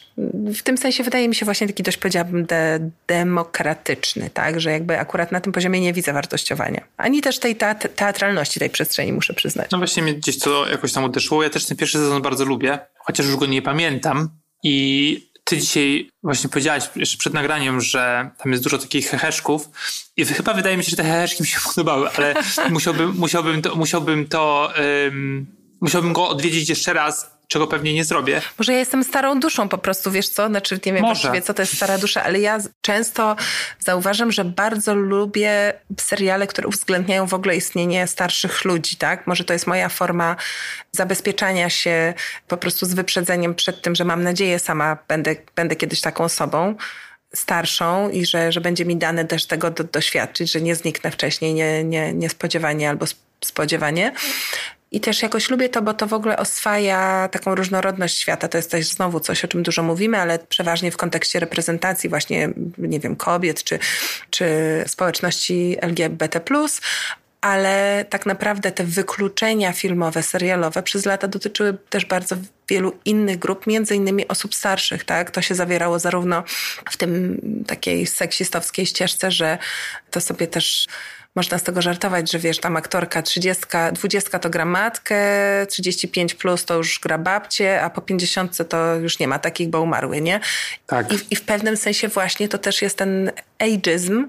w 0.55 0.61
tym 0.63 0.77
sensie 0.77 1.03
wydaje 1.03 1.27
mi 1.29 1.35
się 1.35 1.45
właśnie 1.45 1.67
taki 1.67 1.83
dość 1.83 1.97
powiedziałabym 1.97 2.45
de 2.45 2.89
demokratyczny, 3.07 4.29
tak? 4.33 4.61
Że 4.61 4.71
jakby 4.71 4.99
akurat 4.99 5.31
na 5.31 5.41
tym 5.41 5.53
poziomie 5.53 5.81
nie 5.81 5.93
widzę 5.93 6.13
wartościowania. 6.13 6.83
Ani 6.97 7.21
też 7.21 7.39
tej 7.39 7.55
teatralności 7.95 8.59
tej 8.59 8.69
przestrzeni, 8.69 9.13
muszę 9.13 9.33
przyznać. 9.33 9.71
No 9.71 9.77
właśnie 9.77 10.03
mnie 10.03 10.13
gdzieś 10.13 10.39
to 10.39 10.69
jakoś 10.69 10.93
tam 10.93 11.03
uderzyło. 11.03 11.43
Ja 11.43 11.49
też 11.49 11.65
ten 11.65 11.77
pierwszy 11.77 11.97
sezon 11.97 12.21
bardzo 12.21 12.45
lubię, 12.45 12.79
chociaż 12.97 13.25
już 13.25 13.35
go 13.35 13.45
nie 13.45 13.61
pamiętam. 13.61 14.29
I 14.63 15.27
ty 15.43 15.57
dzisiaj 15.57 16.09
właśnie 16.23 16.49
powiedziałaś 16.49 16.83
jeszcze 16.95 17.17
przed 17.17 17.33
nagraniem, 17.33 17.81
że 17.81 18.29
tam 18.43 18.51
jest 18.51 18.63
dużo 18.63 18.77
takich 18.77 19.09
heheszków 19.09 19.69
i 20.17 20.25
chyba 20.25 20.53
wydaje 20.53 20.77
mi 20.77 20.83
się, 20.83 20.89
że 20.89 20.97
te 20.97 21.03
heheszki 21.03 21.43
mi 21.43 21.47
się 21.47 21.59
podobały, 21.75 22.09
ale 22.17 22.33
musiałbym, 22.69 23.15
musiałbym 23.17 23.61
to, 23.61 23.75
musiałbym 23.75 24.27
to 24.27 24.73
um, 25.03 25.45
musiałbym 25.81 26.13
go 26.13 26.27
odwiedzić 26.27 26.69
jeszcze 26.69 26.93
raz 26.93 27.36
czego 27.47 27.67
pewnie 27.67 27.93
nie 27.93 28.05
zrobię. 28.05 28.41
Może 28.59 28.73
ja 28.73 28.79
jestem 28.79 29.03
starą 29.03 29.39
duszą 29.39 29.69
po 29.69 29.77
prostu, 29.77 30.11
wiesz 30.11 30.29
co? 30.29 30.47
Znaczy 30.47 30.79
nie 30.85 30.93
wiem 30.93 31.01
Może. 31.01 31.21
właściwie, 31.21 31.41
co 31.41 31.53
to 31.53 31.61
jest 31.61 31.75
stara 31.75 31.97
dusza, 31.97 32.23
ale 32.23 32.39
ja 32.39 32.57
często 32.81 33.35
zauważam, 33.79 34.31
że 34.31 34.45
bardzo 34.45 34.95
lubię 34.95 35.73
seriale, 35.99 36.47
które 36.47 36.67
uwzględniają 36.67 37.27
w 37.27 37.33
ogóle 37.33 37.55
istnienie 37.55 38.07
starszych 38.07 38.65
ludzi, 38.65 38.95
tak? 38.95 39.27
Może 39.27 39.43
to 39.43 39.53
jest 39.53 39.67
moja 39.67 39.89
forma 39.89 40.35
zabezpieczania 40.91 41.69
się 41.69 42.13
po 42.47 42.57
prostu 42.57 42.85
z 42.85 42.93
wyprzedzeniem 42.93 43.55
przed 43.55 43.81
tym, 43.81 43.95
że 43.95 44.05
mam 44.05 44.23
nadzieję 44.23 44.59
sama 44.59 44.97
będę, 45.07 45.35
będę 45.55 45.75
kiedyś 45.75 46.01
taką 46.01 46.23
osobą 46.23 46.75
starszą 47.33 48.09
i 48.09 48.25
że, 48.25 48.51
że 48.51 48.61
będzie 48.61 48.85
mi 48.85 48.95
dane 48.95 49.25
też 49.25 49.45
tego 49.45 49.71
do, 49.71 49.83
doświadczyć, 49.83 50.51
że 50.51 50.61
nie 50.61 50.75
zniknę 50.75 51.11
wcześniej 51.11 51.53
nie, 51.53 51.83
nie, 51.83 52.13
niespodziewanie 52.13 52.89
albo 52.89 53.05
spodziewanie. 53.45 54.13
I 54.91 54.99
też 54.99 55.21
jakoś 55.21 55.49
lubię 55.49 55.69
to, 55.69 55.81
bo 55.81 55.93
to 55.93 56.07
w 56.07 56.13
ogóle 56.13 56.37
oswaja 56.37 57.29
taką 57.31 57.55
różnorodność 57.55 58.19
świata. 58.19 58.47
To 58.47 58.57
jest 58.57 58.71
też 58.71 58.85
znowu 58.85 59.19
coś, 59.19 59.45
o 59.45 59.47
czym 59.47 59.63
dużo 59.63 59.83
mówimy, 59.83 60.17
ale 60.17 60.39
przeważnie 60.39 60.91
w 60.91 60.97
kontekście 60.97 61.39
reprezentacji 61.39 62.09
właśnie, 62.09 62.49
nie 62.77 62.99
wiem, 62.99 63.15
kobiet 63.15 63.63
czy, 63.63 63.79
czy 64.29 64.45
społeczności 64.87 65.77
LGBT+, 65.81 66.41
ale 67.41 68.05
tak 68.09 68.25
naprawdę 68.25 68.71
te 68.71 68.83
wykluczenia 68.83 69.73
filmowe, 69.73 70.23
serialowe 70.23 70.83
przez 70.83 71.05
lata 71.05 71.27
dotyczyły 71.27 71.77
też 71.89 72.05
bardzo 72.05 72.35
wielu 72.69 72.99
innych 73.05 73.39
grup, 73.39 73.67
między 73.67 73.95
innymi 73.95 74.27
osób 74.27 74.55
starszych, 74.55 75.03
tak? 75.03 75.31
To 75.31 75.41
się 75.41 75.55
zawierało 75.55 75.99
zarówno 75.99 76.43
w 76.91 76.97
tym 76.97 77.41
takiej 77.67 78.07
seksistowskiej 78.07 78.85
ścieżce, 78.85 79.31
że 79.31 79.57
to 80.11 80.21
sobie 80.21 80.47
też 80.47 80.87
można 81.37 81.57
z 81.57 81.63
tego 81.63 81.81
żartować, 81.81 82.31
że 82.31 82.39
wiesz, 82.39 82.59
tam 82.59 82.77
aktorka 82.77 83.21
30, 83.21 83.63
20 83.93 84.39
to 84.39 84.49
gra 84.49 84.65
matkę, 84.65 85.17
35 85.69 86.33
plus 86.35 86.65
to 86.65 86.75
już 86.75 86.99
gra 86.99 87.17
babcie, 87.17 87.81
a 87.83 87.89
po 87.89 88.01
50 88.01 88.69
to 88.69 88.95
już 88.95 89.19
nie 89.19 89.27
ma 89.27 89.39
takich, 89.39 89.69
bo 89.69 89.81
umarły, 89.81 90.21
nie? 90.21 90.39
Tak. 90.87 91.13
I, 91.13 91.17
I 91.31 91.35
w 91.35 91.41
pewnym 91.41 91.77
sensie 91.77 92.07
właśnie 92.07 92.49
to 92.49 92.57
też 92.57 92.81
jest 92.81 92.97
ten 92.97 93.31
ageism, 93.59 94.27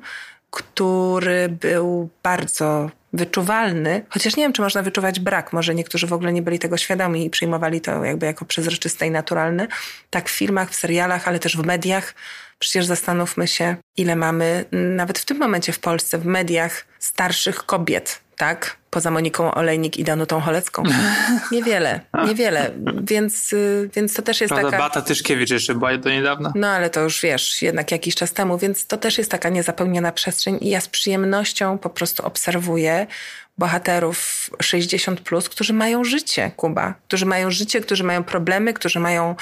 który 0.50 1.48
był 1.48 2.08
bardzo 2.22 2.90
wyczuwalny, 3.12 4.04
chociaż 4.08 4.36
nie 4.36 4.44
wiem, 4.44 4.52
czy 4.52 4.62
można 4.62 4.82
wyczuwać 4.82 5.20
brak, 5.20 5.52
może 5.52 5.74
niektórzy 5.74 6.06
w 6.06 6.12
ogóle 6.12 6.32
nie 6.32 6.42
byli 6.42 6.58
tego 6.58 6.76
świadomi 6.76 7.26
i 7.26 7.30
przyjmowali 7.30 7.80
to 7.80 8.04
jakby 8.04 8.26
jako 8.26 8.44
przezroczyste 8.44 9.06
i 9.06 9.10
naturalne, 9.10 9.66
tak 10.10 10.28
w 10.28 10.32
filmach, 10.32 10.70
w 10.70 10.74
serialach, 10.74 11.28
ale 11.28 11.38
też 11.38 11.56
w 11.56 11.66
mediach 11.66 12.14
Przecież 12.58 12.86
zastanówmy 12.86 13.48
się, 13.48 13.76
ile 13.96 14.16
mamy 14.16 14.64
nawet 14.72 15.18
w 15.18 15.24
tym 15.24 15.38
momencie 15.38 15.72
w 15.72 15.80
Polsce 15.80 16.18
w 16.18 16.26
mediach 16.26 16.86
starszych 16.98 17.66
kobiet, 17.66 18.20
tak? 18.38 18.76
Poza 18.90 19.10
Moniką 19.10 19.54
Olejnik 19.54 19.96
i 19.96 20.04
Danutą 20.04 20.40
Cholecką. 20.40 20.82
Niewiele, 21.52 22.00
niewiele. 22.26 22.70
Więc, 23.02 23.52
y, 23.52 23.90
więc 23.94 24.14
to 24.14 24.22
też 24.22 24.40
jest 24.40 24.52
Prawda, 24.52 24.70
taka... 24.70 24.82
Bata 24.82 25.02
Tyszkiewicz 25.02 25.50
jeszcze 25.50 25.74
była 25.74 25.96
do 25.96 26.10
niedawna. 26.10 26.52
No 26.54 26.68
ale 26.68 26.90
to 26.90 27.00
już 27.00 27.20
wiesz, 27.20 27.62
jednak 27.62 27.92
jakiś 27.92 28.14
czas 28.14 28.32
temu, 28.32 28.58
więc 28.58 28.86
to 28.86 28.96
też 28.96 29.18
jest 29.18 29.30
taka 29.30 29.48
niezapełniona 29.48 30.12
przestrzeń 30.12 30.58
i 30.60 30.68
ja 30.68 30.80
z 30.80 30.88
przyjemnością 30.88 31.78
po 31.78 31.90
prostu 31.90 32.26
obserwuję 32.26 33.06
bohaterów 33.58 34.50
60, 34.62 35.20
plus, 35.20 35.48
którzy 35.48 35.72
mają 35.72 36.04
życie, 36.04 36.50
Kuba. 36.56 36.94
Którzy 37.08 37.26
mają 37.26 37.50
życie, 37.50 37.80
którzy 37.80 38.04
mają 38.04 38.24
problemy, 38.24 38.72
którzy 38.72 39.00
mają 39.00 39.34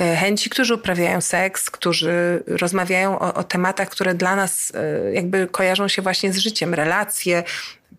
e, 0.00 0.16
chęci, 0.16 0.50
którzy 0.50 0.74
uprawiają 0.74 1.20
seks, 1.20 1.70
którzy 1.70 2.42
rozmawiają 2.46 3.18
o, 3.18 3.34
o 3.34 3.44
tematach, 3.44 3.88
które 3.88 4.14
dla 4.14 4.36
nas 4.36 4.72
e, 4.74 5.12
jakby 5.12 5.46
kojarzą 5.46 5.88
się 5.88 6.02
właśnie 6.02 6.32
z 6.32 6.38
życiem, 6.38 6.74
relacje, 6.74 7.44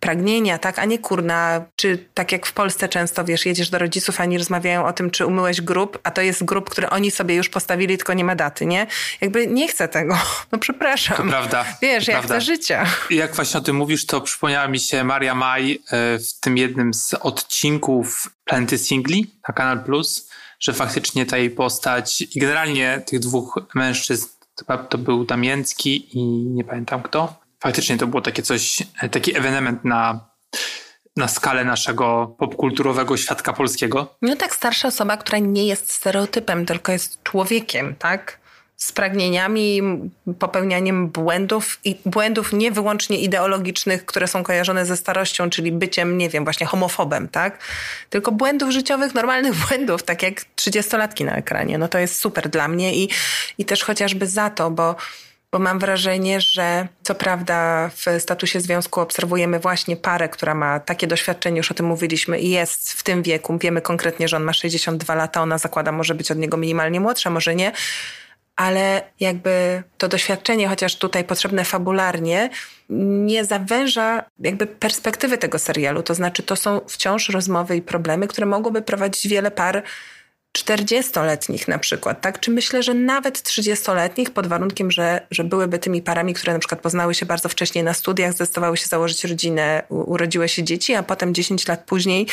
pragnienia, 0.06 0.58
tak, 0.58 0.80
a 0.80 0.86
nie 0.86 1.00
kurna, 1.00 1.66
czy 1.76 2.06
tak 2.14 2.32
jak 2.32 2.46
w 2.46 2.54
Polsce 2.54 2.90
często, 2.90 3.26
wiesz, 3.26 3.46
jedziesz 3.46 3.70
do 3.70 3.78
rodziców, 3.78 4.20
oni 4.20 4.38
rozmawiają 4.38 4.86
o 4.86 4.94
tym, 4.94 5.12
czy 5.12 5.26
umyłeś 5.26 5.62
grób, 5.62 6.00
a 6.04 6.12
to 6.12 6.22
jest 6.22 6.44
grób, 6.44 6.70
który 6.70 6.90
oni 6.90 7.12
sobie 7.12 7.36
już 7.36 7.50
postawili, 7.50 7.98
tylko 7.98 8.14
nie 8.14 8.24
ma 8.24 8.36
daty, 8.36 8.66
nie? 8.66 8.88
Jakby 9.22 9.48
nie 9.48 9.68
chcę 9.68 9.88
tego, 9.88 10.18
no 10.52 10.58
przepraszam. 10.58 11.18
To 11.18 11.24
prawda. 11.24 11.66
Wiesz, 11.82 12.06
to 12.06 12.12
ja 12.12 12.18
prawda. 12.18 12.36
chcę 12.36 12.46
życia. 12.46 12.86
I 13.10 13.16
jak 13.16 13.36
właśnie 13.36 13.60
o 13.60 13.64
tym 13.64 13.76
mówisz, 13.76 14.06
to 14.06 14.22
przypomniała 14.22 14.68
mi 14.68 14.80
się 14.80 15.04
Maria 15.04 15.36
Maj 15.36 15.72
e, 15.72 16.20
w 16.20 16.40
tym 16.40 16.58
jednym 16.58 16.94
z 16.94 17.14
odcinków 17.14 18.28
Planety 18.46 18.78
Singli 18.78 19.32
na 19.48 19.54
Kanal 19.54 19.84
Plus, 19.84 20.30
że 20.60 20.74
faktycznie 20.74 21.26
ta 21.26 21.38
jej 21.38 21.50
postać 21.50 22.22
i 22.22 22.40
generalnie 22.40 23.02
tych 23.06 23.20
dwóch 23.20 23.60
mężczyzn, 23.76 24.28
to, 24.56 24.78
to 24.78 24.98
był 24.98 25.26
Damięcki 25.26 26.18
i 26.18 26.24
nie 26.26 26.64
pamiętam 26.64 27.04
kto, 27.04 27.45
faktycznie 27.66 27.98
to 27.98 28.08
było 28.08 28.22
takie 28.22 28.44
coś, 28.44 28.84
taki 29.12 29.38
ewenement 29.38 29.86
na, 29.86 30.30
na 31.16 31.28
skalę 31.28 31.66
naszego 31.66 32.36
popkulturowego 32.40 33.18
świadka 33.18 33.54
polskiego. 33.54 34.16
No 34.22 34.36
tak, 34.36 34.56
starsza 34.56 34.88
osoba, 34.88 35.18
która 35.18 35.40
nie 35.40 35.68
jest 35.68 35.92
stereotypem, 35.92 36.66
tylko 36.66 36.92
jest 36.92 37.24
człowiekiem, 37.24 37.96
tak? 38.00 38.40
Z 38.78 38.92
pragnieniami, 38.92 39.82
popełnianiem 40.40 41.10
błędów 41.10 41.80
i 41.84 41.96
błędów 42.06 42.54
nie 42.54 42.72
wyłącznie 42.72 43.20
ideologicznych, 43.20 44.06
które 44.06 44.28
są 44.28 44.44
kojarzone 44.44 44.86
ze 44.86 44.98
starością, 44.98 45.50
czyli 45.50 45.72
byciem, 45.72 46.18
nie 46.18 46.30
wiem, 46.30 46.44
właśnie 46.44 46.66
homofobem, 46.66 47.28
tak? 47.28 47.60
Tylko 48.10 48.32
błędów 48.32 48.72
życiowych, 48.72 49.14
normalnych 49.14 49.56
błędów, 49.68 50.04
tak 50.04 50.24
jak 50.24 50.42
trzydziestolatki 50.56 51.24
na 51.26 51.36
ekranie. 51.36 51.78
No 51.78 51.88
to 51.88 51.98
jest 51.98 52.20
super 52.20 52.50
dla 52.50 52.68
mnie 52.68 52.96
i, 52.96 53.10
i 53.58 53.66
też 53.66 53.84
chociażby 53.84 54.28
za 54.28 54.50
to, 54.50 54.72
bo 54.72 54.96
bo 55.56 55.60
mam 55.60 55.80
wrażenie, 55.80 56.42
że 56.42 56.88
co 57.04 57.16
prawda 57.16 57.90
w 57.90 58.22
statusie 58.22 58.62
związku 58.62 59.02
obserwujemy 59.02 59.60
właśnie 59.60 59.98
parę, 59.98 60.30
która 60.30 60.56
ma 60.56 60.80
takie 60.80 61.08
doświadczenie, 61.08 61.58
już 61.58 61.72
o 61.72 61.74
tym 61.74 61.86
mówiliśmy, 61.86 62.40
i 62.40 62.50
jest 62.50 62.94
w 62.94 63.04
tym 63.04 63.24
wieku. 63.24 63.58
Wiemy 63.58 63.82
konkretnie, 63.82 64.28
że 64.28 64.38
on 64.38 64.44
ma 64.44 64.54
62 64.54 65.16
lata, 65.16 65.42
ona 65.42 65.58
zakłada, 65.58 65.92
może 65.92 66.16
być 66.16 66.32
od 66.32 66.38
niego 66.38 66.58
minimalnie 66.58 67.00
młodsza, 67.00 67.30
może 67.30 67.56
nie. 67.56 67.72
Ale 68.56 69.02
jakby 69.20 69.84
to 69.98 70.08
doświadczenie, 70.08 70.68
chociaż 70.68 70.96
tutaj 70.96 71.24
potrzebne 71.24 71.66
fabularnie, 71.66 72.50
nie 72.90 73.46
zawęża 73.46 74.24
jakby 74.40 74.68
perspektywy 74.68 75.38
tego 75.38 75.60
serialu. 75.60 76.04
To 76.04 76.16
znaczy, 76.16 76.44
to 76.44 76.56
są 76.56 76.82
wciąż 76.88 77.30
rozmowy 77.30 77.76
i 77.76 77.82
problemy, 77.82 78.28
które 78.28 78.46
mogłyby 78.46 78.82
prowadzić 78.82 79.28
wiele 79.28 79.52
par 79.52 79.84
40-letnich 80.56 81.68
na 81.68 81.80
przykład, 81.80 82.22
tak? 82.22 82.40
Czy 82.40 82.52
myślę, 82.52 82.84
że 82.84 82.94
nawet 82.94 83.40
30-letnich 83.40 84.30
pod 84.30 84.48
warunkiem, 84.48 84.92
że, 84.92 85.28
że 85.32 85.44
byłyby 85.44 85.80
tymi 85.80 86.02
parami, 86.02 86.34
które 86.34 86.54
na 86.54 86.60
przykład 86.60 86.82
poznały 86.82 87.16
się 87.16 87.26
bardzo 87.26 87.50
wcześnie 87.50 87.84
na 87.84 87.94
studiach, 87.94 88.34
zdecydowały 88.34 88.78
się 88.78 88.86
założyć 88.86 89.24
rodzinę, 89.24 89.84
urodziły 89.90 90.50
się 90.50 90.64
dzieci, 90.64 90.96
a 90.96 91.04
potem 91.04 91.34
10 91.34 91.68
lat 91.68 91.84
później 91.86 92.28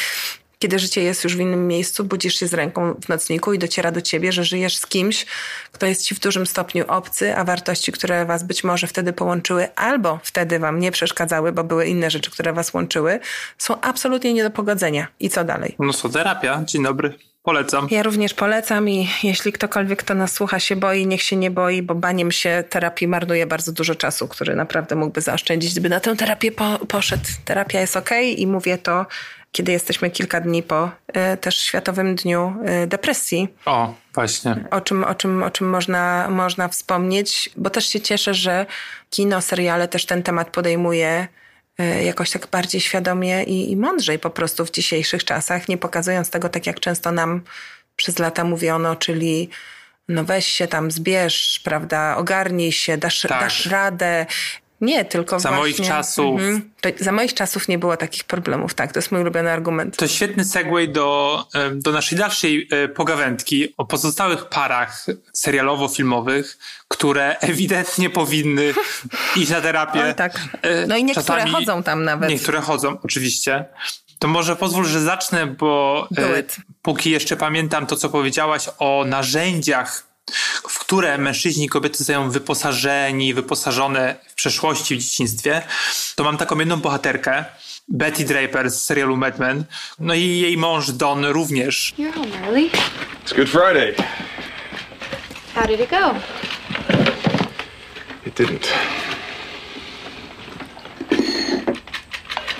kiedy 0.62 0.78
życie 0.78 1.02
jest 1.02 1.24
już 1.24 1.36
w 1.36 1.40
innym 1.40 1.66
miejscu, 1.68 2.04
budzisz 2.04 2.34
się 2.38 2.46
z 2.46 2.54
ręką 2.54 2.94
w 2.94 3.08
nocniku 3.08 3.52
i 3.52 3.58
dociera 3.58 3.90
do 3.92 4.00
ciebie, 4.00 4.32
że 4.32 4.44
żyjesz 4.44 4.76
z 4.76 4.86
kimś, 4.86 5.26
kto 5.72 5.86
jest 5.86 6.04
ci 6.04 6.14
w 6.14 6.20
dużym 6.20 6.46
stopniu 6.46 6.84
obcy, 6.88 7.36
a 7.36 7.44
wartości, 7.44 7.92
które 7.92 8.26
was 8.26 8.42
być 8.42 8.64
może 8.64 8.86
wtedy 8.86 9.12
połączyły, 9.12 9.74
albo 9.74 10.20
wtedy 10.22 10.58
wam 10.58 10.80
nie 10.80 10.90
przeszkadzały, 10.92 11.52
bo 11.52 11.64
były 11.64 11.86
inne 11.86 12.10
rzeczy, 12.10 12.30
które 12.30 12.52
was 12.52 12.74
łączyły, 12.74 13.20
są 13.58 13.80
absolutnie 13.80 14.34
nie 14.34 14.42
do 14.42 14.50
pogodzenia. 14.50 15.06
I 15.20 15.30
co 15.30 15.44
dalej? 15.44 15.74
Mnóstwo 15.78 16.08
terapia. 16.08 16.62
Dzień 16.64 16.82
dobry. 16.82 17.14
Polecam. 17.42 17.88
Ja 17.90 18.02
również 18.02 18.34
polecam 18.34 18.88
i 18.88 19.08
jeśli 19.22 19.52
ktokolwiek, 19.52 19.98
kto 19.98 20.14
nas 20.14 20.32
słucha, 20.32 20.60
się 20.60 20.76
boi, 20.76 21.06
niech 21.06 21.22
się 21.22 21.36
nie 21.36 21.50
boi, 21.50 21.82
bo 21.82 21.94
baniem 21.94 22.32
się 22.32 22.64
terapii 22.68 23.08
marnuje 23.08 23.46
bardzo 23.46 23.72
dużo 23.72 23.94
czasu, 23.94 24.28
który 24.28 24.56
naprawdę 24.56 24.96
mógłby 24.96 25.20
zaoszczędzić, 25.20 25.72
gdyby 25.72 25.88
na 25.88 26.00
tę 26.00 26.16
terapię 26.16 26.52
po, 26.52 26.78
poszedł. 26.88 27.24
Terapia 27.44 27.80
jest 27.80 27.96
ok 27.96 28.10
i 28.36 28.46
mówię 28.46 28.78
to, 28.78 29.06
kiedy 29.52 29.72
jesteśmy 29.72 30.10
kilka 30.10 30.40
dni 30.40 30.62
po 30.62 30.90
y, 31.34 31.36
też 31.36 31.58
Światowym 31.58 32.14
Dniu 32.14 32.54
y, 32.84 32.86
Depresji. 32.86 33.48
O, 33.64 33.94
właśnie. 34.14 34.56
O 34.70 34.80
czym, 34.80 35.04
o 35.04 35.14
czym, 35.14 35.42
o 35.42 35.50
czym 35.50 35.68
można, 35.68 36.28
można 36.30 36.68
wspomnieć, 36.68 37.50
bo 37.56 37.70
też 37.70 37.86
się 37.86 38.00
cieszę, 38.00 38.34
że 38.34 38.66
kino, 39.10 39.40
seriale 39.40 39.88
też 39.88 40.06
ten 40.06 40.22
temat 40.22 40.50
podejmuje 40.50 41.28
jakoś 42.04 42.30
tak 42.30 42.46
bardziej 42.46 42.80
świadomie 42.80 43.42
i, 43.42 43.70
i 43.70 43.76
mądrzej 43.76 44.18
po 44.18 44.30
prostu 44.30 44.64
w 44.64 44.70
dzisiejszych 44.70 45.24
czasach, 45.24 45.68
nie 45.68 45.78
pokazując 45.78 46.30
tego 46.30 46.48
tak 46.48 46.66
jak 46.66 46.80
często 46.80 47.12
nam 47.12 47.42
przez 47.96 48.18
lata 48.18 48.44
mówiono, 48.44 48.96
czyli 48.96 49.48
no 50.08 50.24
weź 50.24 50.46
się 50.46 50.66
tam, 50.66 50.90
zbierz, 50.90 51.60
prawda, 51.64 52.16
ogarnij 52.16 52.72
się, 52.72 52.98
dasz, 52.98 53.20
tak. 53.20 53.40
dasz 53.40 53.66
radę. 53.66 54.26
Nie, 54.82 55.04
tylko 55.04 55.40
za 55.40 55.48
właśnie... 55.48 55.62
moich 55.62 55.76
czasów. 55.76 56.40
Mhm, 56.40 56.70
za 57.00 57.12
moich 57.12 57.34
czasów 57.34 57.68
nie 57.68 57.78
było 57.78 57.96
takich 57.96 58.24
problemów, 58.24 58.74
tak, 58.74 58.92
to 58.92 58.98
jest 58.98 59.12
mój 59.12 59.20
ulubiony 59.20 59.50
argument. 59.50 59.96
To 59.96 60.08
świetny 60.08 60.44
segway 60.44 60.88
do, 60.88 61.38
do 61.72 61.92
naszej 61.92 62.18
dalszej 62.18 62.68
pogawędki 62.94 63.74
o 63.76 63.84
pozostałych 63.84 64.48
parach 64.48 65.06
serialowo-filmowych, 65.32 66.58
które 66.88 67.38
ewidentnie 67.38 68.10
powinny 68.10 68.74
iść 69.36 69.50
na 69.50 69.60
terapię. 69.60 70.10
O, 70.10 70.14
tak. 70.14 70.40
No 70.86 70.96
i 70.96 71.04
niektóre 71.04 71.26
Czasami, 71.26 71.50
chodzą 71.50 71.82
tam 71.82 72.04
nawet. 72.04 72.30
Niektóre 72.30 72.60
chodzą, 72.60 72.98
oczywiście. 73.02 73.64
To 74.18 74.28
może 74.28 74.56
pozwól, 74.56 74.84
że 74.84 75.00
zacznę, 75.00 75.46
bo 75.46 76.08
póki 76.82 77.10
jeszcze 77.10 77.36
pamiętam 77.36 77.86
to, 77.86 77.96
co 77.96 78.08
powiedziałaś 78.08 78.68
o 78.78 79.04
narzędziach 79.06 80.11
w 80.68 80.78
które 80.78 81.18
mężczyźni 81.18 81.64
i 81.64 81.68
kobiety 81.68 81.98
zostają 81.98 82.30
wyposażeni, 82.30 83.34
wyposażone 83.34 84.16
w 84.28 84.34
przeszłości, 84.34 84.96
w 84.96 84.98
dzieciństwie, 84.98 85.62
to 86.16 86.24
mam 86.24 86.36
taką 86.36 86.58
jedną 86.58 86.76
bohaterkę, 86.76 87.44
Betty 87.88 88.24
Draper 88.24 88.70
z 88.70 88.82
serialu 88.82 89.16
Mad 89.16 89.38
Men, 89.38 89.64
no 89.98 90.14
i 90.14 90.38
jej 90.38 90.56
mąż 90.56 90.90
Don 90.90 91.24
również. 91.24 91.94
You're 91.98 92.14
home 92.14 92.46
early. 92.46 92.70
It's 93.24 93.36
Good 93.36 93.48
Friday. 93.48 93.94
How 95.54 95.66
did 95.66 95.80
it 95.80 95.90
go? 95.90 96.14
It 98.26 98.34
didn't. 98.34 98.68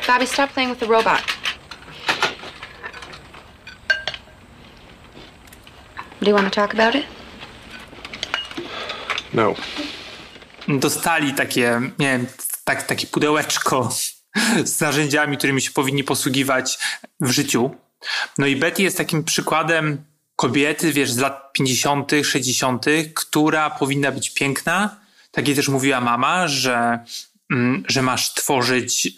Bobby, 0.07 0.27
stop 0.27 0.51
playing 0.51 0.71
with 0.71 0.81
the 0.81 0.87
robot. 0.87 1.23
Do 6.21 6.31
you 6.31 6.35
want 6.35 6.53
to 6.53 6.61
talk 6.61 6.75
about 6.75 6.95
it? 6.95 7.22
No. 9.35 9.55
Dostali 10.69 11.35
takie, 11.35 11.81
nie 11.99 12.07
wiem, 12.07 12.27
tak, 12.65 12.83
takie 12.83 13.07
pudełeczko 13.07 13.91
z 14.65 14.81
narzędziami, 14.81 15.39
którymi 15.39 15.63
się 15.63 15.71
powinni 15.71 16.05
posługiwać 16.05 16.79
w 17.21 17.31
życiu. 17.31 17.71
No 18.39 18.47
i 18.47 18.57
Betty 18.57 18.83
jest 18.83 18.97
takim 18.97 19.25
przykładem 19.25 20.05
kobiety, 20.37 20.93
wiesz, 20.93 21.13
z 21.13 21.19
lat 21.19 21.53
50., 21.53 22.13
60., 22.23 22.87
która 23.15 23.71
powinna 23.71 24.13
być 24.13 24.31
piękna. 24.31 24.97
Tak 25.31 25.49
jej 25.49 25.57
też 25.57 25.69
mówiła 25.69 26.01
mama, 26.01 26.49
że, 26.49 27.05
mm, 27.51 27.85
że 27.89 28.03
masz 28.03 28.35
tworzyć, 28.35 29.13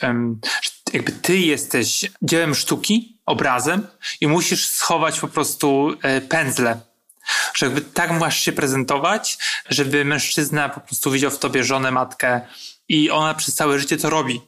jakby 0.92 1.12
ty 1.12 1.38
jesteś 1.38 2.04
dziełem 2.22 2.54
sztuki, 2.54 3.18
obrazem 3.26 3.86
i 4.20 4.26
musisz 4.26 4.68
schować 4.68 5.20
po 5.20 5.28
prostu 5.28 5.96
e, 6.02 6.20
pędzle 6.20 6.80
że 7.54 7.66
jakby 7.66 7.80
tak 7.80 8.10
masz 8.10 8.40
się 8.40 8.52
prezentować, 8.52 9.38
żeby 9.68 10.04
mężczyzna 10.04 10.68
po 10.68 10.80
prostu 10.80 11.10
widział 11.10 11.30
w 11.30 11.38
tobie 11.38 11.64
żonę, 11.64 11.90
matkę 11.90 12.40
i 12.88 13.10
ona 13.10 13.34
przez 13.34 13.54
całe 13.54 13.78
życie 13.78 13.96
to 13.96 14.10
robi. 14.10 14.40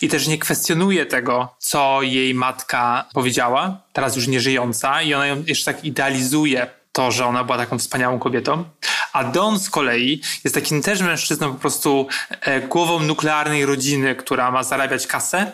I 0.00 0.08
też 0.08 0.26
nie 0.26 0.38
kwestionuje 0.38 1.06
tego, 1.06 1.54
co 1.58 2.02
jej 2.02 2.34
matka 2.34 3.08
powiedziała, 3.14 3.82
teraz 3.92 4.16
już 4.16 4.26
nie 4.26 4.40
żyjąca, 4.40 5.02
i 5.02 5.14
ona 5.14 5.26
ją 5.26 5.42
jeszcze 5.46 5.74
tak 5.74 5.84
idealizuje, 5.84 6.66
to, 6.92 7.10
że 7.10 7.26
ona 7.26 7.44
była 7.44 7.58
taką 7.58 7.78
wspaniałą 7.78 8.18
kobietą. 8.18 8.64
A 9.12 9.24
Don 9.24 9.58
z 9.58 9.70
kolei 9.70 10.20
jest 10.44 10.54
takim 10.54 10.82
też 10.82 11.00
mężczyzną, 11.00 11.52
po 11.52 11.60
prostu 11.60 12.06
e, 12.40 12.60
głową 12.60 13.00
nuklearnej 13.00 13.66
rodziny, 13.66 14.14
która 14.14 14.50
ma 14.50 14.62
zarabiać 14.62 15.06
kasę, 15.06 15.52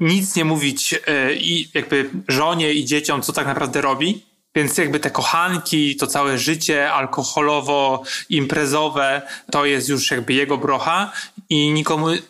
nic 0.00 0.36
nie 0.36 0.44
mówić 0.44 0.94
e, 1.06 1.34
i 1.34 1.70
jakby 1.74 2.10
żonie 2.28 2.72
i 2.72 2.84
dzieciom, 2.84 3.22
co 3.22 3.32
tak 3.32 3.46
naprawdę 3.46 3.80
robi, 3.80 4.26
Więc 4.54 4.78
jakby 4.78 5.00
te 5.00 5.10
kochanki, 5.10 5.96
to 5.96 6.06
całe 6.06 6.38
życie 6.38 6.90
alkoholowo-imprezowe, 6.92 9.22
to 9.50 9.64
jest 9.64 9.88
już 9.88 10.10
jakby 10.10 10.32
jego 10.32 10.58
brocha 10.58 11.12
i 11.48 11.70
nikomu 11.70 12.10
y, 12.10 12.20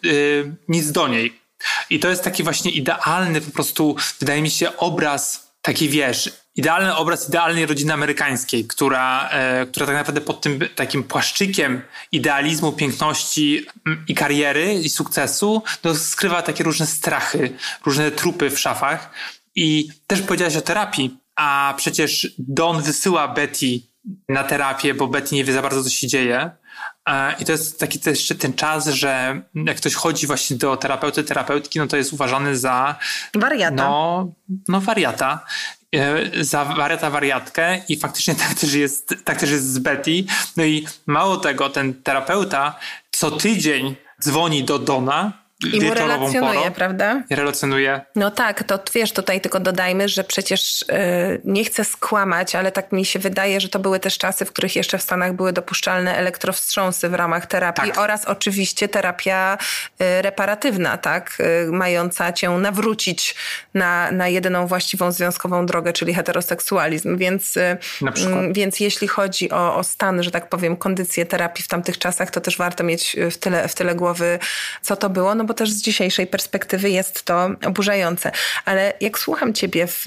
nic 0.69 0.93
do 0.93 1.09
niej. 1.09 1.43
I 1.91 1.99
to 1.99 2.09
jest 2.09 2.25
taki 2.25 2.43
właśnie 2.43 2.71
idealny 2.71 3.41
po 3.41 3.51
prostu, 3.51 3.97
wydaje 4.21 4.43
mi 4.43 4.51
się, 4.51 4.77
obraz, 4.77 5.53
taki 5.63 5.89
wiesz, 5.89 6.33
idealny 6.57 6.97
obraz 6.97 7.29
idealnej 7.29 7.67
rodziny 7.67 7.93
amerykańskiej, 7.93 8.65
która, 8.65 9.29
e, 9.29 9.67
która 9.67 9.87
tak 9.87 9.95
naprawdę 9.95 10.21
pod 10.21 10.41
tym 10.41 10.61
takim 10.75 11.05
płaszczykiem 11.05 11.83
idealizmu, 12.13 12.73
piękności 12.73 13.67
mm, 13.87 14.05
i 14.09 14.15
kariery 14.15 14.75
i 14.75 14.91
sukcesu 14.91 15.63
no, 15.85 15.95
skrywa 15.95 16.43
takie 16.43 16.65
różne 16.65 16.87
strachy, 16.87 17.57
różne 17.87 18.11
trupy 18.11 18.51
w 18.51 18.61
szafach. 18.61 19.11
I 19.55 19.89
też 20.07 20.23
powiedziałaś 20.23 20.57
o 20.57 20.61
terapii, 20.61 21.17
a 21.37 21.75
przecież 21.77 22.35
Don 22.39 22.83
wysyła 22.83 23.29
Betty 23.29 23.81
na 24.29 24.45
terapię, 24.45 24.95
bo 24.95 25.07
Betty 25.07 25.35
nie 25.35 25.45
wie 25.45 25.53
za 25.53 25.63
bardzo, 25.63 25.85
co 25.85 25.91
się 25.91 26.07
dzieje. 26.07 26.51
E, 27.09 27.35
I 27.39 27.45
to 27.45 27.53
jest 27.53 27.81
taki 27.81 27.99
też 27.99 28.19
jeszcze 28.19 28.35
ten 28.35 28.55
czas, 28.55 28.87
że 28.87 29.43
jak 29.55 29.77
ktoś 29.77 29.95
chodzi 29.95 30.27
właśnie 30.27 30.57
do 30.57 30.77
terapeuty, 30.77 31.25
terapeutki, 31.25 31.79
no 31.79 31.87
to 31.87 31.97
jest 31.97 32.13
uważany 32.13 32.57
za... 32.57 32.97
Wariata. 33.35 33.75
No, 33.75 34.33
no 34.69 34.81
wariata. 34.81 35.45
E, 35.95 36.45
za 36.45 36.65
wariata 36.65 37.11
wariatkę 37.11 37.83
i 37.89 37.97
faktycznie 37.97 38.35
tak 38.49 38.55
też, 38.55 38.75
jest, 38.75 39.15
tak 39.25 39.41
też 39.41 39.51
jest 39.51 39.73
z 39.73 39.79
Betty. 39.79 40.25
No 40.57 40.65
i 40.65 40.87
mało 41.07 41.37
tego, 41.37 41.71
ten 41.71 41.95
terapeuta 41.95 42.79
co 43.11 43.31
tydzień 43.31 43.97
dzwoni 44.23 44.65
do 44.65 44.79
Dona 44.79 45.42
i 45.73 45.81
mu 45.81 45.95
relacjonuje, 45.95 46.61
porą, 46.61 46.75
prawda? 46.75 47.23
Relacjonuje. 47.31 48.01
No 48.17 48.31
tak, 48.31 48.65
to 48.65 48.79
wiesz, 48.95 49.13
tutaj 49.13 49.41
tylko 49.41 49.61
dodajmy, 49.61 50.09
że 50.09 50.25
przecież 50.25 50.85
yy, 50.89 50.97
nie 51.45 51.65
chcę 51.65 51.85
skłamać, 51.85 52.55
ale 52.55 52.73
tak 52.73 52.93
mi 52.93 53.05
się 53.05 53.19
wydaje, 53.19 53.61
że 53.61 53.69
to 53.69 53.79
były 53.79 54.01
też 54.01 54.19
czasy, 54.19 54.45
w 54.45 54.53
których 54.53 54.77
jeszcze 54.77 54.99
w 54.99 55.03
Stanach 55.03 55.33
były 55.33 55.53
dopuszczalne 55.53 56.17
elektrowstrząsy 56.17 57.09
w 57.09 57.15
ramach 57.15 57.47
terapii 57.47 57.91
tak. 57.91 57.99
oraz 57.99 58.25
oczywiście 58.25 58.89
terapia 58.89 59.59
yy, 59.99 60.23
reparatywna, 60.23 60.99
tak? 60.99 61.39
Yy, 61.39 61.73
mająca 61.73 62.33
cię 62.33 62.51
nawrócić 62.51 63.35
na, 63.75 64.11
na 64.11 64.29
jedyną 64.29 64.67
właściwą 64.67 65.13
związkową 65.13 65.67
drogę, 65.67 65.93
czyli 65.93 66.15
heteroseksualizm. 66.15 67.17
Więc, 67.17 67.55
więc 68.53 68.81
jeśli 68.81 69.09
chodzi 69.09 69.51
o, 69.51 69.77
o 69.77 69.85
stan, 69.85 70.23
że 70.23 70.31
tak 70.31 70.49
powiem, 70.49 70.77
kondycję 70.77 71.27
terapii 71.27 71.65
w 71.65 71.69
tamtych 71.69 71.99
czasach, 71.99 72.31
to 72.31 72.41
też 72.41 72.57
warto 72.57 72.85
mieć 72.85 73.17
w 73.31 73.37
tyle, 73.37 73.69
w 73.69 73.75
tyle 73.75 73.95
głowy, 73.95 74.39
co 74.83 74.97
to 74.97 75.11
było, 75.11 75.35
no 75.35 75.45
bo 75.45 75.52
też 75.55 75.71
z 75.71 75.83
dzisiejszej 75.83 76.27
perspektywy 76.27 76.91
jest 76.91 77.23
to 77.23 77.51
oburzające. 77.67 78.33
Ale 78.65 78.93
jak 79.01 79.19
słucham 79.19 79.55
ciebie, 79.55 79.87
w, 79.87 80.05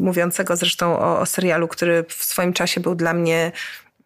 mówiącego 0.00 0.56
zresztą 0.56 0.98
o, 0.98 1.20
o 1.20 1.26
serialu, 1.26 1.68
który 1.68 2.04
w 2.08 2.24
swoim 2.24 2.52
czasie 2.52 2.80
był 2.80 2.94
dla 2.94 3.12
mnie 3.12 3.52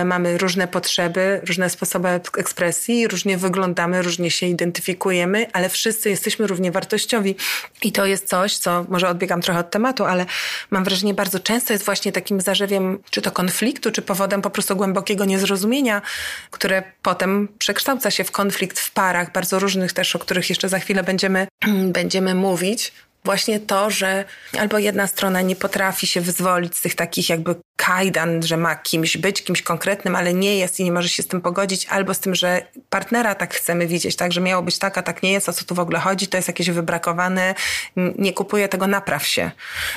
mamy 0.05 0.39
różne 0.39 0.69
potrzeby, 0.69 1.41
różne 1.47 1.71
sposoby 1.71 2.09
ekspresji, 2.39 3.09
różnie 3.09 3.39
wyglądamy, 3.39 4.03
różnie 4.03 4.31
się 4.31 4.47
identyfikujemy, 4.47 5.47
ale 5.53 5.69
wszyscy 5.69 6.11
jesteśmy 6.11 6.47
równie 6.47 6.73
wartościowi. 6.73 7.37
I 7.83 7.93
to 7.93 8.07
jest 8.07 8.29
coś, 8.29 8.57
co 8.57 8.85
może 8.89 9.09
odbiegam 9.09 9.43
trochę 9.43 9.61
od 9.61 9.71
tematu, 9.71 10.05
ale 10.05 10.27
mam 10.71 10.85
wrażenie, 10.85 11.15
bardzo 11.15 11.41
często 11.41 11.73
jest 11.73 11.85
właśnie 11.85 12.13
takim 12.13 12.41
zarzewiem, 12.41 12.99
czy 13.11 13.23
to 13.23 13.31
konfliktu, 13.31 13.91
czy 13.91 14.03
powodem 14.03 14.43
po 14.43 14.51
prostu 14.51 14.77
głębokiego 14.77 15.25
niezrozumienia, 15.25 16.03
które 16.51 16.83
potem 17.03 17.49
przekształca 17.59 18.11
się 18.11 18.25
w 18.25 18.31
konflikt 18.31 18.81
w 18.81 18.91
parach, 18.91 19.33
bardzo 19.33 19.59
różnych 19.59 19.93
też, 19.93 20.17
o 20.17 20.19
których 20.19 20.49
jeszcze 20.49 20.69
za 20.69 20.79
chwilę 20.79 21.03
będziemy, 21.03 21.47
będziemy 21.99 22.35
mówić 22.35 22.93
właśnie 23.27 23.61
to, 23.61 23.91
że 23.91 24.25
albo 24.59 24.79
jedna 24.79 25.07
strona 25.07 25.41
nie 25.41 25.57
potrafi 25.57 26.07
się 26.07 26.21
wyzwolić 26.21 26.77
z 26.77 26.81
tych 26.81 26.95
takich 26.95 27.29
jakby 27.29 27.55
kajdan, 27.77 28.43
że 28.43 28.57
ma 28.57 28.75
kimś 28.75 29.17
być, 29.17 29.43
kimś 29.43 29.63
konkretnym, 29.63 30.17
ale 30.17 30.35
nie 30.35 30.59
jest 30.59 30.81
i 30.81 30.85
nie 30.85 30.93
może 30.93 31.09
się 31.09 31.23
z 31.23 31.27
tym 31.27 31.41
pogodzić, 31.41 31.87
albo 31.87 32.15
z 32.15 32.21
tym, 32.21 32.35
że 32.35 32.63
partnera 32.91 33.35
tak 33.35 33.55
chcemy 33.55 33.87
widzieć, 33.87 34.17
tak, 34.17 34.33
że 34.33 34.41
miało 34.41 34.63
być 34.63 34.79
tak, 34.79 34.99
a 34.99 35.03
tak 35.03 35.23
nie 35.23 35.33
jest, 35.33 35.49
o 35.49 35.53
co 35.53 35.65
tu 35.65 35.75
w 35.75 35.81
ogóle 35.81 35.99
chodzi, 35.99 36.27
to 36.27 36.37
jest 36.37 36.49
jakieś 36.49 36.71
wybrakowane, 36.71 37.55
nie 37.97 38.33
kupuje 38.33 38.69
tego, 38.69 38.87
napraw 38.87 39.27
się. 39.27 39.51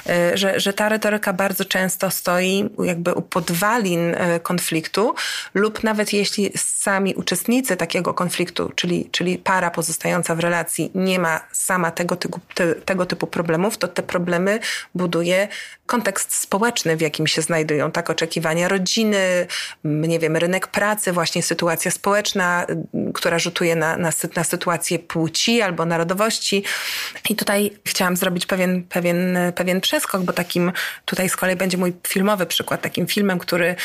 Y, 0.10 0.38
że, 0.38 0.60
że 0.60 0.74
ta 0.74 0.90
retoryka 0.90 1.34
bardzo 1.34 1.66
często 1.66 2.12
stoi 2.12 2.70
jakby 2.84 3.14
u 3.14 3.22
podwalin 3.22 4.16
y, 4.16 4.40
konfliktu 4.44 5.16
lub 5.54 5.84
nawet 5.84 6.14
jeśli 6.14 6.52
sami 6.56 7.16
uczestnicy 7.16 7.78
takiego 7.78 8.14
konfliktu, 8.14 8.72
czyli, 8.76 9.10
czyli 9.12 9.38
para 9.38 9.72
pozostająca 9.72 10.36
w 10.36 10.40
relacji 10.40 10.92
nie 10.96 11.20
ma 11.20 11.42
sama 11.52 11.92
tego 11.92 12.16
typu, 12.16 12.40
te, 12.54 12.76
tego 12.76 13.06
typu 13.06 13.19
problemów, 13.28 13.78
to 13.78 13.88
te 13.88 14.04
problemy 14.04 14.60
buduje 14.96 15.48
kontekst 15.90 16.36
społeczny, 16.36 16.98
w 16.98 17.02
jakim 17.02 17.28
się 17.28 17.42
znajdują, 17.42 17.92
tak, 17.92 18.10
oczekiwania 18.10 18.68
rodziny, 18.68 19.48
nie 19.84 20.20
wiem, 20.20 20.38
rynek 20.38 20.68
pracy, 20.68 21.12
właśnie 21.12 21.44
sytuacja 21.44 21.92
społeczna, 21.92 22.66
która 23.14 23.40
rzutuje 23.40 23.76
na, 23.76 23.98
na, 23.98 24.12
na 24.36 24.44
sytuację 24.44 25.00
płci 25.00 25.62
albo 25.62 25.86
narodowości. 25.86 26.64
I 27.30 27.36
tutaj 27.36 27.72
chciałam 27.88 28.18
zrobić 28.18 28.46
pewien, 28.46 28.84
pewien, 28.84 29.38
pewien 29.56 29.82
przeskok, 29.82 30.22
bo 30.22 30.34
takim 30.34 30.72
tutaj 31.06 31.30
z 31.30 31.36
kolei 31.36 31.56
będzie 31.56 31.78
mój 31.78 31.94
filmowy 32.08 32.46
przykład, 32.46 32.82
takim 32.82 33.08
filmem, 33.08 33.40
który 33.40 33.76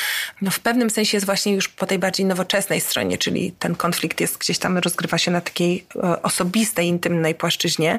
no, 0.43 0.51
w 0.51 0.61
pewnym 0.61 0.91
sensie 0.91 1.17
jest 1.17 1.27
właśnie 1.27 1.55
już 1.55 1.69
po 1.69 1.87
tej 1.87 1.99
bardziej 1.99 2.27
nowoczesnej 2.27 2.81
stronie, 2.81 3.19
czyli 3.19 3.53
ten 3.59 3.75
konflikt 3.75 4.21
jest 4.21 4.39
gdzieś 4.39 4.59
tam, 4.59 4.79
rozgrywa 4.79 5.19
się 5.19 5.31
na 5.31 5.41
takiej 5.41 5.87
e, 5.97 6.23
osobistej, 6.23 6.87
intymnej 6.87 7.35
płaszczyźnie. 7.35 7.99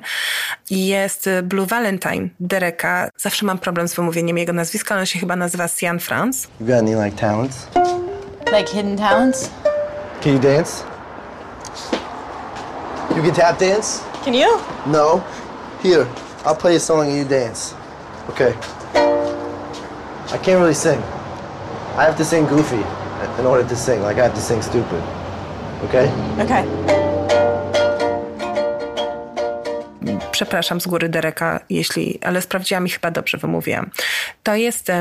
I 0.69 0.87
jest 0.87 1.24
Blue 1.43 1.65
Valentine 1.65 2.29
Dereka. 2.39 3.09
Zawsze 3.17 3.45
mam 3.45 3.57
problem 3.57 3.87
z 3.87 3.95
wymówieniem 3.95 4.37
jego 4.37 4.53
nazwiska, 4.53 4.95
ale 4.95 5.01
on 5.01 5.05
się 5.05 5.19
chyba 5.19 5.35
nazywa 5.35 5.67
Sian 5.67 5.99
France. 5.99 6.47
You 6.59 6.67
got 6.67 6.75
any 6.75 6.95
like 7.05 7.17
talents? 7.17 7.67
Like 8.51 8.69
hidden 8.69 8.97
talents? 8.97 9.49
Can 10.21 10.33
you 10.33 10.39
dance? 10.39 10.83
You 13.15 13.23
can 13.23 13.31
tap 13.31 13.59
dance? 13.59 13.99
Can 14.25 14.33
you? 14.33 14.47
No. 14.85 15.21
Here, 15.83 16.05
I'll 16.45 16.55
play 16.55 16.75
a 16.75 16.79
song 16.79 17.07
and 17.07 17.17
you 17.17 17.25
dance. 17.25 17.75
Okay. 18.29 18.53
I 20.33 20.37
can't 20.37 20.59
really 20.59 20.73
sing. 20.73 20.99
I 21.97 22.03
have 22.03 22.17
to 22.17 22.25
sing 22.25 22.45
goofy 22.47 22.83
in 23.39 23.45
order 23.45 23.67
to 23.67 23.75
sing. 23.75 24.01
Like 24.01 24.17
I 24.17 24.23
have 24.23 24.35
to 24.35 24.41
sing 24.41 24.61
stupid. 24.61 25.01
Okay? 25.83 26.11
Okay. 26.39 27.64
Przepraszam 30.31 30.81
z 30.81 30.87
góry 30.87 31.09
Dereka, 31.09 31.59
jeśli, 31.69 32.19
ale 32.21 32.41
sprawdziłam 32.41 32.87
i 32.87 32.89
chyba 32.89 33.11
dobrze 33.11 33.37
wymówiłam. 33.37 33.89
To 34.43 34.55
jest 34.55 34.91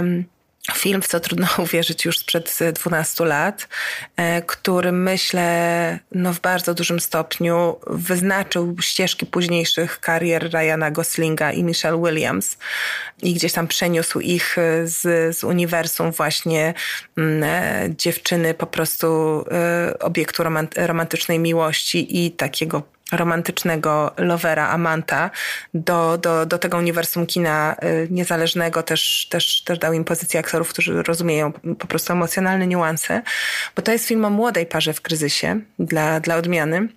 film, 0.72 1.02
w 1.02 1.08
co 1.08 1.20
trudno 1.20 1.46
uwierzyć 1.64 2.04
już 2.04 2.18
sprzed 2.18 2.58
12 2.74 3.24
lat, 3.24 3.68
e, 4.16 4.42
który 4.42 4.92
myślę 4.92 5.98
no, 6.12 6.32
w 6.32 6.40
bardzo 6.40 6.74
dużym 6.74 7.00
stopniu 7.00 7.76
wyznaczył 7.86 8.76
ścieżki 8.80 9.26
późniejszych 9.26 10.00
karier 10.00 10.50
Ryana 10.52 10.90
Goslinga 10.90 11.52
i 11.52 11.64
Michelle 11.64 12.02
Williams 12.02 12.56
i 13.22 13.34
gdzieś 13.34 13.52
tam 13.52 13.68
przeniósł 13.68 14.20
ich 14.20 14.56
z, 14.84 15.36
z 15.36 15.44
uniwersum 15.44 16.12
właśnie 16.12 16.74
mm, 17.18 17.42
e, 17.42 17.96
dziewczyny 17.96 18.54
po 18.54 18.66
prostu 18.66 19.06
e, 19.50 19.98
obiektu 19.98 20.42
romantycznej 20.76 21.38
miłości 21.38 22.24
i 22.24 22.30
takiego 22.30 22.93
romantycznego 23.12 24.14
lovera, 24.16 24.68
amanta 24.68 25.30
do, 25.74 26.18
do, 26.18 26.46
do 26.46 26.58
tego 26.58 26.78
uniwersum 26.78 27.26
kina 27.26 27.76
y, 27.82 28.08
niezależnego 28.10 28.82
też, 28.82 29.26
też, 29.30 29.62
też 29.62 29.78
dał 29.78 29.92
im 29.92 30.04
pozycję 30.04 30.40
aktorów, 30.40 30.68
którzy 30.68 31.02
rozumieją 31.02 31.52
po 31.52 31.86
prostu 31.86 32.12
emocjonalne 32.12 32.66
niuanse, 32.66 33.22
bo 33.76 33.82
to 33.82 33.92
jest 33.92 34.06
film 34.06 34.24
o 34.24 34.30
młodej 34.30 34.66
parze 34.66 34.92
w 34.92 35.00
kryzysie 35.00 35.60
dla, 35.78 36.20
dla 36.20 36.36
odmiany 36.36 36.88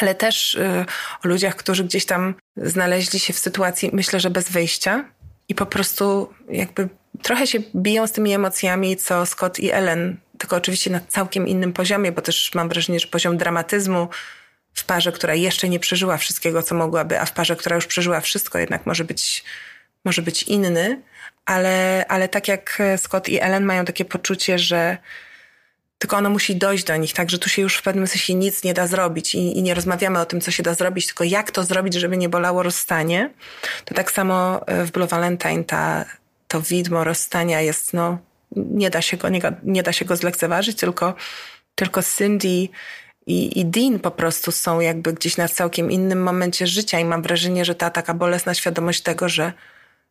ale 0.00 0.14
też 0.14 0.54
y, 0.54 0.84
o 1.24 1.28
ludziach, 1.28 1.56
którzy 1.56 1.84
gdzieś 1.84 2.06
tam 2.06 2.34
znaleźli 2.56 3.18
się 3.18 3.32
w 3.32 3.38
sytuacji, 3.38 3.90
myślę, 3.92 4.20
że 4.20 4.30
bez 4.30 4.50
wyjścia 4.50 5.04
i 5.48 5.54
po 5.54 5.66
prostu 5.66 6.32
jakby 6.48 6.88
trochę 7.22 7.46
się 7.46 7.58
biją 7.76 8.06
z 8.06 8.12
tymi 8.12 8.32
emocjami, 8.32 8.96
co 8.96 9.26
Scott 9.26 9.58
i 9.58 9.70
Ellen, 9.70 10.16
tylko 10.38 10.56
oczywiście 10.56 10.90
na 10.90 11.00
całkiem 11.08 11.48
innym 11.48 11.72
poziomie, 11.72 12.12
bo 12.12 12.22
też 12.22 12.54
mam 12.54 12.68
wrażenie, 12.68 13.00
że 13.00 13.06
poziom 13.06 13.36
dramatyzmu 13.36 14.08
w 14.80 14.84
parze, 14.84 15.12
która 15.12 15.34
jeszcze 15.34 15.68
nie 15.68 15.80
przeżyła 15.80 16.16
wszystkiego, 16.16 16.62
co 16.62 16.74
mogłaby, 16.74 17.20
a 17.20 17.24
w 17.24 17.32
parze, 17.32 17.56
która 17.56 17.76
już 17.76 17.86
przeżyła 17.86 18.20
wszystko, 18.20 18.58
jednak 18.58 18.86
może 18.86 19.04
być, 19.04 19.44
może 20.04 20.22
być 20.22 20.42
inny. 20.42 21.02
Ale, 21.46 22.04
ale 22.08 22.28
tak 22.28 22.48
jak 22.48 22.82
Scott 22.96 23.28
i 23.28 23.40
Ellen 23.40 23.64
mają 23.64 23.84
takie 23.84 24.04
poczucie, 24.04 24.58
że 24.58 24.98
tylko 25.98 26.16
ono 26.16 26.30
musi 26.30 26.56
dojść 26.56 26.84
do 26.84 26.96
nich, 26.96 27.12
tak, 27.12 27.30
że 27.30 27.38
tu 27.38 27.48
się 27.48 27.62
już 27.62 27.76
w 27.76 27.82
pewnym 27.82 28.06
sensie 28.06 28.34
nic 28.34 28.64
nie 28.64 28.74
da 28.74 28.86
zrobić 28.86 29.34
i, 29.34 29.58
i, 29.58 29.62
nie 29.62 29.74
rozmawiamy 29.74 30.18
o 30.18 30.26
tym, 30.26 30.40
co 30.40 30.50
się 30.50 30.62
da 30.62 30.74
zrobić, 30.74 31.06
tylko 31.06 31.24
jak 31.24 31.50
to 31.50 31.64
zrobić, 31.64 31.94
żeby 31.94 32.16
nie 32.16 32.28
bolało 32.28 32.62
rozstanie. 32.62 33.30
To 33.84 33.94
tak 33.94 34.12
samo 34.12 34.60
w 34.68 34.90
Blue 34.90 35.06
Valentine 35.06 35.64
ta, 35.64 36.04
to 36.48 36.60
widmo 36.60 37.04
rozstania 37.04 37.60
jest, 37.60 37.94
no, 37.94 38.18
nie 38.56 38.90
da 38.90 39.02
się 39.02 39.16
go, 39.16 39.28
nie, 39.28 39.40
nie 39.62 39.82
da 39.82 39.92
się 39.92 40.04
go 40.04 40.16
zlekceważyć, 40.16 40.78
tylko, 40.78 41.14
tylko 41.74 42.02
Cindy 42.02 42.68
i, 43.30 43.60
i 43.60 43.64
Dean 43.64 43.98
po 43.98 44.10
prostu 44.10 44.52
są 44.52 44.80
jakby 44.80 45.12
gdzieś 45.12 45.36
na 45.36 45.48
całkiem 45.48 45.90
innym 45.90 46.22
momencie 46.22 46.66
życia 46.66 47.00
i 47.00 47.04
mam 47.04 47.22
wrażenie, 47.22 47.64
że 47.64 47.74
ta 47.74 47.90
taka 47.90 48.14
bolesna 48.14 48.54
świadomość 48.54 49.00
tego, 49.00 49.28
że, 49.28 49.52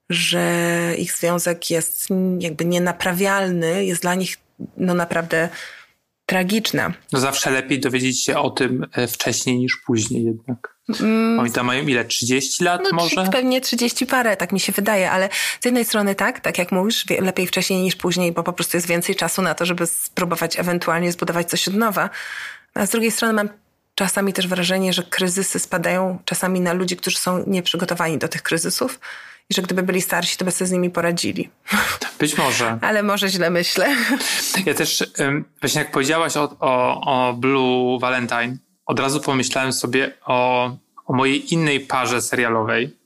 że 0.10 0.94
ich 0.98 1.14
związek 1.14 1.70
jest 1.70 2.08
jakby 2.40 2.66
nienaprawialny, 2.66 3.86
jest 3.86 4.02
dla 4.02 4.16
nich 4.16 4.38
no 4.78 4.94
naprawdę 4.94 5.50
tragiczna. 6.26 6.94
No 7.14 7.20
zawsze 7.20 7.52
lepiej 7.52 7.80
dowiedzieć 7.80 8.24
się 8.24 8.38
o 8.38 8.50
tym 8.50 8.86
e, 8.94 9.08
wcześniej 9.08 9.58
niż 9.58 9.78
później 9.86 10.24
jednak. 10.24 10.76
Mm. 11.02 11.40
Oni 11.40 11.52
tam 11.52 11.66
mają 11.66 11.88
ile? 11.88 12.06
30 12.06 12.64
lat 12.64 12.82
no, 12.84 12.90
może? 12.92 13.30
Pewnie 13.32 13.62
30 13.62 14.06
parę, 14.06 14.38
tak 14.38 14.52
mi 14.52 14.60
się 14.60 14.72
wydaje, 14.72 15.12
ale 15.12 15.30
z 15.62 15.66
jednej 15.66 15.86
strony 15.86 16.16
tak, 16.16 16.40
tak 16.40 16.58
jak 16.58 16.72
mówisz, 16.72 17.06
lepiej 17.22 17.48
wcześniej 17.48 17.82
niż 17.82 17.96
później, 17.96 18.32
bo 18.32 18.44
po 18.44 18.54
prostu 18.54 18.78
jest 18.78 18.88
więcej 18.88 19.16
czasu 19.16 19.42
na 19.42 19.56
to, 19.56 19.66
żeby 19.66 19.88
spróbować 19.88 20.60
ewentualnie 20.60 21.12
zbudować 21.12 21.50
coś 21.50 21.68
od 21.68 21.76
nowa. 21.76 22.10
A 22.74 22.86
z 22.86 22.90
drugiej 22.90 23.12
strony 23.12 23.34
mam 23.34 23.50
czasami 23.96 24.34
też 24.34 24.48
wrażenie, 24.48 24.94
że 24.94 25.04
kryzysy 25.04 25.60
spadają 25.60 26.20
czasami 26.26 26.60
na 26.60 26.74
ludzi, 26.74 26.98
którzy 26.98 27.18
są 27.18 27.44
nieprzygotowani 27.48 28.18
do 28.18 28.28
tych 28.28 28.44
kryzysów 28.44 29.00
i 29.50 29.54
że 29.54 29.62
gdyby 29.62 29.84
byli 29.84 30.02
starsi, 30.02 30.38
to 30.38 30.46
by 30.46 30.52
sobie 30.52 30.68
z 30.68 30.72
nimi 30.72 30.90
poradzili. 30.90 31.50
Być 32.20 32.38
może. 32.38 32.78
Ale 32.82 33.04
może 33.04 33.30
źle 33.30 33.50
myślę. 33.50 33.96
Ja 34.66 34.74
też, 34.74 35.12
właśnie 35.62 35.82
jak 35.82 35.92
powiedziałaś 35.92 36.38
o, 36.38 36.56
o, 36.60 37.02
o 37.02 37.34
Blue 37.34 38.00
Valentine, 38.00 38.58
od 38.86 39.00
razu 39.00 39.20
pomyślałem 39.20 39.74
sobie 39.74 40.12
o, 40.26 40.70
o 41.06 41.14
mojej 41.14 41.54
innej 41.54 41.80
parze 41.80 42.22
serialowej, 42.22 42.98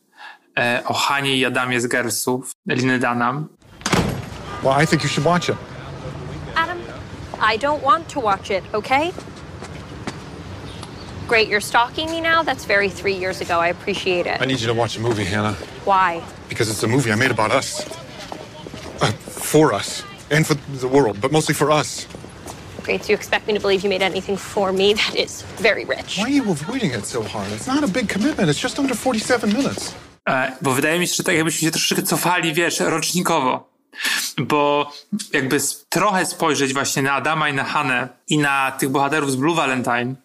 e, 0.58 0.82
o 0.86 0.94
Hanie 0.94 1.38
i 1.38 1.46
Adamie 1.46 1.82
z 1.82 1.88
Gersów, 1.88 2.52
Liny 2.68 3.00
Danam. 3.00 3.48
Well, 4.64 4.84
I 4.84 4.88
think 4.88 5.04
you 5.04 5.10
should 5.10 5.28
watch 5.28 5.50
it. 5.50 5.56
Adam, 6.56 6.78
I 7.56 7.60
don't 7.60 7.84
want 7.84 8.14
to 8.14 8.22
watch 8.22 8.50
it, 8.50 8.64
okay? 8.74 9.12
Great, 11.28 11.48
you're 11.48 11.62
stalking 11.62 12.10
me 12.12 12.22
now? 12.22 12.44
That's 12.44 12.66
very 12.66 12.90
three 12.90 13.16
years 13.16 13.42
ago. 13.42 13.60
I 13.60 13.68
appreciate 13.70 14.26
it. 14.28 14.42
I 14.42 14.46
need 14.46 14.60
you 14.60 14.68
to 14.68 14.74
watch 14.74 14.98
a 14.98 15.02
movie, 15.02 15.24
Hannah. 15.24 15.54
Why? 15.86 16.22
Because 16.50 16.70
it's 16.70 16.84
a 16.84 16.88
movie 16.88 17.12
I 17.12 17.16
made 17.16 17.32
about 17.32 17.52
us. 17.52 17.82
Uh, 19.02 19.12
for 19.52 19.74
us. 19.74 20.04
And 20.30 20.46
for 20.46 20.56
the 20.80 20.88
world, 20.88 21.22
but 21.22 21.32
mostly 21.32 21.56
for 21.56 21.72
us. 21.72 22.08
Great, 22.84 23.04
so 23.04 23.10
you 23.10 23.16
expect 23.16 23.48
me 23.48 23.54
to 23.54 23.60
believe 23.60 23.84
you 23.84 23.90
made 23.90 24.02
anything 24.02 24.38
for 24.38 24.74
me? 24.74 24.94
That 25.02 25.16
is 25.16 25.44
very 25.62 25.86
rich. 25.86 26.18
Why 26.18 26.26
are 26.26 26.30
you 26.30 26.52
avoiding 26.52 26.92
it 26.92 27.06
so 27.06 27.24
hard? 27.24 27.52
It's 27.54 27.68
not 27.68 27.84
a 27.84 27.88
big 27.88 28.10
commitment. 28.10 28.50
It's 28.50 28.60
just 28.60 28.78
under 28.80 28.96
47 28.96 29.54
minutes. 29.54 29.94
E, 30.30 30.52
bo 30.62 30.72
wydaje 30.72 31.00
mi 31.00 31.08
się, 31.08 31.16
że 31.16 31.24
tak 31.24 31.36
jakbyśmy 31.36 31.62
się 31.62 31.72
troszeczkę 31.72 32.04
cofali, 32.04 32.54
wiesz, 32.54 32.80
rocznikowo. 32.80 33.73
Bo 34.38 34.92
jakby 35.34 35.58
trochę 35.90 36.26
spojrzeć 36.26 36.74
właśnie 36.74 37.02
na 37.02 37.14
Adama 37.14 37.50
i 37.50 37.54
na 37.54 37.64
Hanę 37.64 38.10
i 38.28 38.38
na 38.38 38.72
tych 38.72 38.90
bohaterów 38.90 39.32
z 39.32 39.36
Blue 39.36 39.56
Valentine, 39.56 40.16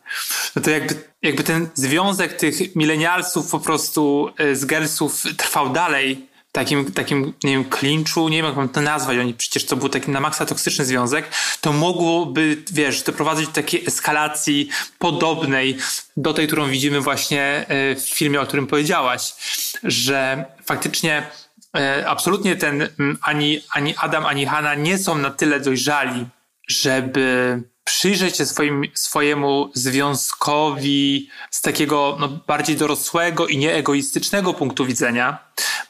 no 0.56 0.62
to 0.62 0.70
jakby, 0.70 0.94
jakby 1.22 1.44
ten 1.44 1.68
związek 1.74 2.32
tych 2.32 2.76
milenialsów 2.76 3.50
po 3.50 3.60
prostu 3.60 4.30
e, 4.38 4.56
z 4.56 4.66
girlsów 4.66 5.22
trwał 5.36 5.70
dalej, 5.70 6.28
takim, 6.52 6.92
takim, 6.92 7.34
nie 7.44 7.52
wiem, 7.52 7.64
klinczu, 7.64 8.28
nie 8.28 8.36
wiem 8.36 8.46
jak 8.46 8.56
mam 8.56 8.68
to 8.68 8.80
nazwać, 8.80 9.18
oni 9.18 9.34
przecież 9.34 9.66
to 9.66 9.76
był 9.76 9.88
taki 9.88 10.10
na 10.10 10.20
maksa 10.20 10.46
toksyczny 10.46 10.84
związek, 10.84 11.24
to 11.60 11.72
mogłoby, 11.72 12.62
wiesz, 12.72 13.02
doprowadzić 13.02 13.46
do 13.46 13.52
takiej 13.52 13.86
eskalacji 13.86 14.68
podobnej 14.98 15.78
do 16.16 16.34
tej, 16.34 16.46
którą 16.46 16.68
widzimy 16.68 17.00
właśnie 17.00 17.42
e, 17.68 17.94
w 17.94 18.08
filmie, 18.08 18.40
o 18.40 18.46
którym 18.46 18.66
powiedziałaś, 18.66 19.32
że 19.82 20.44
faktycznie 20.64 21.30
absolutnie 22.06 22.56
ten 22.56 22.88
ani, 23.22 23.60
ani 23.72 23.94
Adam, 23.96 24.26
ani 24.26 24.46
Hanna 24.46 24.74
nie 24.74 24.98
są 24.98 25.14
na 25.14 25.30
tyle 25.30 25.60
dojrzali, 25.60 26.26
żeby 26.68 27.62
przyjrzeć 27.84 28.36
się 28.36 28.46
swoim, 28.46 28.84
swojemu 28.94 29.70
związkowi 29.74 31.30
z 31.50 31.60
takiego 31.60 32.16
no, 32.20 32.28
bardziej 32.28 32.76
dorosłego 32.76 33.46
i 33.46 33.58
nieegoistycznego 33.58 34.54
punktu 34.54 34.86
widzenia, 34.86 35.38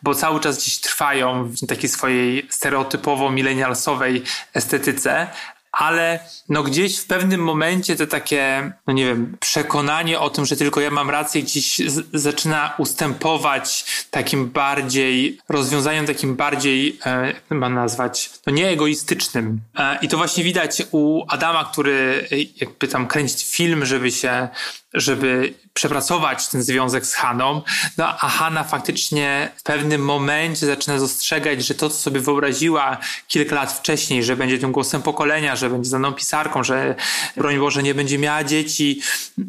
bo 0.02 0.14
cały 0.14 0.40
czas 0.40 0.58
gdzieś 0.58 0.80
trwają 0.80 1.44
w 1.44 1.66
takiej 1.66 1.88
swojej 1.88 2.46
stereotypowo 2.50 3.30
milenialsowej 3.30 4.22
estetyce, 4.54 5.26
ale 5.72 6.20
no 6.48 6.62
gdzieś 6.62 6.98
w 6.98 7.06
pewnym 7.06 7.40
momencie 7.40 7.96
to 7.96 8.06
takie, 8.06 8.72
no 8.86 8.92
nie 8.92 9.06
wiem, 9.06 9.36
przekonanie 9.40 10.20
o 10.20 10.30
tym, 10.30 10.46
że 10.46 10.56
tylko 10.56 10.80
ja 10.80 10.90
mam 10.90 11.10
rację, 11.10 11.42
gdzieś 11.42 11.80
zaczyna 12.14 12.74
ustępować 12.78 13.84
takim 14.10 14.46
bardziej, 14.50 15.38
rozwiązaniom 15.48 16.06
takim 16.06 16.36
bardziej, 16.36 16.98
e, 17.06 17.34
mam 17.50 17.74
nazwać, 17.74 18.30
no 18.46 18.52
nie 18.52 18.68
egoistycznym. 18.68 19.60
E, 19.78 19.98
I 20.02 20.08
to 20.08 20.16
właśnie 20.16 20.44
widać 20.44 20.82
u 20.90 21.24
Adama, 21.28 21.64
który 21.64 22.28
jakby 22.60 22.88
tam 22.88 23.06
kręcić 23.06 23.44
film, 23.44 23.86
żeby 23.86 24.10
się 24.10 24.48
żeby 24.94 25.54
przepracować 25.74 26.48
ten 26.48 26.62
związek 26.62 27.06
z 27.06 27.14
Haną. 27.14 27.62
No 27.96 28.08
a 28.08 28.28
Hanna 28.28 28.64
faktycznie 28.64 29.52
w 29.56 29.62
pewnym 29.62 30.04
momencie 30.04 30.66
zaczyna 30.66 30.98
dostrzegać, 30.98 31.66
że 31.66 31.74
to, 31.74 31.90
co 31.90 31.96
sobie 31.96 32.20
wyobraziła 32.20 32.98
kilka 33.28 33.54
lat 33.54 33.72
wcześniej, 33.72 34.24
że 34.24 34.36
będzie 34.36 34.58
tym 34.58 34.72
głosem 34.72 35.02
pokolenia, 35.02 35.56
że 35.56 35.70
będzie 35.70 35.88
znaną 35.88 36.12
pisarką, 36.12 36.64
że 36.64 36.94
broń 37.36 37.58
Boże 37.58 37.82
nie 37.82 37.94
będzie 37.94 38.18
miała 38.18 38.44
dzieci, 38.44 39.00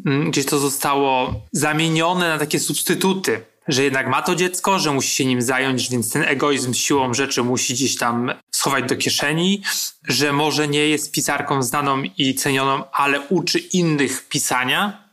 mm, 0.06 0.30
gdzieś 0.30 0.46
to 0.46 0.58
zostało 0.58 1.34
zamienione 1.52 2.28
na 2.28 2.38
takie 2.38 2.60
substytuty 2.60 3.50
że 3.68 3.82
jednak 3.84 4.08
ma 4.08 4.22
to 4.22 4.34
dziecko, 4.34 4.78
że 4.78 4.92
musi 4.92 5.10
się 5.10 5.24
nim 5.24 5.42
zająć, 5.42 5.90
więc 5.90 6.12
ten 6.12 6.22
egoizm 6.22 6.74
siłą 6.74 7.14
rzeczy 7.14 7.42
musi 7.42 7.74
gdzieś 7.74 7.96
tam 7.96 8.32
schować 8.50 8.84
do 8.84 8.96
kieszeni, 8.96 9.62
że 10.08 10.32
może 10.32 10.68
nie 10.68 10.88
jest 10.88 11.12
pisarką 11.12 11.62
znaną 11.62 12.02
i 12.18 12.34
cenioną, 12.34 12.90
ale 12.92 13.20
uczy 13.20 13.58
innych 13.58 14.28
pisania, 14.28 15.09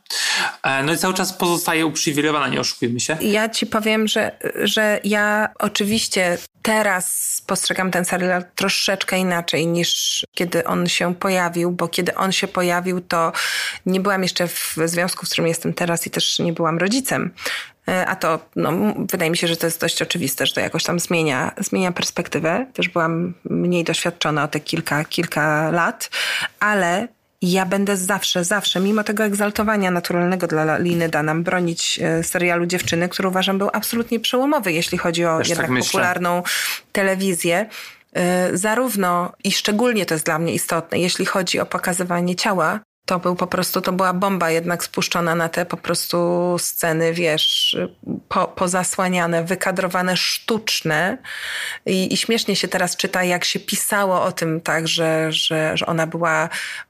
no 0.84 0.92
i 0.92 0.98
cały 0.98 1.14
czas 1.14 1.32
pozostaje 1.32 1.86
uprzywilejowana, 1.86 2.48
nie 2.48 2.60
oszukujmy 2.60 3.00
się. 3.00 3.16
Ja 3.20 3.48
ci 3.48 3.66
powiem, 3.66 4.08
że, 4.08 4.36
że 4.54 5.00
ja 5.04 5.48
oczywiście 5.58 6.38
teraz 6.62 7.38
postrzegam 7.46 7.90
ten 7.90 8.04
serial 8.04 8.44
troszeczkę 8.54 9.18
inaczej 9.18 9.66
niż 9.66 10.24
kiedy 10.34 10.64
on 10.64 10.86
się 10.86 11.14
pojawił, 11.14 11.70
bo 11.70 11.88
kiedy 11.88 12.14
on 12.14 12.32
się 12.32 12.48
pojawił, 12.48 13.00
to 13.00 13.32
nie 13.86 14.00
byłam 14.00 14.22
jeszcze 14.22 14.48
w 14.48 14.76
związku, 14.84 15.26
w 15.26 15.28
którym 15.28 15.46
jestem 15.46 15.74
teraz 15.74 16.06
i 16.06 16.10
też 16.10 16.38
nie 16.38 16.52
byłam 16.52 16.78
rodzicem. 16.78 17.30
E, 17.88 18.06
a 18.06 18.16
to, 18.16 18.38
no, 18.56 18.72
wydaje 19.10 19.30
mi 19.30 19.36
się, 19.36 19.48
że 19.48 19.56
to 19.56 19.66
jest 19.66 19.80
dość 19.80 20.02
oczywiste, 20.02 20.46
że 20.46 20.54
to 20.54 20.60
jakoś 20.60 20.84
tam 20.84 21.00
zmienia, 21.00 21.52
zmienia 21.58 21.92
perspektywę. 21.92 22.66
Też 22.74 22.88
byłam 22.88 23.34
mniej 23.44 23.84
doświadczona 23.84 24.44
o 24.44 24.48
te 24.48 24.60
kilka, 24.60 25.04
kilka 25.04 25.70
lat, 25.70 26.10
ale 26.60 27.08
ja 27.42 27.66
będę 27.66 27.96
zawsze, 27.96 28.44
zawsze, 28.44 28.80
mimo 28.80 29.04
tego 29.04 29.24
egzaltowania 29.24 29.90
naturalnego 29.90 30.46
dla 30.46 30.78
Liny 30.78 31.08
Danam, 31.08 31.42
bronić 31.42 31.98
e, 32.02 32.22
serialu 32.24 32.66
Dziewczyny, 32.66 33.08
który 33.08 33.28
uważam 33.28 33.58
był 33.58 33.68
absolutnie 33.72 34.20
przełomowy, 34.20 34.72
jeśli 34.72 34.98
chodzi 34.98 35.24
o 35.24 35.38
Też 35.38 35.48
tak 35.48 35.58
jednak 35.58 35.76
tak 35.76 35.86
popularną 35.86 36.42
telewizję. 36.92 37.66
zarówno 38.52 39.32
i 39.44 39.52
szczególnie 39.52 40.06
to 40.06 40.14
jest 40.14 40.24
dla 40.24 40.38
mnie 40.38 40.54
istotne, 40.54 40.98
jeśli 40.98 41.26
chodzi 41.26 41.60
o 41.60 41.66
pokazywanie 41.66 42.36
ciała, 42.36 42.80
to 43.08 43.18
był 43.18 43.36
po 43.36 43.46
prostu, 43.46 43.80
to 43.80 43.92
była 43.92 44.12
bomba 44.12 44.50
jednak 44.50 44.84
spuszczona 44.84 45.34
na 45.34 45.48
te 45.48 45.66
po 45.66 45.76
prostu 45.76 46.56
sceny, 46.58 47.12
wiesz, 47.12 47.76
po, 48.28 48.48
pozasłaniane, 48.48 49.44
wykadrowane, 49.44 50.16
sztuczne. 50.16 51.18
I, 51.86 52.12
I 52.14 52.16
śmiesznie 52.16 52.56
się 52.56 52.68
teraz 52.68 52.96
czyta, 52.96 53.24
jak 53.24 53.44
się 53.44 53.60
pisało 53.60 54.22
o 54.22 54.32
tym, 54.32 54.60
tak, 54.60 54.88
że, 54.88 55.32
że, 55.32 55.76
że 55.76 55.86
ona 55.86 56.06
była 56.06 56.48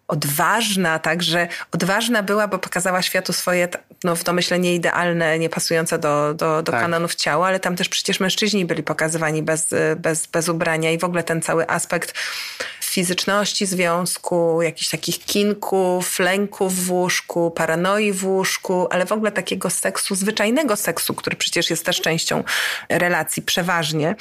odważna, 0.08 0.98
tak, 0.98 1.22
że 1.22 1.48
odważna 1.72 2.22
była, 2.22 2.48
bo 2.48 2.58
pokazała 2.58 3.02
światu 3.02 3.32
swoje, 3.32 3.68
no 4.04 4.16
w 4.16 4.24
domyśle 4.24 4.58
nieidealne, 4.58 5.38
niepasujące 5.38 5.98
do, 5.98 6.34
do, 6.34 6.62
do 6.62 6.72
tak. 6.72 6.80
kanonów 6.80 7.14
ciała, 7.14 7.46
ale 7.46 7.60
tam 7.60 7.76
też 7.76 7.88
przecież 7.88 8.20
mężczyźni 8.20 8.64
byli 8.64 8.82
pokazywani 8.82 9.42
bez, 9.42 9.70
bez, 9.96 10.26
bez 10.26 10.48
ubrania 10.48 10.90
i 10.90 10.98
w 10.98 11.04
ogóle 11.04 11.22
ten 11.22 11.42
cały 11.42 11.68
aspekt 11.68 12.14
fizyczności 12.88 13.66
związku, 13.66 14.62
jakichś 14.62 14.90
takich 14.90 15.18
kinków, 15.18 16.18
lęków 16.18 16.84
w 16.84 16.92
łóżku, 16.92 17.50
paranoi 17.50 18.12
w 18.12 18.26
łóżku, 18.26 18.86
ale 18.90 19.06
w 19.06 19.12
ogóle 19.12 19.32
takiego 19.32 19.70
seksu, 19.70 20.14
zwyczajnego 20.14 20.76
seksu, 20.76 21.14
który 21.14 21.36
przecież 21.36 21.70
jest 21.70 21.84
też 21.84 22.00
częścią 22.00 22.44
relacji 22.88 23.42
przeważnie, 23.42 24.16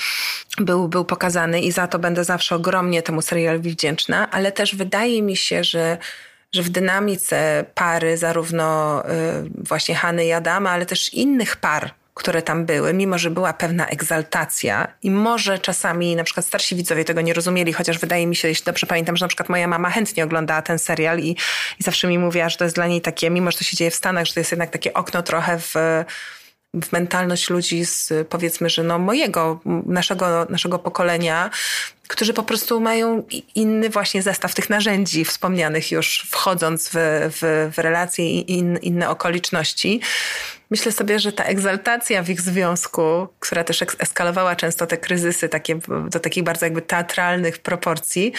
był, 0.57 0.88
był 0.88 1.05
pokazany 1.05 1.61
i 1.61 1.71
za 1.71 1.88
to 1.88 1.99
będę 1.99 2.23
zawsze 2.23 2.55
ogromnie 2.55 3.01
temu 3.01 3.21
serialowi 3.21 3.71
wdzięczna, 3.71 4.32
ale 4.32 4.51
też 4.51 4.75
wydaje 4.75 5.21
mi 5.21 5.38
się, 5.38 5.63
że 5.63 5.97
że 6.54 6.64
w 6.64 6.70
dynamice 6.70 7.66
pary, 7.76 8.18
zarówno 8.18 9.04
y, 9.06 9.10
właśnie 9.68 9.95
Hany 9.95 10.26
i 10.26 10.32
Adama, 10.32 10.70
ale 10.72 10.86
też 10.86 11.14
innych 11.14 11.56
par, 11.56 11.93
które 12.14 12.41
tam 12.41 12.66
były, 12.66 12.93
mimo 12.93 13.18
że 13.18 13.30
była 13.30 13.54
pewna 13.54 13.88
egzaltacja 13.88 14.88
i 15.04 15.12
może 15.12 15.60
czasami 15.60 16.16
na 16.16 16.24
przykład 16.24 16.45
starsi 16.45 16.76
widzowie 16.76 17.06
tego 17.06 17.22
nie 17.22 17.34
rozumieli, 17.34 17.74
chociaż 17.74 18.00
wydaje 18.00 18.28
mi 18.28 18.36
się, 18.36 18.48
jeśli 18.48 18.66
dobrze 18.66 18.88
pamiętam, 18.88 19.18
że 19.18 19.26
na 19.26 19.28
przykład 19.28 19.50
moja 19.50 19.68
mama 19.68 19.89
chętnie 19.89 20.24
oglądała 20.24 20.62
ten 20.62 20.80
serial 20.80 21.20
i, 21.20 21.30
i 21.80 21.84
zawsze 21.84 22.08
mi 22.08 22.20
mówiła, 22.20 22.50
że 22.50 22.58
to 22.58 22.64
jest 22.64 22.76
dla 22.76 22.88
niej 22.88 23.02
takie, 23.02 23.30
mimo 23.30 23.52
że 23.52 23.58
to 23.58 23.64
się 23.64 23.78
dzieje 23.78 23.91
w 23.91 23.95
Stanach, 23.95 24.26
że 24.26 24.34
to 24.34 24.39
jest 24.39 24.52
jednak 24.52 24.70
takie 24.70 24.93
okno 24.93 25.24
trochę 25.24 25.60
w 25.60 25.74
w 26.82 26.91
mentalność 26.91 27.50
ludzi 27.50 27.86
z 27.86 28.14
powiedzmy, 28.30 28.70
że 28.70 28.84
no 28.84 29.00
mojego, 29.00 29.60
naszego, 29.86 30.45
naszego 30.50 30.80
pokolenia, 30.80 31.50
którzy 32.08 32.34
po 32.34 32.43
prostu 32.43 32.80
mają 32.80 33.24
inny 33.55 33.89
właśnie 33.89 34.22
zestaw 34.22 34.55
tych 34.55 34.70
narzędzi 34.70 35.26
wspomnianych 35.26 35.91
już 35.91 36.28
wchodząc 36.32 36.89
w, 36.89 36.93
w, 37.41 37.72
w 37.76 37.78
relacje 37.78 38.26
i 38.26 38.51
in, 38.51 38.78
inne 38.78 39.10
okoliczności. 39.10 40.01
Myślę 40.70 40.91
sobie, 40.91 41.20
że 41.20 41.32
ta 41.32 41.43
egzaltacja 41.43 42.24
w 42.24 42.30
ich 42.30 42.41
związku, 42.41 43.28
która 43.39 43.64
też 43.64 43.84
eskalowała 43.99 44.55
często 44.55 44.88
te 44.88 44.97
kryzysy 44.97 45.49
takie, 45.49 45.80
do 46.10 46.20
takich 46.20 46.43
bardzo 46.43 46.66
jakby 46.66 46.82
teatralnych 46.82 47.60
proporcji, 47.60 48.34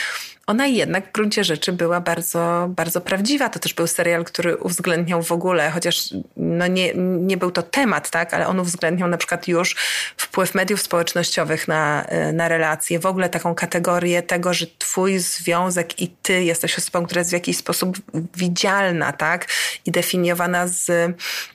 ona 0.49 0.67
jednak 0.67 1.09
w 1.09 1.13
gruncie 1.13 1.45
rzeczy 1.45 1.73
była 1.73 2.01
bardzo, 2.01 2.67
bardzo 2.69 3.01
prawdziwa. 3.01 3.49
To 3.49 3.59
też 3.59 3.75
był 3.75 3.87
serial, 3.87 4.25
który 4.25 4.57
uwzględniał 4.57 5.23
w 5.23 5.33
ogóle, 5.33 5.71
chociaż 5.71 6.15
no 6.37 6.67
nie, 6.67 6.95
nie 6.95 7.37
był 7.37 7.51
to 7.51 7.63
temat, 7.63 8.11
tak, 8.11 8.35
ale 8.35 8.47
on 8.47 8.61
uwzględniał 8.61 9.09
na 9.09 9.17
przykład 9.17 9.49
już 9.49 9.77
wpływ 10.17 10.55
mediów 10.55 10.83
społecznościowych 10.83 11.69
na, 11.69 12.07
na 12.33 12.49
relacje, 12.49 12.99
w 12.99 13.07
ogóle 13.07 13.29
taką 13.29 13.55
kategorię 13.59 14.23
tego, 14.23 14.55
że 14.55 14.67
twój 14.79 15.19
związek 15.19 16.01
i 16.01 16.09
ty 16.09 16.45
jesteś 16.45 16.79
osobą, 16.79 17.07
która 17.07 17.19
jest 17.19 17.31
w 17.31 17.33
jakiś 17.33 17.57
sposób 17.57 17.99
widzialna, 18.37 19.13
tak, 19.13 19.47
i 19.87 19.91
definiowana 19.91 20.69
z, 20.69 20.85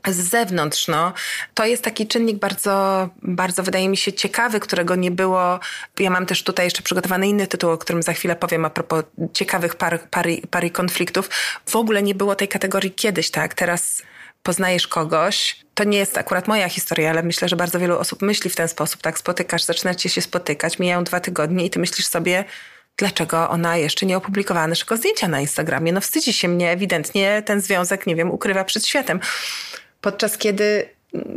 z 0.08 0.16
zewnątrz, 0.16 0.88
no. 0.88 1.14
To 1.54 1.66
jest 1.66 1.84
taki 1.84 2.08
czynnik 2.08 2.38
bardzo, 2.38 3.10
bardzo 3.22 3.64
wydaje 3.64 3.90
mi 3.90 3.98
się 3.98 4.14
ciekawy, 4.14 4.60
którego 4.60 4.96
nie 4.96 5.12
było. 5.12 5.60
Ja 6.00 6.10
mam 6.10 6.26
też 6.26 6.44
tutaj 6.44 6.66
jeszcze 6.66 6.82
przygotowany 6.82 7.28
inny 7.28 7.48
tytuł, 7.48 7.72
o 7.72 7.78
którym 7.78 8.04
za 8.04 8.14
chwilę 8.14 8.36
powiem 8.36 8.66
a 8.66 8.70
propos 8.70 9.04
ciekawych 9.34 9.76
par, 9.76 10.00
pary, 10.10 10.42
pary 10.52 10.70
konfliktów. 10.70 11.30
W 11.66 11.76
ogóle 11.76 12.04
nie 12.04 12.16
było 12.16 12.36
tej 12.36 12.48
kategorii 12.48 12.92
kiedyś, 12.92 13.32
tak? 13.32 13.54
Teraz 13.54 14.02
poznajesz 14.44 14.88
kogoś, 14.88 15.64
to 15.74 15.84
nie 15.84 15.98
jest 15.98 16.18
akurat 16.18 16.48
moja 16.48 16.70
historia, 16.70 17.10
ale 17.10 17.24
myślę, 17.24 17.50
że 17.50 17.56
bardzo 17.56 17.80
wielu 17.80 18.00
osób 18.00 18.22
myśli 18.22 18.50
w 18.50 18.56
ten 18.56 18.68
sposób, 18.68 19.02
tak? 19.02 19.20
Spotykasz, 19.20 19.64
zaczynacie 19.64 20.10
się 20.10 20.22
spotykać, 20.22 20.80
mijają 20.80 21.04
dwa 21.04 21.20
tygodnie 21.20 21.66
i 21.66 21.70
ty 21.70 21.80
myślisz 21.80 22.08
sobie, 22.08 22.44
dlaczego 22.98 23.50
ona 23.50 23.78
jeszcze 23.78 24.06
nie 24.06 24.18
opublikowała 24.18 24.68
naszego 24.68 24.98
zdjęcia 24.98 25.28
na 25.28 25.42
Instagramie. 25.42 25.94
No 25.94 26.02
wstydzi 26.02 26.34
się 26.34 26.48
mnie, 26.48 26.72
ewidentnie 26.72 27.44
ten 27.46 27.62
związek, 27.62 28.08
nie 28.08 28.16
wiem, 28.16 28.32
ukrywa 28.32 28.64
przed 28.64 28.88
światem. 28.88 29.20
Podczas 30.02 30.38
kiedy 30.38 30.90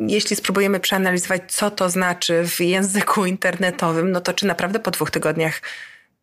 jeśli 0.07 0.37
spróbujemy 0.37 0.81
przeanalizować, 0.81 1.43
co 1.49 1.71
to 1.71 1.91
znaczy 1.91 2.49
w 2.49 2.61
języku 2.61 3.27
internetowym, 3.27 4.13
no 4.13 4.21
to 4.21 4.33
czy 4.33 4.47
naprawdę 4.47 4.79
po 4.81 4.91
dwóch 4.91 5.11
tygodniach 5.11 5.61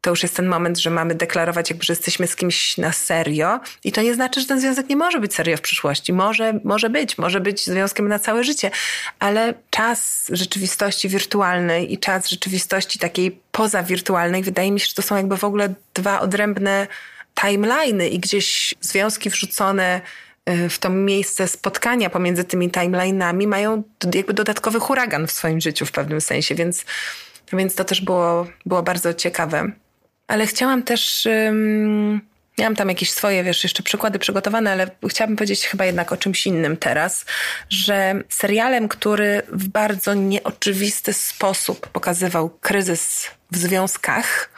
to 0.04 0.10
już 0.10 0.24
jest 0.24 0.36
ten 0.36 0.48
moment, 0.48 0.80
że 0.80 0.90
mamy 0.90 1.16
deklarować, 1.16 1.70
jakby, 1.70 1.86
że 1.86 1.94
jesteśmy 1.94 2.28
z 2.28 2.36
kimś 2.36 2.78
na 2.78 2.92
serio. 2.92 3.60
I 3.84 3.92
to 3.92 4.02
nie 4.02 4.14
znaczy, 4.14 4.42
że 4.42 4.48
ten 4.48 4.60
związek 4.60 4.90
nie 4.90 4.96
może 4.96 5.20
być 5.20 5.36
serio 5.36 5.58
w 5.58 5.62
przyszłości. 5.62 6.14
Może, 6.14 6.60
może 6.64 6.90
być, 6.90 7.18
może 7.18 7.40
być 7.40 7.66
związkiem 7.66 8.08
na 8.08 8.20
całe 8.20 8.44
życie, 8.44 8.72
ale 9.20 9.54
czas 9.70 10.30
rzeczywistości 10.32 11.10
wirtualnej 11.10 11.94
i 11.94 11.98
czas 11.98 12.30
rzeczywistości 12.30 13.00
takiej 13.00 13.40
pozawirtualnej, 13.52 14.44
wydaje 14.44 14.72
mi 14.72 14.80
się, 14.80 14.86
że 14.86 14.94
to 14.94 15.02
są 15.02 15.16
jakby 15.16 15.38
w 15.38 15.44
ogóle 15.44 15.74
dwa 15.94 16.20
odrębne 16.20 16.88
timeliny 17.42 18.10
i 18.10 18.20
gdzieś 18.20 18.74
związki 18.82 19.30
wrzucone 19.30 20.02
y, 20.50 20.70
w 20.70 20.80
to 20.80 20.90
miejsce 20.90 21.48
spotkania 21.48 22.10
pomiędzy 22.10 22.44
tymi 22.44 22.70
timeline'ami 22.70 23.48
mają 23.48 23.84
jakby 24.14 24.34
dodatkowy 24.34 24.80
huragan 24.80 25.28
w 25.28 25.32
swoim 25.32 25.62
życiu 25.62 25.86
w 25.86 25.92
pewnym 25.92 26.22
sensie, 26.22 26.56
więc, 26.56 26.86
więc 27.54 27.76
to 27.76 27.84
też 27.84 28.02
było, 28.02 28.48
było 28.66 28.84
bardzo 28.84 29.14
ciekawe 29.14 29.72
ale 30.28 30.48
chciałam 30.48 30.84
też. 30.84 31.28
Um, 31.46 32.22
miałam 32.58 32.76
tam 32.76 32.90
jakieś 32.90 33.12
swoje, 33.12 33.44
wiesz, 33.44 33.64
jeszcze 33.64 33.84
przykłady 33.84 34.20
przygotowane, 34.20 34.72
ale 34.72 34.88
chciałabym 35.10 35.38
powiedzieć 35.38 35.68
chyba 35.68 35.86
jednak 35.86 36.12
o 36.12 36.18
czymś 36.18 36.48
innym 36.48 36.78
teraz, 36.78 37.26
że 37.70 38.24
serialem, 38.30 38.88
który 38.88 39.42
w 39.52 39.68
bardzo 39.68 40.14
nieoczywisty 40.14 41.14
sposób 41.14 41.88
pokazywał 41.88 42.50
kryzys 42.50 43.28
w 43.52 43.58
związkach, 43.58 44.50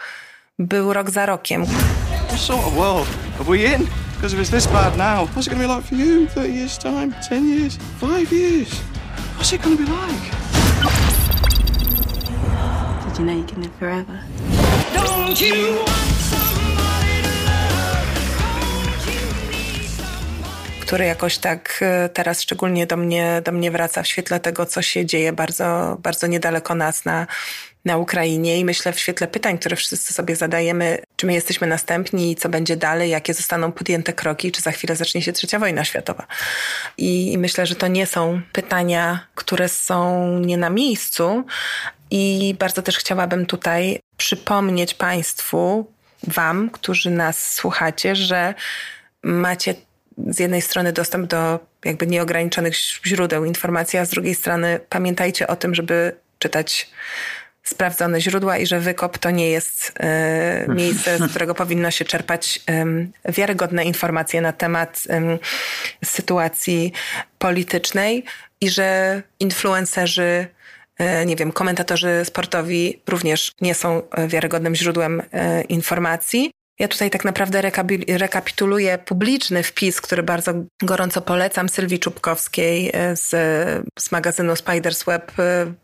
był 0.59 0.93
rok 0.93 1.09
za 1.09 1.25
rokiem. 1.25 1.65
What 2.27 2.39
sort 2.39 2.67
of 2.67 2.73
world 2.73 3.07
are 3.39 3.45
we 3.45 3.57
in? 3.57 3.87
Because 4.15 4.33
if 4.33 4.41
it's 4.41 4.51
this 4.51 4.67
bad 4.67 4.97
now, 4.97 5.25
what's 5.25 5.47
it 5.47 5.49
going 5.49 5.61
to 5.61 5.67
be 5.67 5.75
like 5.75 5.87
for 5.87 5.95
you? 5.95 6.27
30 6.27 6.53
years 6.53 6.77
time, 6.77 7.13
10 7.29 7.49
years, 7.49 7.77
5 8.01 8.31
years? 8.31 8.69
What's 9.37 9.53
it 9.53 9.61
going 9.61 9.77
to 9.77 9.83
be 9.83 9.91
like? 9.91 10.31
Did 13.07 13.19
you 13.19 13.25
know 13.25 13.37
you 13.37 13.43
can 13.43 13.61
live 13.61 13.75
forever? 13.79 14.74
Który 20.85 21.05
jakoś 21.05 21.37
tak 21.37 21.79
e, 21.81 22.09
teraz 22.09 22.41
szczególnie 22.41 22.87
do 22.87 22.97
mnie, 22.97 23.41
do 23.45 23.51
mnie 23.51 23.71
wraca 23.71 24.03
w 24.03 24.07
świetle 24.07 24.39
tego, 24.39 24.65
co 24.65 24.81
się 24.81 25.05
dzieje 25.05 25.33
bardzo, 25.33 25.97
bardzo 25.99 26.27
niedaleko 26.27 26.75
nas 26.75 27.05
na, 27.05 27.27
na 27.85 27.97
Ukrainie. 27.97 28.59
I 28.59 28.65
myślę 28.65 28.93
w 28.93 28.99
świetle 28.99 29.27
pytań, 29.27 29.57
które 29.57 29.75
wszyscy 29.75 30.13
sobie 30.13 30.35
zadajemy, 30.35 30.99
czy 31.15 31.25
my 31.25 31.33
jesteśmy 31.33 31.67
następni 31.67 32.31
i 32.31 32.35
co 32.35 32.49
będzie 32.49 32.77
dalej, 32.77 33.09
jakie 33.09 33.33
zostaną 33.33 33.71
podjęte 33.71 34.13
kroki, 34.13 34.51
czy 34.51 34.61
za 34.61 34.71
chwilę 34.71 34.95
zacznie 34.95 35.21
się 35.21 35.33
trzecia 35.33 35.59
wojna 35.59 35.85
światowa. 35.85 36.27
I, 36.97 37.33
i 37.33 37.37
myślę, 37.37 37.65
że 37.65 37.75
to 37.75 37.87
nie 37.87 38.05
są 38.05 38.41
pytania, 38.53 39.27
które 39.35 39.69
są 39.69 40.29
nie 40.39 40.57
na 40.57 40.69
miejscu, 40.69 41.45
i 42.11 42.55
bardzo 42.59 42.81
też 42.81 42.97
chciałabym 42.97 43.45
tutaj 43.45 43.99
przypomnieć 44.17 44.93
Państwu, 44.93 45.91
Wam, 46.27 46.69
którzy 46.69 47.09
nas 47.09 47.53
słuchacie, 47.53 48.15
że 48.15 48.53
macie 49.23 49.75
z 50.27 50.39
jednej 50.39 50.61
strony 50.61 50.93
dostęp 50.93 51.27
do 51.27 51.59
jakby 51.85 52.07
nieograniczonych 52.07 52.75
źródeł 53.05 53.45
informacji, 53.45 53.99
a 53.99 54.05
z 54.05 54.09
drugiej 54.09 54.35
strony 54.35 54.79
pamiętajcie 54.89 55.47
o 55.47 55.55
tym, 55.55 55.75
żeby 55.75 56.15
czytać 56.39 56.89
sprawdzone 57.63 58.21
źródła 58.21 58.57
i 58.57 58.67
że 58.67 58.79
wykop 58.79 59.17
to 59.17 59.31
nie 59.31 59.49
jest 59.49 59.93
y, 60.69 60.73
miejsce, 60.73 61.17
z 61.17 61.29
którego 61.29 61.55
powinno 61.63 61.91
się 61.91 62.05
czerpać 62.05 62.61
y, 63.27 63.31
wiarygodne 63.31 63.85
informacje 63.85 64.41
na 64.41 64.53
temat 64.53 65.03
y, 66.03 66.05
sytuacji 66.05 66.93
politycznej 67.39 68.23
i 68.61 68.69
że 68.69 69.21
influencerzy 69.39 70.47
nie 71.25 71.35
wiem, 71.35 71.51
komentatorzy 71.51 72.21
sportowi 72.25 73.01
również 73.07 73.51
nie 73.61 73.75
są 73.75 74.09
e, 74.09 74.27
wiarygodnym 74.27 74.75
źródłem 74.75 75.21
e, 75.31 75.61
informacji. 75.61 76.51
Ja 76.79 76.87
tutaj 76.87 77.09
tak 77.09 77.25
naprawdę 77.25 77.61
rekapituluję 78.07 78.97
publiczny 78.97 79.63
wpis, 79.63 80.01
który 80.01 80.23
bardzo 80.23 80.53
gorąco 80.83 81.21
polecam 81.21 81.69
Sylwii 81.69 81.99
Czubkowskiej 81.99 82.91
z, 83.13 83.29
z 83.99 84.11
magazynu 84.11 84.55
Spiders 84.55 85.03
Web, 85.03 85.31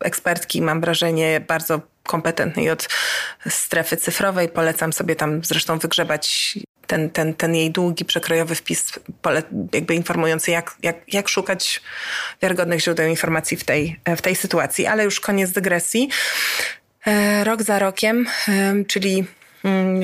ekspertki, 0.00 0.62
mam 0.62 0.80
wrażenie, 0.80 1.40
bardzo 1.40 1.80
kompetentnej 2.02 2.70
od 2.70 2.88
strefy 3.48 3.96
cyfrowej. 3.96 4.48
Polecam 4.48 4.92
sobie 4.92 5.16
tam 5.16 5.44
zresztą 5.44 5.78
wygrzebać 5.78 6.58
ten, 6.92 7.10
ten, 7.10 7.34
ten 7.34 7.54
jej 7.54 7.70
długi, 7.70 8.04
przekrojowy 8.04 8.54
wpis, 8.54 8.92
jakby 9.72 9.94
informujący, 9.94 10.50
jak, 10.50 10.76
jak, 10.82 10.96
jak 11.08 11.28
szukać 11.28 11.82
wiarygodnych 12.42 12.80
źródeł 12.80 13.08
informacji 13.08 13.56
w 13.56 13.64
tej, 13.64 14.00
w 14.16 14.22
tej 14.22 14.36
sytuacji. 14.36 14.86
Ale 14.86 15.04
już 15.04 15.20
koniec 15.20 15.50
dygresji. 15.50 16.10
e, 17.06 17.44
rok 17.44 17.62
za 17.62 17.78
rokiem, 17.78 18.26
e, 18.48 18.84
czyli 18.84 19.24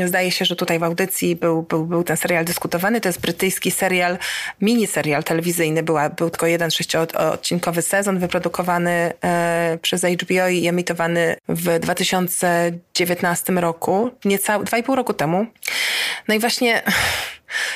Zdaje 0.06 0.30
się, 0.30 0.44
że 0.44 0.56
tutaj 0.56 0.78
w 0.78 0.82
audycji 0.82 1.36
był, 1.36 1.62
był, 1.62 1.86
był 1.86 2.04
ten 2.04 2.16
serial 2.16 2.44
dyskutowany. 2.44 3.00
To 3.00 3.08
jest 3.08 3.20
brytyjski 3.20 3.70
serial, 3.70 4.18
mini 4.60 4.86
serial 4.86 5.24
telewizyjny. 5.24 5.82
Była, 5.82 6.08
był 6.10 6.30
tylko 6.30 6.46
jeden 6.46 6.70
sześciodcinkowy 6.70 7.82
sezon 7.82 8.18
wyprodukowany 8.18 9.12
e, 9.24 9.78
przez 9.82 10.04
HBO 10.04 10.48
i 10.48 10.68
emitowany 10.68 11.36
w 11.48 11.78
2019 11.78 13.52
roku, 13.52 14.10
niecałe 14.24 14.64
dwa 14.64 14.78
i 14.78 14.82
pół 14.82 14.96
roku 14.96 15.14
temu. 15.14 15.46
No 16.28 16.34
i 16.34 16.38
właśnie 16.38 16.82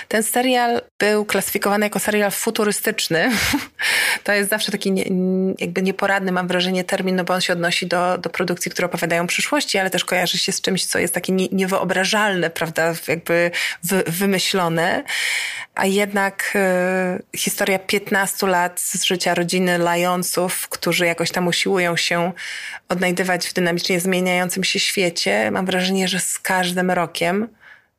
ten 0.09 0.23
serial 0.23 0.83
był 0.99 1.25
klasyfikowany 1.25 1.87
jako 1.87 1.99
serial 1.99 2.31
futurystyczny. 2.31 3.31
To 4.25 4.33
jest 4.33 4.51
zawsze 4.51 4.73
taki 4.73 4.93
nie, 4.93 5.05
jakby 5.59 5.83
nieporadny, 5.83 6.33
mam 6.33 6.49
wrażenie, 6.49 6.85
termin, 6.85 7.17
no 7.17 7.25
bo 7.25 7.35
on 7.35 7.41
się 7.41 7.53
odnosi 7.53 7.87
do, 7.87 8.19
do 8.19 8.31
produkcji, 8.31 8.71
które 8.71 8.87
opowiadają 8.87 9.23
o 9.25 9.27
przyszłości, 9.27 9.79
ale 9.79 9.91
też 9.91 10.05
kojarzy 10.05 10.39
się 10.39 10.53
z 10.53 10.61
czymś, 10.61 10.87
co 10.87 10.99
jest 10.99 11.15
takie 11.15 11.33
nie, 11.33 11.49
niewyobrażalne, 11.53 12.51
prawda, 12.51 12.95
jakby 13.09 13.51
wy, 13.83 14.03
wymyślone. 14.07 15.05
A 15.75 15.87
jednak 15.87 16.53
y, 17.35 17.39
historia 17.39 17.79
15 17.79 18.47
lat 18.47 18.81
z 18.81 19.05
życia 19.05 19.35
rodziny 19.35 19.79
Lionsów, 19.79 20.69
którzy 20.69 21.07
jakoś 21.07 21.31
tam 21.31 21.47
usiłują 21.47 21.97
się 21.97 22.33
odnajdywać 22.89 23.49
w 23.49 23.53
dynamicznie 23.53 24.01
zmieniającym 24.01 24.65
się 24.65 24.79
świecie, 24.79 25.51
mam 25.51 25.67
wrażenie, 25.67 26.09
że 26.09 26.21
z 26.21 26.39
każdym 26.39 26.91
rokiem 26.91 27.49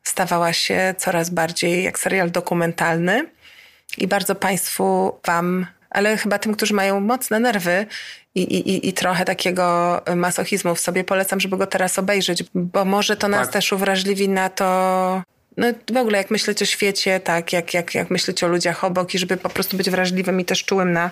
stawała 0.04 0.52
się 0.52 0.94
coraz 0.98 1.30
bardziej 1.30 1.84
jak 1.84 1.98
serial 1.98 2.30
dokumentalny. 2.30 3.26
I 3.98 4.06
bardzo 4.06 4.34
Państwu 4.34 5.18
Wam, 5.26 5.66
ale 5.90 6.16
chyba 6.16 6.38
tym, 6.38 6.54
którzy 6.54 6.74
mają 6.74 7.00
mocne 7.00 7.40
nerwy 7.40 7.86
i, 8.34 8.42
i, 8.42 8.88
i 8.88 8.92
trochę 8.92 9.24
takiego 9.24 10.00
masochizmu 10.16 10.74
w 10.74 10.80
sobie, 10.80 11.04
polecam, 11.04 11.40
żeby 11.40 11.56
go 11.56 11.66
teraz 11.66 11.98
obejrzeć, 11.98 12.44
bo 12.54 12.84
może 12.84 13.16
to 13.16 13.28
nas 13.28 13.46
tak. 13.46 13.52
też 13.52 13.72
uwrażliwi 13.72 14.28
na 14.28 14.48
to, 14.50 15.22
no 15.56 15.66
w 15.92 15.96
ogóle 15.96 16.18
jak 16.18 16.30
myśleć 16.30 16.62
o 16.62 16.64
świecie, 16.64 17.20
tak, 17.20 17.52
jak, 17.52 17.74
jak, 17.74 17.94
jak 17.94 18.10
myśleć 18.10 18.44
o 18.44 18.48
ludziach 18.48 18.84
obok 18.84 19.14
i 19.14 19.18
żeby 19.18 19.36
po 19.36 19.48
prostu 19.48 19.76
być 19.76 19.90
wrażliwym 19.90 20.40
i 20.40 20.44
też 20.44 20.64
czułym 20.64 20.92
na, 20.92 21.10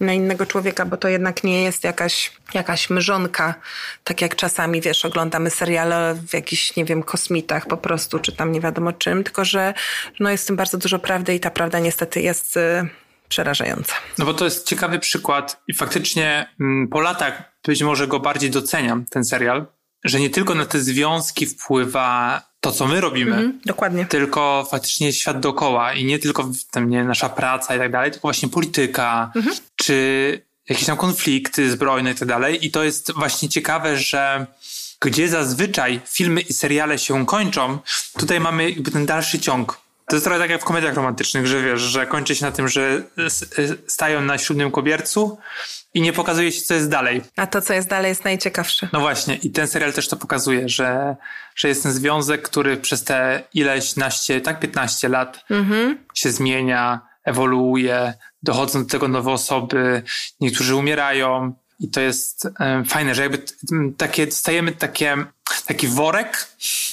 na 0.00 0.12
innego 0.12 0.46
człowieka, 0.46 0.84
bo 0.86 0.96
to 0.96 1.08
jednak 1.08 1.44
nie 1.44 1.62
jest 1.62 1.84
jakaś, 1.84 2.32
jakaś 2.54 2.90
mrzonka, 2.90 3.54
tak 4.04 4.22
jak 4.22 4.36
czasami, 4.36 4.80
wiesz, 4.80 5.04
oglądamy 5.04 5.50
seriale 5.50 6.14
w 6.28 6.34
jakichś, 6.34 6.76
nie 6.76 6.84
wiem, 6.84 7.02
kosmitach 7.02 7.66
po 7.66 7.76
prostu, 7.76 8.18
czy 8.18 8.32
tam 8.32 8.52
nie 8.52 8.60
wiadomo 8.60 8.92
czym, 8.92 9.24
tylko 9.24 9.44
że 9.44 9.74
no 10.20 10.30
jest 10.30 10.44
w 10.44 10.46
tym 10.46 10.56
bardzo 10.56 10.78
dużo 10.78 10.98
prawdy 10.98 11.34
i 11.34 11.40
ta 11.40 11.50
prawda 11.50 11.78
niestety 11.78 12.20
jest 12.20 12.56
y, 12.56 12.88
przerażająca. 13.28 13.94
No 14.18 14.24
bo 14.24 14.34
to 14.34 14.44
jest 14.44 14.66
ciekawy 14.66 14.98
przykład 14.98 15.62
i 15.68 15.74
faktycznie 15.74 16.48
mm, 16.60 16.88
po 16.88 17.00
latach 17.00 17.42
być 17.66 17.82
może 17.82 18.06
go 18.06 18.20
bardziej 18.20 18.50
doceniam, 18.50 19.04
ten 19.04 19.24
serial, 19.24 19.66
że 20.04 20.20
nie 20.20 20.30
tylko 20.30 20.54
na 20.54 20.66
te 20.66 20.80
związki 20.80 21.46
wpływa 21.46 22.42
to, 22.60 22.72
co 22.72 22.86
my 22.86 23.00
robimy. 23.00 23.36
Mm, 23.36 23.60
dokładnie. 23.66 24.06
Tylko 24.06 24.66
faktycznie 24.70 25.12
świat 25.12 25.40
dookoła 25.40 25.92
i 25.92 26.04
nie 26.04 26.18
tylko 26.18 26.50
tam, 26.70 26.90
nie, 26.90 27.04
nasza 27.04 27.28
praca 27.28 27.76
i 27.76 27.78
tak 27.78 27.92
dalej, 27.92 28.10
tylko 28.10 28.28
właśnie 28.28 28.48
polityka, 28.48 29.32
-hmm. 29.34 29.60
czy 29.76 30.48
jakieś 30.68 30.86
tam 30.86 30.96
konflikty 30.96 31.70
zbrojne 31.70 32.12
i 32.12 32.14
tak 32.14 32.28
dalej. 32.28 32.66
I 32.66 32.70
to 32.70 32.84
jest 32.84 33.12
właśnie 33.12 33.48
ciekawe, 33.48 33.96
że 33.96 34.46
gdzie 35.00 35.28
zazwyczaj 35.28 36.00
filmy 36.06 36.40
i 36.40 36.52
seriale 36.52 36.98
się 36.98 37.26
kończą, 37.26 37.78
tutaj 38.18 38.40
mamy 38.40 38.70
jakby 38.70 38.90
ten 38.90 39.06
dalszy 39.06 39.38
ciąg. 39.38 39.80
To 40.08 40.16
jest 40.16 40.24
trochę 40.24 40.40
tak 40.40 40.50
jak 40.50 40.60
w 40.60 40.64
komediach 40.64 40.94
romantycznych, 40.94 41.46
że 41.46 41.62
wiesz, 41.62 41.80
że 41.80 42.06
kończy 42.06 42.34
się 42.34 42.44
na 42.44 42.52
tym, 42.52 42.68
że 42.68 43.02
stają 43.86 44.20
na 44.20 44.38
ślubnym 44.38 44.70
kobiercu 44.70 45.38
i 45.98 46.00
nie 46.00 46.12
pokazuje 46.12 46.52
się, 46.52 46.62
co 46.62 46.74
jest 46.74 46.88
dalej. 46.88 47.22
A 47.36 47.46
to, 47.46 47.60
co 47.60 47.74
jest 47.74 47.88
dalej, 47.88 48.08
jest 48.08 48.24
najciekawsze. 48.24 48.88
No 48.92 49.00
właśnie, 49.00 49.36
i 49.36 49.50
ten 49.50 49.68
serial 49.68 49.92
też 49.92 50.08
to 50.08 50.16
pokazuje, 50.16 50.68
że, 50.68 51.16
że 51.56 51.68
jest 51.68 51.82
ten 51.82 51.92
związek, 51.92 52.42
który 52.42 52.76
przez 52.76 53.04
te 53.04 53.42
ileś 53.54 53.96
naście, 53.96 54.40
tak 54.40 54.60
15 54.60 55.08
lat 55.08 55.44
mhm. 55.50 55.98
się 56.14 56.32
zmienia, 56.32 57.00
ewoluuje, 57.24 58.14
dochodzą 58.42 58.84
do 58.84 58.90
tego 58.90 59.08
nowe 59.08 59.30
osoby, 59.30 60.02
niektórzy 60.40 60.74
umierają. 60.74 61.52
I 61.80 61.90
to 61.90 62.00
jest 62.00 62.48
um, 62.60 62.84
fajne, 62.84 63.14
że 63.14 63.22
jakby 63.22 63.42
takie, 63.96 64.26
dostajemy 64.26 64.72
takie, 64.72 65.16
taki 65.66 65.88
worek 65.88 66.48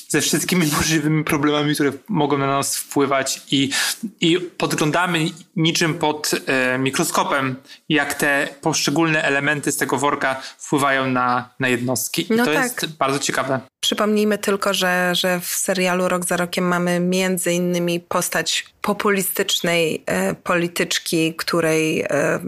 ze 0.08 0.22
wszystkimi 0.22 0.68
możliwymi 0.78 1.24
problemami, 1.24 1.74
które 1.74 1.92
mogą 2.10 2.38
na 2.38 2.48
nas 2.48 2.78
wpływać 2.78 3.42
i, 3.52 3.70
i 4.22 4.40
podglądamy 4.40 5.26
niczym 5.56 5.94
pod 5.94 6.32
e, 6.48 6.78
mikroskopem, 6.78 7.56
jak 7.90 8.14
te 8.14 8.48
poszczególne 8.62 9.24
elementy 9.24 9.72
z 9.72 9.78
tego 9.78 9.98
worka 9.98 10.42
wpływają 10.58 11.08
na, 11.08 11.50
na 11.60 11.68
jednostki. 11.68 12.34
I 12.34 12.36
no 12.36 12.46
to 12.46 12.54
tak. 12.54 12.64
jest 12.64 12.98
bardzo 12.98 13.20
ciekawe. 13.20 13.60
Przypomnijmy 13.80 14.38
tylko, 14.38 14.74
że, 14.74 15.16
że 15.16 15.40
w 15.40 15.48
serialu 15.48 16.08
Rok 16.08 16.26
za 16.26 16.38
Rokiem 16.38 16.68
mamy 16.68 17.00
między 17.00 17.54
innymi 17.54 18.00
postać 18.00 18.66
populistycznej 18.82 20.04
e, 20.06 20.36
polityczki, 20.36 21.34
której 21.36 22.02
e, 22.02 22.40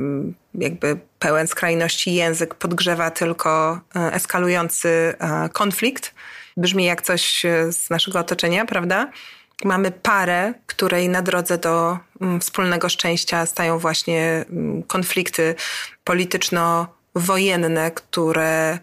jakby 0.57 0.99
pełen 1.19 1.47
skrajności 1.47 2.13
język 2.13 2.55
podgrzewa 2.55 3.11
tylko 3.11 3.79
e, 3.95 4.13
eskalujący 4.13 4.89
e, 4.89 5.49
konflikt 5.49 6.13
brzmi 6.57 6.85
jak 6.85 7.01
coś 7.01 7.45
e, 7.45 7.71
z 7.71 7.89
naszego 7.89 8.19
otoczenia, 8.19 8.65
prawda? 8.65 9.11
Mamy 9.63 9.91
parę, 9.91 10.53
której 10.65 11.09
na 11.09 11.21
drodze 11.21 11.57
do 11.57 11.97
mm, 12.21 12.39
wspólnego 12.39 12.89
szczęścia 12.89 13.45
stają 13.45 13.79
właśnie 13.79 14.45
mm, 14.49 14.83
konflikty 14.83 15.55
polityczno-wojenne, 16.03 17.91
które 17.91 18.79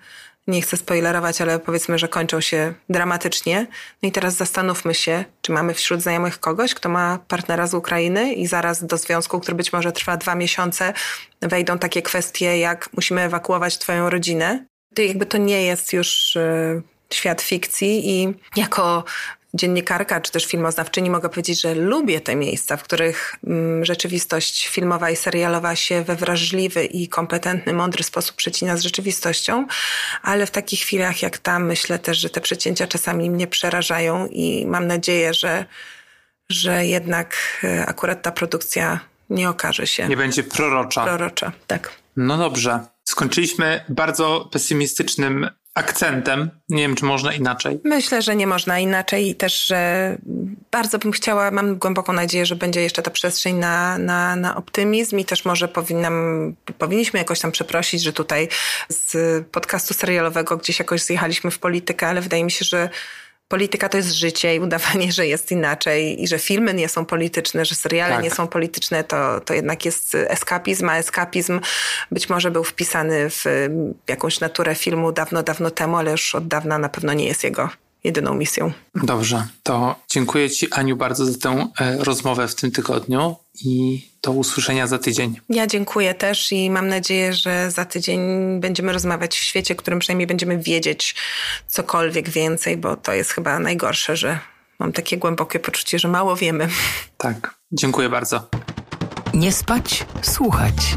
nie 0.47 0.63
chcę 0.63 0.77
spoilerować, 0.77 1.41
ale 1.41 1.59
powiedzmy, 1.59 1.99
że 1.99 2.09
kończą 2.09 2.41
się 2.41 2.75
dramatycznie. 2.89 3.67
No 4.03 4.09
i 4.09 4.13
teraz 4.13 4.35
zastanówmy 4.35 4.95
się, 4.95 5.25
czy 5.43 5.53
mamy 5.53 5.75
wśród 5.75 6.03
znajomych 6.03 6.41
kogoś, 6.41 6.75
kto 6.75 6.89
ma 6.89 7.19
partnera 7.29 7.67
z 7.67 7.75
Ukrainy 7.75 8.33
i 8.33 8.47
zaraz 8.47 8.85
do 8.85 8.97
związku, 8.97 9.41
który 9.41 9.55
być 9.55 9.73
może 9.73 9.93
trwa 9.93 10.17
dwa 10.17 10.35
miesiące, 10.35 10.93
wejdą 11.43 11.79
takie 11.79 12.03
kwestie 12.03 12.59
jak 12.59 12.89
musimy 12.93 13.21
ewakuować 13.21 13.79
twoją 13.79 14.11
rodzinę. 14.11 14.65
To 14.95 15.03
jakby 15.03 15.27
to 15.27 15.39
nie 15.39 15.63
jest 15.63 15.93
już 15.93 16.37
e, 16.37 16.83
świat 17.11 17.43
fikcji 17.43 18.11
i 18.11 18.35
jako 18.57 19.05
dziennikarka 19.55 20.21
czy 20.21 20.33
też 20.33 20.47
filmoznawczyni 20.47 21.11
mogę 21.11 21.29
powiedzieć, 21.29 21.61
że 21.61 21.75
lubię 21.75 22.21
te 22.21 22.37
miejsca, 22.37 22.77
w 22.77 22.83
których 22.83 23.37
mm, 23.47 23.85
rzeczywistość 23.85 24.69
filmowa 24.69 25.11
i 25.11 25.17
serialowa 25.17 25.77
się 25.77 26.03
we 26.03 26.17
wrażliwy 26.17 26.85
i 26.85 27.09
kompetentny, 27.09 27.73
mądry 27.73 28.05
sposób 28.05 28.37
przecina 28.37 28.77
z 28.77 28.83
rzeczywistością, 28.83 29.67
ale 30.23 30.47
w 30.47 30.51
takich 30.51 30.81
chwilach 30.81 31.23
jak 31.23 31.39
tam 31.39 31.67
myślę 31.67 31.99
też, 31.99 32.19
że 32.19 32.31
te 32.31 32.41
przecięcia 32.41 32.87
czasami 32.87 33.31
mnie 33.31 33.47
przerażają 33.47 34.27
i 34.27 34.67
mam 34.67 34.87
nadzieję, 34.87 35.35
że, 35.35 35.65
że 36.49 36.87
jednak 36.87 37.37
e, 37.65 37.87
akurat 37.87 38.23
ta 38.23 38.33
produkcja 38.33 39.01
nie 39.31 39.49
okaże 39.49 39.87
się. 39.87 40.09
Nie 40.09 40.17
będzie 40.17 40.43
prorocza. 40.43 41.05
Prorocza, 41.05 41.53
tak. 41.67 41.91
No 42.17 42.39
dobrze. 42.39 42.81
Skończyliśmy 43.05 43.85
bardzo 43.89 44.49
pesymistycznym 44.53 45.49
akcentem. 45.75 46.51
Nie 46.69 46.83
wiem, 46.83 46.95
czy 46.97 47.05
można 47.05 47.33
inaczej. 47.33 47.81
Myślę, 47.85 48.23
że 48.23 48.37
nie 48.37 48.47
można 48.47 48.79
inaczej 48.79 49.29
i 49.29 49.35
też, 49.35 49.67
że 49.67 50.17
bardzo 50.71 50.99
bym 50.99 51.13
chciała, 51.13 51.51
mam 51.51 51.79
głęboką 51.79 52.13
nadzieję, 52.13 52.47
że 52.47 52.57
będzie 52.57 52.81
jeszcze 52.81 53.03
ta 53.03 53.11
przestrzeń 53.11 53.57
na, 53.57 53.99
na, 53.99 54.37
na 54.37 54.57
optymizm 54.57 55.19
i 55.19 55.25
też 55.25 55.45
może 55.45 55.69
powinnam, 55.69 56.55
powinniśmy 56.79 57.19
jakoś 57.19 57.41
tam 57.41 57.53
przeprosić, 57.53 58.03
że 58.03 58.13
tutaj 58.13 58.49
z 58.89 59.47
podcastu 59.49 59.95
serialowego 59.95 60.57
gdzieś 60.57 60.79
jakoś 60.79 61.03
zjechaliśmy 61.03 61.51
w 61.51 61.59
politykę, 61.59 62.07
ale 62.09 62.21
wydaje 62.21 62.45
mi 62.45 62.51
się, 62.51 62.65
że 62.65 62.89
polityka 63.49 63.89
to 63.89 63.97
jest 63.97 64.13
życie 64.13 64.55
i 64.55 64.61
udawanie, 64.61 65.13
że 65.13 65.27
jest 65.27 65.51
inaczej 65.51 66.23
i 66.23 66.29
że 66.29 66.39
filmy 66.39 66.75
nie 66.75 66.89
są 66.89 67.05
polityczne, 67.05 67.65
że 67.65 67.75
seriale 67.75 68.15
tak. 68.15 68.25
nie 68.25 68.31
są 68.31 68.47
polityczne, 68.47 69.05
to, 69.05 69.41
to 69.41 69.55
jednak 69.55 69.85
jest 69.85 70.15
eskapizm, 70.15 70.89
a 70.89 70.97
eskapizm 70.97 71.61
być 72.11 72.29
może 72.29 72.51
był 72.51 72.65
wpisany 72.65 73.31
w 73.31 73.45
jakąś 74.09 74.41
naturę 74.41 74.75
filmu 74.75 75.13
dawno, 75.13 75.43
dawno 75.43 75.71
temu, 75.71 75.97
ale 75.97 76.11
już 76.11 76.35
od 76.35 76.49
dawna 76.49 76.79
na 76.79 76.89
pewno 76.89 77.13
nie 77.13 77.27
jest 77.27 77.45
jego 77.45 77.69
jedyną 78.05 78.35
misją. 78.35 78.73
Dobrze, 78.95 79.47
to 79.63 79.97
dziękuję 80.11 80.51
Ci 80.51 80.73
Aniu 80.73 80.97
bardzo 80.97 81.27
za 81.27 81.39
tę 81.39 81.67
e, 81.81 82.05
rozmowę 82.05 82.49
w 82.49 82.55
tym 82.55 82.71
tygodniu 82.71 83.37
i 83.65 84.03
do 84.23 84.33
usłyszenia 84.33 84.87
za 84.87 84.99
tydzień. 84.99 85.41
Ja 85.49 85.67
dziękuję 85.67 86.15
też 86.15 86.53
i 86.53 86.71
mam 86.71 86.89
nadzieję, 86.89 87.33
że 87.33 87.71
za 87.71 87.85
tydzień 87.85 88.21
będziemy 88.61 88.93
rozmawiać 88.93 89.39
w 89.39 89.43
świecie, 89.43 89.75
w 89.75 89.79
którym 89.79 89.99
przynajmniej 89.99 90.27
będziemy 90.27 90.59
wiedzieć 90.59 91.15
cokolwiek 91.67 92.31
więcej, 92.31 92.77
bo 92.77 92.97
to 92.97 93.13
jest 93.13 93.31
chyba 93.31 93.59
najgorsze, 93.59 94.17
że 94.17 94.39
mam 94.79 94.93
takie 94.93 95.17
głębokie 95.17 95.59
poczucie, 95.59 95.99
że 95.99 96.09
mało 96.09 96.37
wiemy. 96.37 96.69
Tak, 97.19 97.55
dziękuję 97.73 98.09
bardzo. 98.09 98.49
Nie 99.35 99.53
spać, 99.53 100.07
słuchać. 100.23 100.97